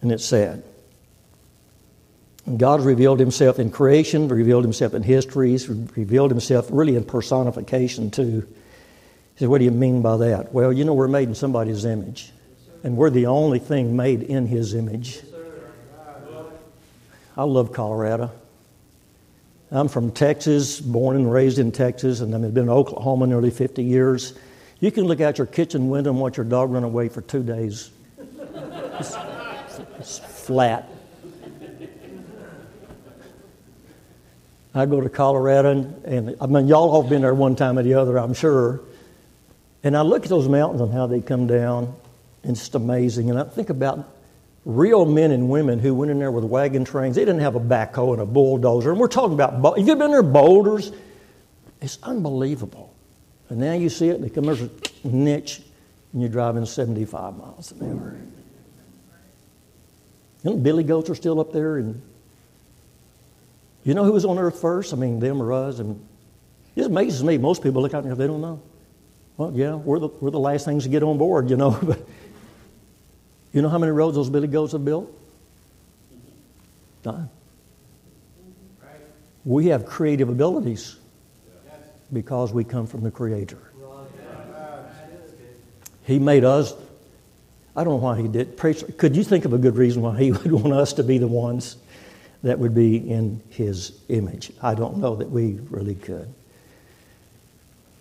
And 0.00 0.10
it's 0.10 0.24
sad. 0.24 0.64
God 2.56 2.80
has 2.80 2.86
revealed 2.86 3.20
himself 3.20 3.58
in 3.58 3.70
creation, 3.70 4.26
revealed 4.26 4.64
himself 4.64 4.94
in 4.94 5.02
history, 5.02 5.50
he's 5.50 5.68
revealed 5.68 6.30
himself 6.30 6.68
really 6.70 6.96
in 6.96 7.04
personification 7.04 8.10
too. 8.10 8.46
He 9.34 9.38
said, 9.38 9.48
What 9.48 9.58
do 9.58 9.64
you 9.64 9.70
mean 9.70 10.02
by 10.02 10.16
that? 10.16 10.52
Well, 10.52 10.72
you 10.72 10.84
know, 10.84 10.92
we're 10.92 11.08
made 11.08 11.28
in 11.28 11.34
somebody's 11.36 11.84
image, 11.84 12.32
and 12.82 12.96
we're 12.96 13.10
the 13.10 13.26
only 13.26 13.60
thing 13.60 13.96
made 13.96 14.22
in 14.22 14.46
his 14.46 14.74
image. 14.74 15.20
I 17.36 17.44
love 17.44 17.72
Colorado. 17.72 18.30
I'm 19.70 19.88
from 19.88 20.10
Texas, 20.10 20.80
born 20.80 21.16
and 21.16 21.32
raised 21.32 21.58
in 21.58 21.72
Texas, 21.72 22.20
and 22.20 22.34
I've 22.34 22.52
been 22.52 22.64
in 22.64 22.68
Oklahoma 22.68 23.26
nearly 23.26 23.50
50 23.50 23.82
years. 23.82 24.34
You 24.80 24.90
can 24.90 25.04
look 25.04 25.22
out 25.22 25.38
your 25.38 25.46
kitchen 25.46 25.88
window 25.88 26.10
and 26.10 26.20
watch 26.20 26.36
your 26.36 26.44
dog 26.44 26.70
run 26.72 26.84
away 26.84 27.08
for 27.08 27.22
two 27.22 27.42
days. 27.42 27.90
It's, 28.98 29.16
it's 29.98 30.18
flat. 30.18 30.91
I 34.74 34.86
go 34.86 35.00
to 35.00 35.08
Colorado, 35.08 35.70
and, 35.70 36.04
and, 36.04 36.36
I 36.40 36.46
mean, 36.46 36.66
y'all 36.66 37.02
have 37.02 37.10
been 37.10 37.22
there 37.22 37.34
one 37.34 37.56
time 37.56 37.78
or 37.78 37.82
the 37.82 37.94
other, 37.94 38.18
I'm 38.18 38.34
sure. 38.34 38.80
And 39.84 39.96
I 39.96 40.02
look 40.02 40.22
at 40.22 40.28
those 40.28 40.48
mountains 40.48 40.80
and 40.80 40.92
how 40.92 41.06
they 41.06 41.20
come 41.20 41.46
down, 41.46 41.94
and 42.42 42.52
it's 42.52 42.60
just 42.60 42.74
amazing. 42.74 43.28
And 43.28 43.38
I 43.38 43.44
think 43.44 43.68
about 43.68 44.08
real 44.64 45.04
men 45.04 45.30
and 45.30 45.48
women 45.48 45.78
who 45.78 45.94
went 45.94 46.10
in 46.10 46.18
there 46.18 46.30
with 46.30 46.44
wagon 46.44 46.84
trains. 46.84 47.16
They 47.16 47.24
didn't 47.24 47.40
have 47.40 47.56
a 47.56 47.60
backhoe 47.60 48.12
and 48.12 48.22
a 48.22 48.26
bulldozer. 48.26 48.90
And 48.90 49.00
we're 49.00 49.08
talking 49.08 49.34
about, 49.34 49.76
have 49.76 49.86
you 49.86 49.96
been 49.96 50.10
there, 50.10 50.22
boulders? 50.22 50.92
It's 51.80 51.98
unbelievable. 52.02 52.94
And 53.48 53.58
now 53.58 53.74
you 53.74 53.88
see 53.88 54.08
it, 54.08 54.22
they 54.22 54.30
come 54.30 54.44
there's 54.44 54.62
a 54.62 54.70
niche, 55.04 55.60
and 56.12 56.22
you're 56.22 56.30
driving 56.30 56.64
75 56.64 57.36
miles 57.36 57.72
an 57.72 57.90
hour. 57.90 58.16
Know, 60.44 60.56
billy 60.56 60.84
goats 60.84 61.10
are 61.10 61.14
still 61.14 61.40
up 61.40 61.52
there. 61.52 61.76
And 61.78 62.00
you 63.84 63.94
know 63.94 64.04
who 64.04 64.12
was 64.12 64.24
on 64.24 64.38
earth 64.38 64.60
first? 64.60 64.92
I 64.92 64.96
mean, 64.96 65.18
them 65.18 65.42
or 65.42 65.52
us. 65.52 65.78
And 65.78 66.04
it 66.76 66.86
amazes 66.86 67.22
me. 67.24 67.38
Most 67.38 67.62
people 67.62 67.82
look 67.82 67.94
out 67.94 68.04
there, 68.04 68.14
they 68.14 68.26
don't 68.26 68.40
know. 68.40 68.62
Well, 69.36 69.52
yeah, 69.54 69.74
we're 69.74 69.98
the, 69.98 70.08
we're 70.08 70.30
the 70.30 70.38
last 70.38 70.64
things 70.64 70.84
to 70.84 70.88
get 70.88 71.02
on 71.02 71.18
board, 71.18 71.50
you 71.50 71.56
know. 71.56 71.78
But 73.52 73.58
you 73.58 73.60
know 73.60 73.68
how 73.68 73.78
many 73.78 73.92
roads 73.92 74.16
those 74.16 74.30
billy 74.30 74.48
goats 74.48 74.72
have 74.72 74.82
built? 74.82 75.12
None. 77.04 77.28
We 79.44 79.66
have 79.66 79.84
creative 79.84 80.28
abilities 80.28 80.96
because 82.12 82.52
we 82.52 82.64
come 82.64 82.86
from 82.86 83.02
the 83.02 83.10
Creator. 83.10 83.58
He 86.04 86.18
made 86.18 86.44
us. 86.44 86.74
I 87.76 87.84
don't 87.84 87.94
know 87.94 88.06
why 88.06 88.20
He 88.20 88.28
did. 88.28 88.56
Could 88.56 89.16
you 89.16 89.24
think 89.24 89.44
of 89.44 89.52
a 89.52 89.58
good 89.58 89.76
reason 89.76 90.02
why 90.02 90.18
He 90.18 90.32
would 90.32 90.52
want 90.52 90.72
us 90.72 90.94
to 90.94 91.02
be 91.02 91.18
the 91.18 91.28
ones 91.28 91.76
that 92.42 92.58
would 92.58 92.74
be 92.74 92.96
in 92.96 93.42
His 93.50 94.00
image? 94.08 94.52
I 94.62 94.74
don't 94.74 94.98
know 94.98 95.16
that 95.16 95.30
we 95.30 95.58
really 95.70 95.94
could. 95.94 96.32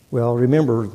Well, 0.10 0.36
remember, 0.36 0.90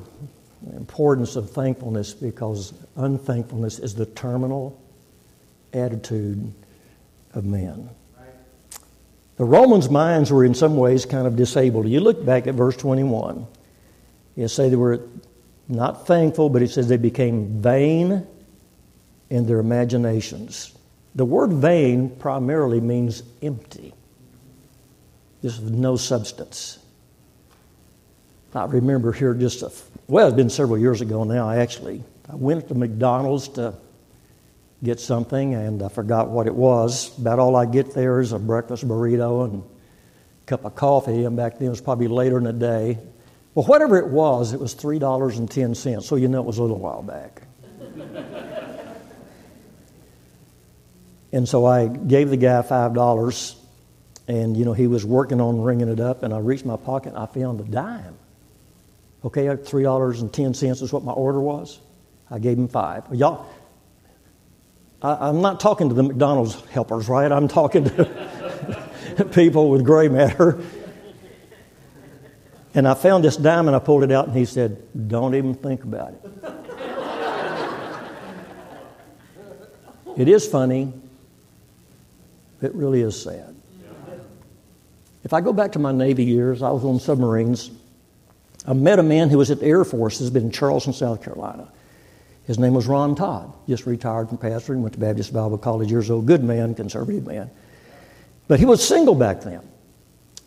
the 0.62 0.76
importance 0.76 1.36
of 1.36 1.50
thankfulness 1.50 2.12
because 2.12 2.74
unthankfulness 2.96 3.78
is 3.78 3.94
the 3.94 4.06
terminal 4.06 4.80
attitude 5.72 6.52
of 7.34 7.44
man. 7.44 7.88
The 9.36 9.44
Romans' 9.44 9.90
minds 9.90 10.32
were 10.32 10.44
in 10.44 10.54
some 10.54 10.76
ways 10.76 11.04
kind 11.04 11.26
of 11.26 11.36
disabled. 11.36 11.88
You 11.88 12.00
look 12.00 12.24
back 12.24 12.46
at 12.46 12.54
verse 12.54 12.76
21. 12.76 13.46
You 14.34 14.48
say 14.48 14.70
they 14.70 14.76
were 14.76 15.00
not 15.68 16.06
thankful, 16.06 16.48
but 16.48 16.62
it 16.62 16.70
says 16.70 16.88
they 16.88 16.96
became 16.96 17.60
vain 17.60 18.26
in 19.28 19.46
their 19.46 19.58
imaginations. 19.58 20.75
The 21.16 21.24
word 21.24 21.52
vain 21.52 22.10
primarily 22.10 22.80
means 22.80 23.22
empty, 23.42 23.94
just 25.42 25.62
no 25.62 25.96
substance. 25.96 26.78
I 28.54 28.64
remember 28.66 29.12
here 29.12 29.34
just 29.34 29.62
a 29.62 29.70
well, 30.08 30.28
it's 30.28 30.36
been 30.36 30.50
several 30.50 30.78
years 30.78 31.00
ago 31.00 31.24
now, 31.24 31.48
I 31.48 31.56
actually. 31.56 32.04
I 32.30 32.36
went 32.36 32.68
to 32.68 32.74
McDonald's 32.74 33.48
to 33.48 33.74
get 34.84 35.00
something, 35.00 35.54
and 35.54 35.82
I 35.82 35.88
forgot 35.88 36.28
what 36.28 36.46
it 36.46 36.54
was. 36.54 37.16
About 37.18 37.40
all 37.40 37.56
I 37.56 37.66
get 37.66 37.92
there 37.92 38.20
is 38.20 38.32
a 38.32 38.38
breakfast 38.38 38.86
burrito 38.86 39.44
and 39.46 39.62
a 39.62 40.46
cup 40.46 40.64
of 40.64 40.76
coffee, 40.76 41.24
and 41.24 41.36
back 41.36 41.58
then 41.58 41.68
it 41.68 41.70
was 41.70 41.80
probably 41.80 42.08
later 42.08 42.38
in 42.38 42.44
the 42.44 42.52
day. 42.52 42.98
Well, 43.54 43.66
whatever 43.66 43.98
it 43.98 44.08
was, 44.08 44.52
it 44.52 44.60
was 44.60 44.74
$3.10, 44.74 46.02
so 46.02 46.16
you 46.16 46.28
know 46.28 46.40
it 46.40 46.46
was 46.46 46.58
a 46.58 46.62
little 46.62 46.78
while 46.78 47.02
back. 47.02 47.42
And 51.32 51.48
so 51.48 51.64
I 51.64 51.88
gave 51.88 52.30
the 52.30 52.36
guy 52.36 52.62
$5, 52.62 53.56
and, 54.28 54.56
you 54.56 54.64
know, 54.64 54.72
he 54.72 54.86
was 54.86 55.04
working 55.04 55.40
on 55.40 55.60
ringing 55.60 55.88
it 55.88 56.00
up, 56.00 56.22
and 56.22 56.32
I 56.32 56.38
reached 56.38 56.66
my 56.66 56.76
pocket 56.76 57.10
and 57.10 57.18
I 57.18 57.26
found 57.26 57.60
a 57.60 57.64
dime. 57.64 58.16
Okay, 59.24 59.46
$3.10 59.46 60.82
is 60.82 60.92
what 60.92 61.04
my 61.04 61.12
order 61.12 61.40
was. 61.40 61.80
I 62.30 62.38
gave 62.38 62.58
him 62.58 62.68
five. 62.68 63.04
Y'all, 63.12 63.46
I, 65.00 65.28
am 65.28 65.40
not 65.42 65.60
talking 65.60 65.88
to 65.88 65.94
the 65.94 66.02
McDonald's 66.02 66.54
helpers, 66.66 67.08
right? 67.08 67.30
I'm 67.30 67.48
talking 67.48 67.84
to 67.84 69.26
people 69.32 69.70
with 69.70 69.84
gray 69.84 70.08
matter. 70.08 70.60
And 72.74 72.86
I 72.86 72.94
found 72.94 73.24
this 73.24 73.36
dime 73.36 73.68
and 73.68 73.76
I 73.76 73.78
pulled 73.78 74.02
it 74.02 74.12
out, 74.12 74.26
and 74.28 74.36
he 74.36 74.44
said, 74.44 75.08
Don't 75.08 75.34
even 75.34 75.54
think 75.54 75.82
about 75.82 76.12
it. 76.12 76.20
it 80.20 80.28
is 80.28 80.46
funny. 80.46 80.92
It 82.62 82.74
really 82.74 83.02
is 83.02 83.20
sad. 83.20 83.54
If 85.24 85.32
I 85.32 85.40
go 85.40 85.52
back 85.52 85.72
to 85.72 85.78
my 85.78 85.92
Navy 85.92 86.24
years, 86.24 86.62
I 86.62 86.70
was 86.70 86.84
on 86.84 87.00
submarines. 87.00 87.70
I 88.64 88.72
met 88.72 88.98
a 88.98 89.02
man 89.02 89.28
who 89.28 89.38
was 89.38 89.50
at 89.50 89.58
the 89.58 89.66
Air 89.66 89.84
Force, 89.84 90.20
has 90.20 90.30
been 90.30 90.44
in 90.44 90.50
Charleston, 90.52 90.92
South 90.92 91.22
Carolina. 91.22 91.68
His 92.44 92.60
name 92.60 92.74
was 92.74 92.86
Ron 92.86 93.16
Todd, 93.16 93.52
just 93.68 93.86
retired 93.86 94.28
from 94.28 94.38
pastoring, 94.38 94.82
went 94.82 94.94
to 94.94 95.00
Baptist 95.00 95.32
Bible 95.32 95.58
College 95.58 95.90
years 95.90 96.10
old, 96.10 96.26
good 96.26 96.44
man, 96.44 96.76
conservative 96.76 97.26
man. 97.26 97.50
But 98.46 98.60
he 98.60 98.64
was 98.64 98.86
single 98.86 99.16
back 99.16 99.40
then. 99.40 99.62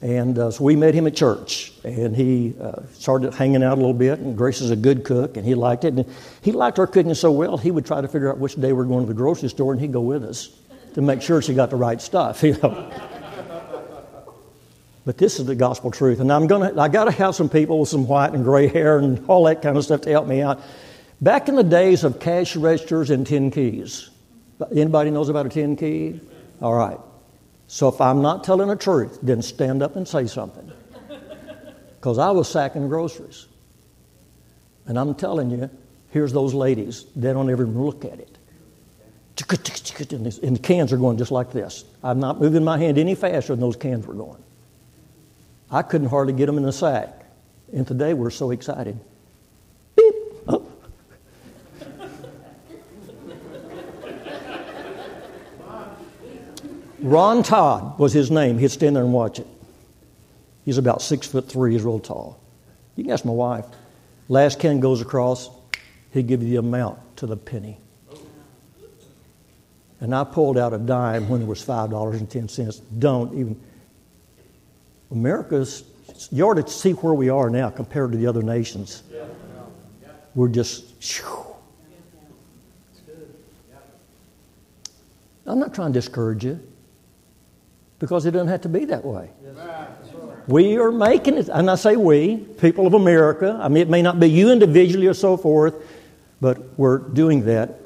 And 0.02 0.40
uh, 0.40 0.52
so 0.52 0.64
we 0.64 0.78
met 0.78 0.94
him 0.94 1.08
at 1.08 1.16
church, 1.16 1.74
and 1.84 2.16
he 2.16 2.56
uh, 2.62 2.84
started 2.94 3.34
hanging 3.34 3.62
out 3.62 3.74
a 3.74 3.82
little 3.82 3.94
bit. 3.94 4.20
And 4.20 4.38
Grace 4.38 4.62
is 4.62 4.72
a 4.72 4.78
good 4.78 5.04
cook, 5.04 5.36
and 5.36 5.46
he 5.46 5.56
liked 5.56 5.84
it. 5.84 5.94
And 5.94 6.06
he 6.42 6.54
liked 6.54 6.80
our 6.80 6.88
cooking 6.88 7.14
so 7.16 7.34
well, 7.34 7.58
he 7.58 7.70
would 7.70 7.86
try 7.86 8.00
to 8.00 8.08
figure 8.08 8.32
out 8.32 8.38
which 8.38 8.56
day 8.56 8.72
we 8.72 8.82
are 8.82 8.86
going 8.88 9.06
to 9.06 9.14
the 9.14 9.18
grocery 9.18 9.50
store, 9.50 9.74
and 9.74 9.82
he'd 9.82 9.92
go 9.92 10.00
with 10.00 10.24
us 10.24 10.58
to 10.94 11.02
make 11.02 11.22
sure 11.22 11.42
she 11.42 11.54
got 11.54 11.70
the 11.70 11.76
right 11.76 12.02
stuff. 12.02 12.44
You 12.50 12.58
know. 12.58 12.92
but 15.06 15.18
this 15.18 15.40
is 15.40 15.46
the 15.46 15.56
gospel 15.56 15.92
truth, 15.92 16.20
and 16.20 16.32
I'm 16.32 16.48
gonna. 16.48 16.80
I 16.80 16.88
got 16.88 17.06
to 17.06 17.12
have 17.12 17.36
some 17.36 17.50
people 17.50 17.80
with 17.80 17.90
some 17.90 18.08
white 18.08 18.34
and 18.34 18.44
gray 18.44 18.68
hair 18.68 18.98
and 18.98 19.26
all 19.28 19.44
that 19.46 19.62
kind 19.62 19.78
of 19.78 19.84
stuff 19.84 20.02
to 20.02 20.10
help 20.10 20.28
me 20.28 20.42
out. 20.42 20.62
Back 21.22 21.50
in 21.50 21.56
the 21.56 21.64
days 21.64 22.04
of 22.04 22.20
cash 22.20 22.56
registers 22.56 23.10
and 23.10 23.28
10 23.28 23.52
keys, 23.52 24.10
anybody 24.72 25.12
knows 25.12 25.28
about 25.30 25.46
a 25.46 25.50
10 25.50 25.76
key? 25.76 26.20
All 26.62 26.74
right. 26.74 26.98
So 27.68 27.88
if 27.88 28.02
I'm 28.02 28.22
not 28.22 28.44
telling 28.44 28.70
the 28.70 28.76
truth, 28.76 29.20
then 29.22 29.42
stand 29.44 29.84
up 29.84 29.96
and 29.96 30.08
say 30.08 30.26
something. 30.26 30.72
Because 32.00 32.18
I 32.18 32.32
was 32.32 32.50
sacking 32.50 32.88
groceries. 32.88 33.48
And 34.88 34.98
I'm 34.98 35.14
telling 35.14 35.52
you, 35.52 35.70
here's 36.10 36.34
those 36.34 36.56
ladies. 36.56 37.06
They 37.16 37.32
don't 37.32 37.52
even 37.52 37.80
look 37.80 38.06
at 38.06 38.20
it. 38.20 38.39
And 39.42 40.56
the 40.56 40.60
cans 40.62 40.92
are 40.94 40.98
going 40.98 41.18
just 41.18 41.32
like 41.32 41.52
this. 41.52 41.86
I'm 42.04 42.20
not 42.20 42.40
moving 42.40 42.64
my 42.64 42.78
hand 42.78 42.98
any 42.98 43.16
faster 43.16 43.54
than 43.54 43.60
those 43.60 43.76
cans 43.76 44.06
were 44.06 44.14
going. 44.14 44.44
I 45.72 45.82
couldn't 45.82 46.10
hardly 46.10 46.34
get 46.34 46.48
them 46.48 46.58
in 46.58 46.64
the 46.64 46.72
sack. 46.74 47.26
And 47.72 47.86
today 47.88 48.14
we're 48.14 48.32
so 48.32 48.52
excited. 48.52 49.00
Beep. 49.96 50.16
Ron 57.02 57.44
Todd 57.44 57.98
was 57.98 58.12
his 58.12 58.30
name. 58.30 58.58
He'd 58.58 58.72
stand 58.72 58.96
there 58.96 59.04
and 59.04 59.14
watch 59.14 59.40
it. 59.40 59.48
He's 60.66 60.78
about 60.78 61.02
six 61.02 61.26
foot 61.26 61.48
three. 61.48 61.74
He's 61.74 61.84
real 61.84 62.00
tall. 62.00 62.40
You 62.96 63.04
can 63.04 63.14
ask 63.14 63.24
my 63.24 63.32
wife. 63.32 63.66
Last 64.28 64.60
can 64.60 64.80
goes 64.80 65.02
across, 65.02 65.50
he'd 66.12 66.28
give 66.28 66.44
you 66.44 66.50
the 66.50 66.56
amount 66.58 67.00
to 67.18 67.26
the 67.26 67.38
penny. 67.38 67.80
And 70.02 70.16
I 70.16 70.24
pulled 70.24 70.58
out 70.58 70.74
a 70.74 70.78
dime 70.78 71.28
when 71.28 71.42
it 71.42 71.48
was 71.48 71.64
$5.10. 71.66 72.82
Don't 73.00 73.34
even. 73.34 73.62
America's, 75.12 75.84
you 76.32 76.48
ought 76.48 76.54
to 76.54 76.68
see 76.70 76.92
where 76.94 77.14
we 77.14 77.30
are 77.30 77.50
now 77.50 77.70
compared 77.70 78.12
to 78.12 78.18
the 78.18 78.28
other 78.28 78.44
nations. 78.44 79.04
We're 80.36 80.50
just, 80.50 80.86
I'm 85.46 85.60
not 85.60 85.74
trying 85.74 85.92
to 85.92 86.00
discourage 86.00 86.46
you 86.46 86.60
because 87.98 88.26
it 88.26 88.32
doesn't 88.32 88.48
have 88.48 88.62
to 88.62 88.70
be 88.70 88.86
that 88.86 89.04
way. 89.04 89.32
We 90.48 90.78
are 90.78 90.92
making 90.92 91.38
it, 91.38 91.50
and 91.50 91.70
I 91.70 91.76
say 91.76 91.96
we, 91.96 92.38
people 92.38 92.88
of 92.88 92.94
America. 92.94 93.60
I 93.62 93.68
mean, 93.68 93.82
it 93.82 93.90
may 93.90 94.02
not 94.02 94.20
be 94.20 94.30
you 94.30 94.52
individually 94.52 95.08
or 95.08 95.14
so 95.14 95.38
forth, 95.38 95.76
but 96.40 96.78
we're 96.78 97.00
doing 97.00 97.46
that. 97.46 97.80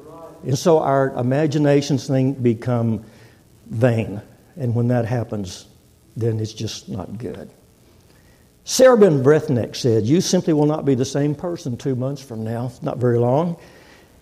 And 0.46 0.58
so 0.58 0.78
our 0.78 1.10
imaginations 1.16 2.06
thing 2.06 2.34
become 2.34 3.04
vain. 3.66 4.20
And 4.56 4.74
when 4.74 4.88
that 4.88 5.06
happens, 5.06 5.66
then 6.16 6.38
it's 6.38 6.52
just 6.52 6.88
not 6.88 7.18
good. 7.18 7.50
Sarah 8.64 8.96
Ban 8.96 9.22
Breathnach 9.22 9.76
said, 9.76 10.04
You 10.04 10.20
simply 10.20 10.52
will 10.52 10.66
not 10.66 10.84
be 10.84 10.94
the 10.94 11.04
same 11.04 11.34
person 11.34 11.76
two 11.76 11.94
months 11.94 12.22
from 12.22 12.44
now, 12.44 12.72
not 12.82 12.98
very 12.98 13.18
long. 13.18 13.56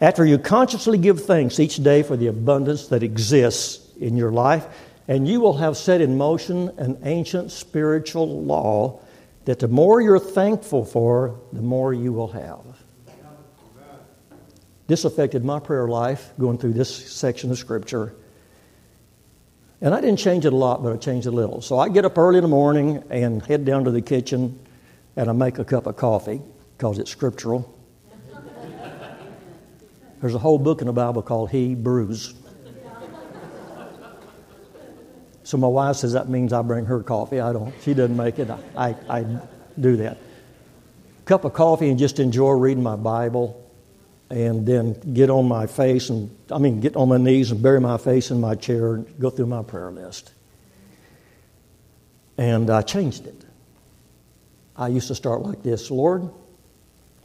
After 0.01 0.25
you 0.25 0.37
consciously 0.39 0.99
give 0.99 1.25
thanks 1.25 1.61
each 1.61 1.77
day 1.77 2.03
for 2.03 2.17
the 2.17 2.27
abundance 2.27 2.89
that 2.89 3.05
exists 3.05 3.89
in 3.99 4.17
your 4.17 4.33
life, 4.33 4.67
and 5.07 5.29
you 5.29 5.41
will 5.41 5.59
have 5.59 5.77
set 5.77 6.01
in 6.01 6.17
motion 6.17 6.71
an 6.79 6.99
ancient 7.05 7.53
spiritual 7.53 8.43
law 8.43 9.01
that 9.45 9.59
the 9.59 9.69
more 9.69 10.01
you're 10.01 10.19
thankful 10.19 10.85
for, 10.85 11.39
the 11.53 11.63
more 11.63 11.93
you 11.93 12.13
will 12.13 12.29
have. 12.29 12.72
This 14.93 15.07
affected 15.07 15.43
my 15.43 15.59
prayer 15.59 15.89
life 15.89 16.35
going 16.39 16.59
through 16.59 16.75
this 16.75 16.95
section 17.11 17.51
of 17.51 17.57
Scripture. 17.57 18.15
And 19.81 19.95
I 19.95 20.03
didn't 20.03 20.19
change 20.19 20.45
it 20.45 20.53
a 20.53 20.57
lot, 20.57 20.83
but 20.83 20.93
I 20.93 20.99
changed 20.99 21.27
a 21.27 21.31
little. 21.31 21.63
So 21.63 21.79
I 21.79 21.89
get 21.89 22.05
up 22.05 22.19
early 22.19 22.37
in 22.37 22.43
the 22.43 22.49
morning 22.49 23.03
and 23.09 23.43
head 23.43 23.65
down 23.65 23.85
to 23.85 23.91
the 23.91 24.03
kitchen 24.03 24.61
and 25.17 25.31
I 25.31 25.33
make 25.33 25.59
a 25.59 25.65
cup 25.65 25.87
of 25.87 25.97
coffee 25.97 26.43
because 26.77 26.99
it's 26.99 27.11
scriptural. 27.11 27.75
There's 30.21 30.35
a 30.35 30.39
whole 30.39 30.59
book 30.59 30.83
in 30.83 30.89
the 30.89 30.93
Bible 30.93 31.23
called 31.23 31.49
Hebrews. 31.49 32.35
So 35.43 35.57
my 35.57 35.69
wife 35.69 35.97
says 35.97 36.13
that 36.13 36.29
means 36.29 36.53
I 36.53 36.61
bring 36.61 36.85
her 36.85 37.03
coffee. 37.03 37.41
I 37.41 37.55
don't. 37.55 37.73
She 37.81 37.95
doesn't 37.95 38.15
make 38.15 38.39
it. 38.39 38.51
I, 38.51 38.61
I, 38.77 38.95
I 39.09 39.25
do 39.81 39.97
that. 39.97 40.19
Cup 41.25 41.47
of 41.47 41.55
coffee 41.55 41.89
and 41.89 41.99
just 41.99 42.21
enjoy 42.21 42.51
reading 42.51 42.83
my 42.83 42.97
Bible, 42.97 43.62
and 44.33 44.67
then 44.67 44.95
get 45.13 45.29
on 45.29 45.47
my 45.47 45.67
face 45.67 46.09
and 46.09 46.35
I 46.51 46.57
mean 46.57 46.81
get 46.81 46.97
on 46.97 47.11
my 47.11 47.19
knees 47.19 47.51
and 47.51 47.63
bury 47.63 47.81
my 47.81 47.99
face 47.99 48.31
in 48.31 48.41
my 48.41 48.55
chair 48.55 48.95
and 48.95 49.21
go 49.21 49.29
through 49.29 49.47
my 49.47 49.63
prayer 49.63 49.91
list. 49.91 50.33
And 52.39 52.71
I 52.71 52.81
changed 52.81 53.27
it. 53.27 53.45
I 54.75 54.89
used 54.89 55.09
to 55.09 55.15
start 55.15 55.43
like 55.43 55.63
this: 55.63 55.91
Lord, 55.91 56.31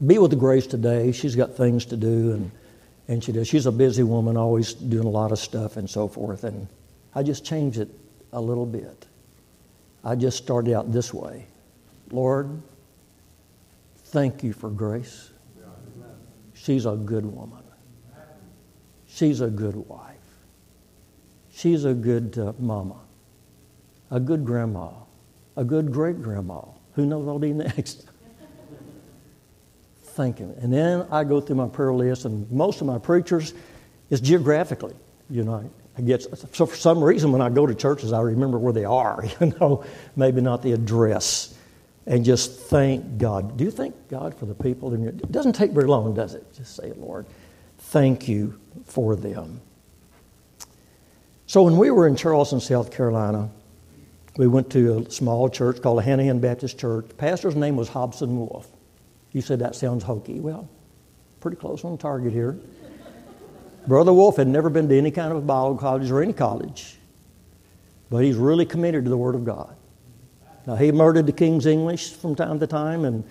be 0.06 0.18
with 0.18 0.38
Grace 0.38 0.68
today. 0.68 1.14
She's 1.14 1.36
got 1.36 1.56
things 1.56 1.86
to 1.86 1.98
do, 1.98 2.34
and 2.34 2.52
and 3.08 3.24
she 3.24 3.32
does. 3.32 3.48
She's 3.48 3.68
a 3.68 3.72
busy 3.72 4.04
woman, 4.04 4.36
always 4.36 4.74
doing 4.74 5.08
a 5.08 5.10
lot 5.10 5.32
of 5.32 5.40
stuff 5.40 5.78
and 5.78 5.90
so 5.90 6.10
forth. 6.10 6.44
And 6.44 6.68
I 7.16 7.24
just 7.24 7.46
changed 7.46 7.80
it 7.80 7.90
a 8.34 8.42
little 8.42 8.66
bit. 8.66 9.06
I 10.04 10.16
just 10.16 10.38
started 10.38 10.74
out 10.74 10.92
this 10.92 11.14
way 11.14 11.46
Lord, 12.12 12.62
thank 13.98 14.44
you 14.44 14.52
for 14.52 14.70
grace. 14.70 15.32
She's 16.68 16.86
a 16.86 16.98
good 16.98 17.26
woman. 17.26 17.64
She's 19.08 19.40
a 19.40 19.48
good 19.48 19.78
wife. 19.78 20.16
She's 21.50 21.86
a 21.86 21.94
good 21.94 22.38
uh, 22.38 22.52
mama, 22.60 22.98
a 24.12 24.20
good 24.20 24.44
grandma, 24.44 24.90
a 25.56 25.64
good 25.64 25.94
great 25.94 26.22
grandma. 26.22 26.60
Who 26.96 27.06
knows 27.06 27.24
what'll 27.24 27.40
be 27.40 27.54
next? 27.68 28.10
Thinking. 30.08 30.56
And 30.60 30.74
then 30.74 31.08
I 31.10 31.24
go 31.24 31.40
through 31.40 31.56
my 31.56 31.70
prayer 31.70 31.94
list, 31.94 32.26
and 32.26 32.52
most 32.52 32.82
of 32.82 32.88
my 32.88 32.98
preachers 32.98 33.54
is 34.10 34.20
geographically, 34.20 34.96
you 35.30 35.46
know, 35.46 35.72
I 35.98 36.02
get 36.02 36.24
so 36.24 36.66
for 36.66 36.76
some 36.76 37.02
reason 37.02 37.32
when 37.32 37.42
I 37.42 37.48
go 37.48 37.66
to 37.66 37.76
churches, 37.76 38.12
I 38.12 38.20
remember 38.20 38.60
where 38.60 38.74
they 38.74 38.84
are. 38.84 39.24
You 39.40 39.54
know, 39.62 39.86
maybe 40.18 40.42
not 40.42 40.64
the 40.64 40.74
address, 40.74 41.57
and 42.08 42.24
just 42.24 42.58
thank 42.62 43.18
God. 43.18 43.58
Do 43.58 43.66
you 43.66 43.72
thank 43.72 44.08
God 44.08 44.34
for 44.34 44.46
the 44.46 44.56
people? 44.56 44.94
In 44.94 45.02
your, 45.02 45.12
it 45.12 45.32
doesn't 45.32 45.54
take 45.54 45.72
very 45.72 45.88
long, 45.88 46.16
does 46.16 46.34
it? 46.34 46.52
Just 46.54 46.78
say, 46.78 46.94
Lord, 46.96 47.26
thank 47.78 48.30
you 48.30 48.58
for 48.86 49.16
them. 49.16 49.60
So 51.46 51.64
when 51.64 51.78
we 51.78 51.92
were 51.92 52.08
in 52.08 52.16
Charleston, 52.16 52.62
South 52.62 52.92
Carolina, 52.92 53.50
we 54.38 54.48
went 54.48 54.70
to 54.72 55.00
a 55.00 55.12
small 55.12 55.50
church 55.50 55.82
called 55.82 56.00
the 56.00 56.04
Hanahan 56.04 56.40
Baptist 56.40 56.80
Church. 56.80 57.10
The 57.10 57.16
pastor's 57.16 57.56
name 57.56 57.76
was 57.76 57.90
Hobson 57.90 58.38
Wolf. 58.38 58.68
You 59.34 59.42
said 59.42 59.60
that 59.60 59.76
sounds 59.76 60.04
hokey. 60.04 60.40
Well, 60.40 60.70
pretty 61.42 61.58
close 61.58 61.84
on 61.84 61.98
target 61.98 62.32
here. 62.32 62.58
Brother 63.86 64.14
Wolf 64.14 64.38
had 64.38 64.48
never 64.48 64.70
been 64.70 64.88
to 64.90 64.98
any 64.98 65.12
kind 65.12 65.32
of 65.32 65.38
a 65.38 65.42
Bible 65.42 65.78
college 65.78 66.10
or 66.10 66.22
any 66.22 66.34
college, 66.34 66.98
but 68.10 68.24
he's 68.24 68.36
really 68.36 68.66
committed 68.66 69.06
to 69.06 69.10
the 69.10 69.18
Word 69.18 69.36
of 69.36 69.44
God. 69.44 69.76
Now, 70.68 70.76
he 70.76 70.92
murdered 70.92 71.26
the 71.26 71.32
King's 71.32 71.66
English 71.66 72.12
from 72.12 72.36
time 72.36 72.60
to 72.60 72.68
time, 72.68 73.06
and 73.06 73.24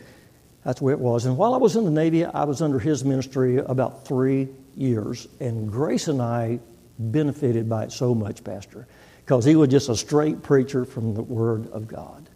that's 0.64 0.80
where 0.80 0.94
it 0.94 0.98
was. 0.98 1.26
And 1.26 1.36
while 1.36 1.52
I 1.52 1.58
was 1.58 1.76
in 1.76 1.84
the 1.84 1.90
Navy, 1.90 2.24
I 2.24 2.44
was 2.44 2.62
under 2.62 2.78
his 2.78 3.04
ministry 3.04 3.58
about 3.58 4.06
three 4.06 4.48
years, 4.74 5.28
and 5.38 5.70
Grace 5.70 6.08
and 6.08 6.22
I 6.22 6.58
benefited 6.98 7.68
by 7.68 7.84
it 7.84 7.92
so 7.92 8.14
much, 8.14 8.42
Pastor, 8.42 8.88
because 9.24 9.44
he 9.44 9.54
was 9.54 9.68
just 9.68 9.90
a 9.90 9.96
straight 9.96 10.42
preacher 10.42 10.86
from 10.86 11.14
the 11.14 11.22
Word 11.22 11.68
of 11.72 11.86
God. 11.86 12.26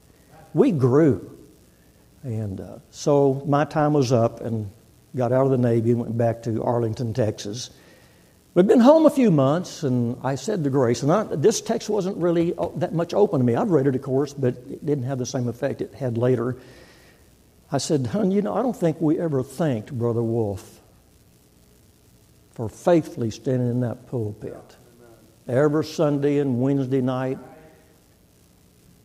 We 0.53 0.71
grew. 0.71 1.39
And 2.23 2.61
uh, 2.61 2.79
so 2.91 3.43
my 3.47 3.65
time 3.65 3.95
was 3.95 4.13
up 4.13 4.43
and 4.43 4.71
got 5.17 5.33
out 5.33 5.47
of 5.47 5.51
the 5.51 5.59
Navy 5.59 5.93
and 5.93 6.01
went 6.01 6.19
back 6.19 6.43
to 6.43 6.63
Arlington, 6.63 7.15
Texas. 7.15 7.71
We'd 8.53 8.67
been 8.67 8.81
home 8.81 9.07
a 9.07 9.11
few 9.11 9.31
months, 9.31 9.85
and 9.85 10.17
I 10.25 10.35
said 10.35 10.65
to 10.65 10.71
Grace, 10.71 11.05
and 11.05 11.13
I, 11.13 11.23
this 11.23 11.61
text 11.61 11.89
wasn't 11.89 12.17
really 12.17 12.53
uh, 12.59 12.69
that 12.77 12.93
much 12.93 13.15
open 13.15 13.39
to 13.39 13.45
me. 13.45 13.55
I'd 13.55 13.69
read 13.69 13.87
it, 13.87 13.95
of 13.95 14.03
course, 14.03 14.35
but 14.35 14.55
it 14.69 14.85
didn't 14.85 15.05
have 15.05 15.19
the 15.19 15.27
same 15.27 15.47
effect 15.47 15.81
it 15.81 15.95
had 15.95 16.19
later. 16.19 16.57
I 17.71 17.79
said, 17.79 18.09
Hon, 18.09 18.33
you 18.33 18.43
know, 18.43 18.55
I 18.55 18.63
don't 18.63 18.77
think 18.77 19.01
we 19.01 19.21
ever 19.21 19.45
thanked 19.45 19.97
Brother 19.97 20.23
Wolf 20.23 20.81
for 22.51 22.69
faithfully 22.69 23.31
standing 23.31 23.71
in 23.71 23.81
that 23.81 24.09
pulpit 24.09 24.77
every 25.47 25.85
Sunday 25.85 26.39
and 26.39 26.61
Wednesday 26.61 27.01
night 27.01 27.39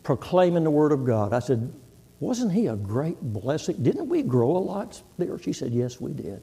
proclaiming 0.02 0.64
the 0.64 0.72
Word 0.72 0.92
of 0.92 1.06
God. 1.06 1.34
I 1.34 1.40
said, 1.40 1.72
Wasn't 2.20 2.52
he 2.52 2.66
a 2.66 2.76
great 2.76 3.22
blessing? 3.22 3.76
Didn't 3.84 4.10
we 4.10 4.24
grow 4.24 4.58
a 4.58 4.58
lot 4.58 5.00
there? 5.20 5.38
She 5.38 5.54
said, 5.54 5.72
Yes, 5.72 6.02
we 6.02 6.14
did. 6.14 6.42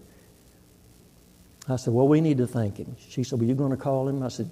I 1.69 1.77
said, 1.77 1.95
Well, 1.95 2.09
we 2.09 2.21
need 2.21 2.39
to 2.39 2.47
thank 2.47 2.79
him. 2.79 2.97
She 3.09 3.23
said, 3.23 3.39
Well, 3.39 3.49
you 3.49 3.55
going 3.55 3.71
to 3.71 3.77
call 3.77 4.09
him? 4.09 4.23
I 4.23 4.29
said, 4.29 4.51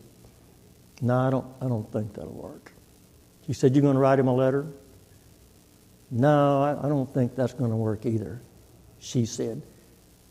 No, 1.01 1.19
I 1.19 1.31
don't, 1.31 1.47
I 1.61 1.69
don't 1.69 1.91
think 1.93 2.15
that'll 2.15 2.33
work. 2.33 2.73
She 3.47 3.53
said, 3.53 3.75
You're 3.75 3.83
going 3.83 3.95
to 3.95 4.01
write 4.01 4.19
him 4.19 4.29
a 4.29 4.35
letter? 4.35 4.67
No, 6.11 6.63
I, 6.63 6.87
I 6.87 6.89
don't 6.89 7.13
think 7.13 7.35
that's 7.35 7.55
going 7.55 7.71
to 7.71 7.77
work 7.77 8.07
either. 8.07 8.43
She 8.99 9.27
said, 9.27 9.63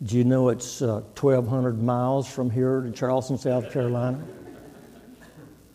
Do 0.04 0.18
you 0.18 0.24
know 0.24 0.50
it's 0.50 0.82
uh, 0.82 1.02
1,200 1.20 1.82
miles 1.82 2.30
from 2.30 2.50
here 2.50 2.82
to 2.82 2.92
Charleston, 2.92 3.38
South 3.38 3.72
Carolina? 3.72 4.24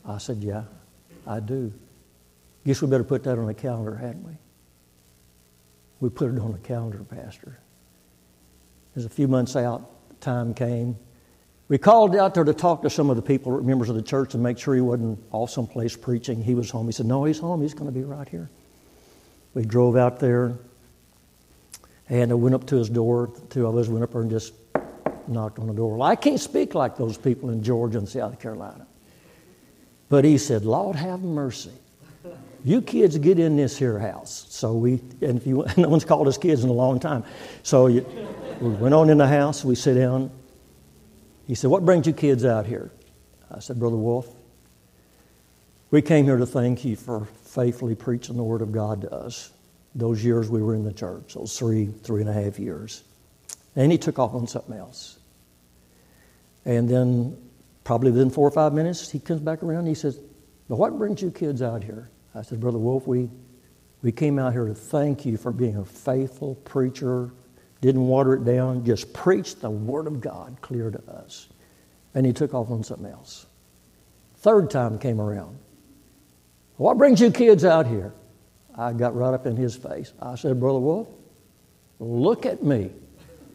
I 0.06 0.18
said, 0.18 0.38
Yeah, 0.42 0.64
I 1.26 1.40
do. 1.40 1.72
Guess 2.66 2.80
we 2.80 2.88
better 2.88 3.04
put 3.04 3.24
that 3.24 3.38
on 3.38 3.46
the 3.46 3.54
calendar, 3.54 3.94
hadn't 3.94 4.26
we? 4.26 4.32
We 6.00 6.08
put 6.08 6.32
it 6.32 6.38
on 6.38 6.52
the 6.52 6.58
calendar, 6.58 7.04
Pastor. 7.04 7.58
It 8.92 8.96
was 8.96 9.04
a 9.04 9.10
few 9.10 9.28
months 9.28 9.56
out, 9.56 9.90
time 10.24 10.54
came. 10.54 10.96
We 11.68 11.78
called 11.78 12.14
out 12.16 12.34
there 12.34 12.44
to 12.44 12.52
talk 12.52 12.82
to 12.82 12.90
some 12.90 13.08
of 13.10 13.16
the 13.16 13.22
people, 13.22 13.62
members 13.62 13.88
of 13.88 13.94
the 13.94 14.02
church, 14.02 14.34
and 14.34 14.42
make 14.42 14.58
sure 14.58 14.74
he 14.74 14.80
wasn't 14.80 15.18
off 15.30 15.50
someplace 15.50 15.96
preaching. 15.96 16.42
He 16.42 16.54
was 16.54 16.68
home. 16.70 16.86
He 16.86 16.92
said, 16.92 17.06
No, 17.06 17.24
he's 17.24 17.38
home. 17.38 17.62
He's 17.62 17.74
going 17.74 17.86
to 17.86 17.98
be 17.98 18.04
right 18.04 18.28
here. 18.28 18.50
We 19.54 19.64
drove 19.64 19.96
out 19.96 20.18
there, 20.18 20.58
and 22.08 22.30
I 22.32 22.34
went 22.34 22.54
up 22.54 22.66
to 22.66 22.76
his 22.76 22.90
door. 22.90 23.30
Two 23.50 23.66
of 23.66 23.76
us 23.76 23.88
went 23.88 24.02
up 24.02 24.12
there 24.12 24.22
and 24.22 24.30
just 24.30 24.52
knocked 25.26 25.58
on 25.58 25.68
the 25.68 25.72
door. 25.72 25.96
Well, 25.96 26.02
I 26.02 26.16
can't 26.16 26.40
speak 26.40 26.74
like 26.74 26.96
those 26.96 27.16
people 27.16 27.50
in 27.50 27.62
Georgia 27.62 27.98
and 27.98 28.08
South 28.08 28.38
Carolina. 28.40 28.86
But 30.08 30.24
he 30.24 30.36
said, 30.38 30.64
Lord, 30.64 30.96
have 30.96 31.22
mercy. 31.22 31.72
You 32.62 32.80
kids 32.80 33.18
get 33.18 33.38
in 33.38 33.56
this 33.56 33.76
here 33.76 33.98
house. 33.98 34.46
So 34.48 34.72
we, 34.74 34.94
and 35.20 35.36
if 35.38 35.46
you, 35.46 35.64
no 35.76 35.88
one's 35.88 36.04
called 36.04 36.28
us 36.28 36.38
kids 36.38 36.64
in 36.64 36.70
a 36.70 36.74
long 36.74 36.98
time. 36.98 37.24
So 37.62 37.86
you, 37.86 38.06
we 38.64 38.74
went 38.74 38.94
on 38.94 39.10
in 39.10 39.18
the 39.18 39.28
house, 39.28 39.64
we 39.64 39.74
sit 39.74 39.94
down. 39.94 40.30
He 41.46 41.54
said, 41.54 41.70
What 41.70 41.84
brings 41.84 42.06
you 42.06 42.12
kids 42.12 42.44
out 42.44 42.66
here? 42.66 42.90
I 43.50 43.60
said, 43.60 43.78
Brother 43.78 43.96
Wolf, 43.96 44.28
we 45.90 46.02
came 46.02 46.24
here 46.24 46.38
to 46.38 46.46
thank 46.46 46.84
you 46.84 46.96
for 46.96 47.26
faithfully 47.44 47.94
preaching 47.94 48.36
the 48.36 48.42
Word 48.42 48.62
of 48.62 48.72
God 48.72 49.02
to 49.02 49.14
us 49.14 49.50
those 49.94 50.24
years 50.24 50.50
we 50.50 50.62
were 50.62 50.74
in 50.74 50.84
the 50.84 50.92
church, 50.92 51.34
those 51.34 51.56
three, 51.56 51.86
three 51.86 52.20
and 52.20 52.28
a 52.28 52.32
half 52.32 52.58
years. 52.58 53.04
And 53.76 53.92
he 53.92 53.98
took 53.98 54.18
off 54.18 54.34
on 54.34 54.46
something 54.46 54.76
else. 54.76 55.18
And 56.64 56.88
then, 56.88 57.36
probably 57.84 58.10
within 58.10 58.30
four 58.30 58.48
or 58.48 58.50
five 58.50 58.72
minutes, 58.72 59.10
he 59.10 59.20
comes 59.20 59.40
back 59.40 59.62
around 59.62 59.80
and 59.80 59.88
he 59.88 59.94
says, 59.94 60.18
But 60.68 60.76
what 60.76 60.96
brings 60.96 61.22
you 61.22 61.30
kids 61.30 61.62
out 61.62 61.84
here? 61.84 62.10
I 62.34 62.42
said, 62.42 62.60
Brother 62.60 62.78
Wolf, 62.78 63.06
we, 63.06 63.30
we 64.02 64.10
came 64.10 64.38
out 64.38 64.52
here 64.52 64.66
to 64.66 64.74
thank 64.74 65.24
you 65.24 65.36
for 65.36 65.52
being 65.52 65.76
a 65.76 65.84
faithful 65.84 66.56
preacher, 66.56 67.30
didn't 67.84 68.06
water 68.06 68.32
it 68.32 68.44
down, 68.44 68.84
just 68.84 69.12
preached 69.12 69.60
the 69.60 69.68
Word 69.68 70.06
of 70.06 70.20
God 70.20 70.56
clear 70.62 70.90
to 70.90 71.10
us. 71.10 71.48
And 72.14 72.24
he 72.24 72.32
took 72.32 72.54
off 72.54 72.70
on 72.70 72.82
something 72.82 73.10
else. 73.10 73.44
Third 74.38 74.70
time 74.70 74.98
came 74.98 75.20
around. 75.20 75.58
What 76.76 76.96
brings 76.96 77.20
you 77.20 77.30
kids 77.30 77.64
out 77.64 77.86
here? 77.86 78.14
I 78.74 78.92
got 78.94 79.14
right 79.14 79.34
up 79.34 79.44
in 79.46 79.56
his 79.56 79.76
face. 79.76 80.12
I 80.20 80.34
said, 80.34 80.58
Brother 80.58 80.78
Wolf, 80.78 81.08
look 81.98 82.46
at 82.46 82.62
me. 82.62 82.90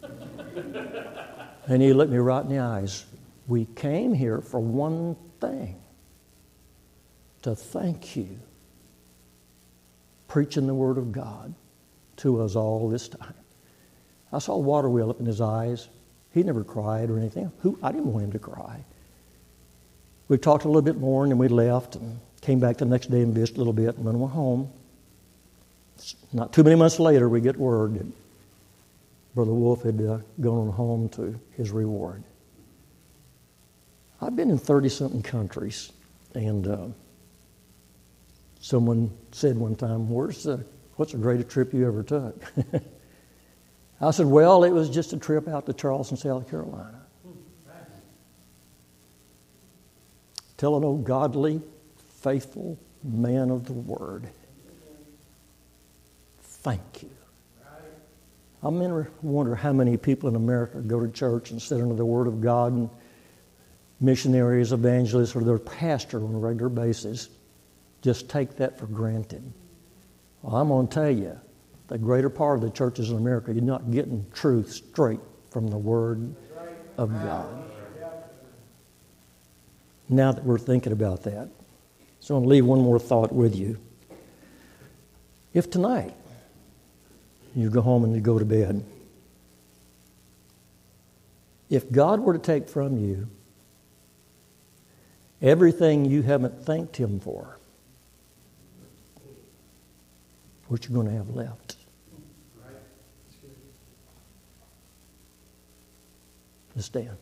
and 1.68 1.82
he 1.82 1.92
looked 1.94 2.12
me 2.12 2.20
right 2.20 2.44
in 2.44 2.50
the 2.50 2.60
eyes. 2.60 3.06
We 3.48 3.66
came 3.66 4.14
here 4.14 4.42
for 4.42 4.60
one 4.60 5.16
thing 5.42 5.82
to 7.42 7.56
thank 7.56 8.16
you 8.16 8.40
preaching 10.28 10.68
the 10.68 10.76
Word 10.76 11.00
of 11.00 11.12
God 11.12 11.56
to 12.18 12.42
us 12.42 12.56
all 12.56 12.90
this 12.90 13.08
time. 13.08 13.34
I 14.32 14.40
saw 14.40 14.58
water 14.58 14.90
well 14.90 15.10
up 15.10 15.20
in 15.20 15.26
his 15.26 15.42
eyes. 15.42 15.88
He 16.34 16.44
never 16.44 16.64
cried 16.64 17.10
or 17.10 17.18
anything. 17.18 17.52
Who, 17.62 17.80
I 17.82 17.92
didn't 17.92 18.12
want 18.12 18.26
him 18.26 18.32
to 18.34 18.40
cry. 18.40 18.84
We 20.28 20.38
talked 20.38 20.66
a 20.66 20.68
little 20.68 20.82
bit 20.82 20.98
more 20.98 21.24
and 21.24 21.32
then 21.32 21.40
we 21.40 21.48
left 21.48 21.96
and 21.96 22.20
came 22.42 22.60
back 22.60 22.78
the 22.78 22.86
next 22.86 23.10
day 23.10 23.22
and 23.22 23.34
visited 23.34 23.58
a 23.58 23.60
little 23.60 23.74
bit 23.74 23.98
and 23.98 24.06
then 24.06 24.20
went 24.20 24.34
home. 24.34 24.72
Not 26.32 26.54
too 26.54 26.64
many 26.64 26.76
months 26.76 27.00
later, 27.00 27.28
we 27.28 27.42
get 27.42 27.58
word 27.58 27.96
that 27.96 28.06
Brother 29.34 29.54
Wolf 29.54 29.84
had 29.84 30.00
uh, 30.02 30.20
gone 30.40 30.72
home 30.72 31.10
to 31.10 31.40
his 31.58 31.72
reward. 31.72 32.24
I've 34.22 34.36
been 34.36 34.52
in 34.52 34.58
30 34.58 34.90
something 34.90 35.24
countries 35.24 35.92
and 36.36 36.68
uh, 36.68 36.88
Someone 38.60 39.10
said 39.32 39.58
one 39.58 39.76
time, 39.76 40.10
Where's 40.10 40.44
the, 40.44 40.64
What's 40.96 41.14
the 41.14 41.18
greatest 41.18 41.50
trip 41.50 41.74
you 41.74 41.88
ever 41.88 42.04
took? 42.04 42.36
I 44.02 44.12
said, 44.12 44.26
Well, 44.26 44.64
it 44.64 44.72
was 44.72 44.90
just 44.90 45.14
a 45.14 45.18
trip 45.18 45.48
out 45.48 45.66
to 45.66 45.74
Charleston, 45.74 46.18
South 46.18 46.50
Carolina. 46.50 47.02
Tell 50.58 50.76
an 50.76 50.84
old 50.84 51.06
godly, 51.06 51.62
faithful 52.22 52.78
man 53.04 53.50
of 53.50 53.66
the 53.66 53.74
Word, 53.74 54.28
thank 56.42 57.04
you. 57.04 57.10
I 58.62 58.68
wonder 59.22 59.56
how 59.56 59.72
many 59.72 59.96
people 59.96 60.28
in 60.28 60.36
America 60.36 60.80
go 60.80 61.00
to 61.00 61.10
church 61.10 61.52
and 61.52 61.62
sit 61.62 61.80
under 61.80 61.96
the 61.96 62.06
Word 62.06 62.28
of 62.28 62.42
God 62.42 62.74
and 62.74 62.90
missionaries, 64.02 64.74
evangelists, 64.74 65.34
or 65.34 65.46
their 65.46 65.58
pastor 65.58 66.22
on 66.22 66.36
a 66.36 66.38
regular 66.38 66.68
basis 66.68 67.30
just 68.02 68.30
take 68.30 68.56
that 68.58 68.78
for 68.78 68.86
granted. 68.86 69.44
Well, 70.42 70.56
I'm 70.56 70.70
going 70.70 70.88
to 70.88 70.94
tell 70.94 71.10
you, 71.10 71.40
the 71.90 71.98
greater 71.98 72.30
part 72.30 72.60
of 72.60 72.62
the 72.62 72.70
churches 72.70 73.10
in 73.10 73.18
America, 73.18 73.52
you're 73.52 73.64
not 73.64 73.92
getting 73.92 74.26
truth 74.34 74.72
straight 74.72 75.20
from 75.50 75.68
the 75.68 75.78
Word 75.78 76.36
of 76.98 77.12
God. 77.12 77.64
Now 80.08 80.32
that 80.32 80.44
we're 80.44 80.60
thinking 80.60 80.94
about 80.94 81.24
that, 81.24 81.50
so 82.20 82.36
I'm 82.36 82.42
going 82.42 82.50
to 82.50 82.50
leave 82.50 82.66
one 82.66 82.80
more 82.80 83.00
thought 83.00 83.32
with 83.32 83.56
you. 83.56 83.78
If 85.54 85.72
tonight 85.72 86.14
you 87.56 87.72
go 87.72 87.82
home 87.82 88.04
and 88.04 88.14
you 88.14 88.22
go 88.22 88.38
to 88.38 88.46
bed, 88.46 88.84
if 91.70 91.92
God 91.92 92.20
were 92.20 92.34
to 92.34 92.40
take 92.40 92.70
from 92.70 92.98
you 92.98 93.28
everything 95.42 96.06
you 96.06 96.22
haven't 96.22 96.66
thanked 96.66 96.98
Him 96.98 97.20
for, 97.20 97.58
what 100.68 100.88
you're 100.88 100.94
going 100.94 101.08
to 101.08 101.18
have 101.18 101.36
left. 101.36 101.79
Stand. 106.82 107.18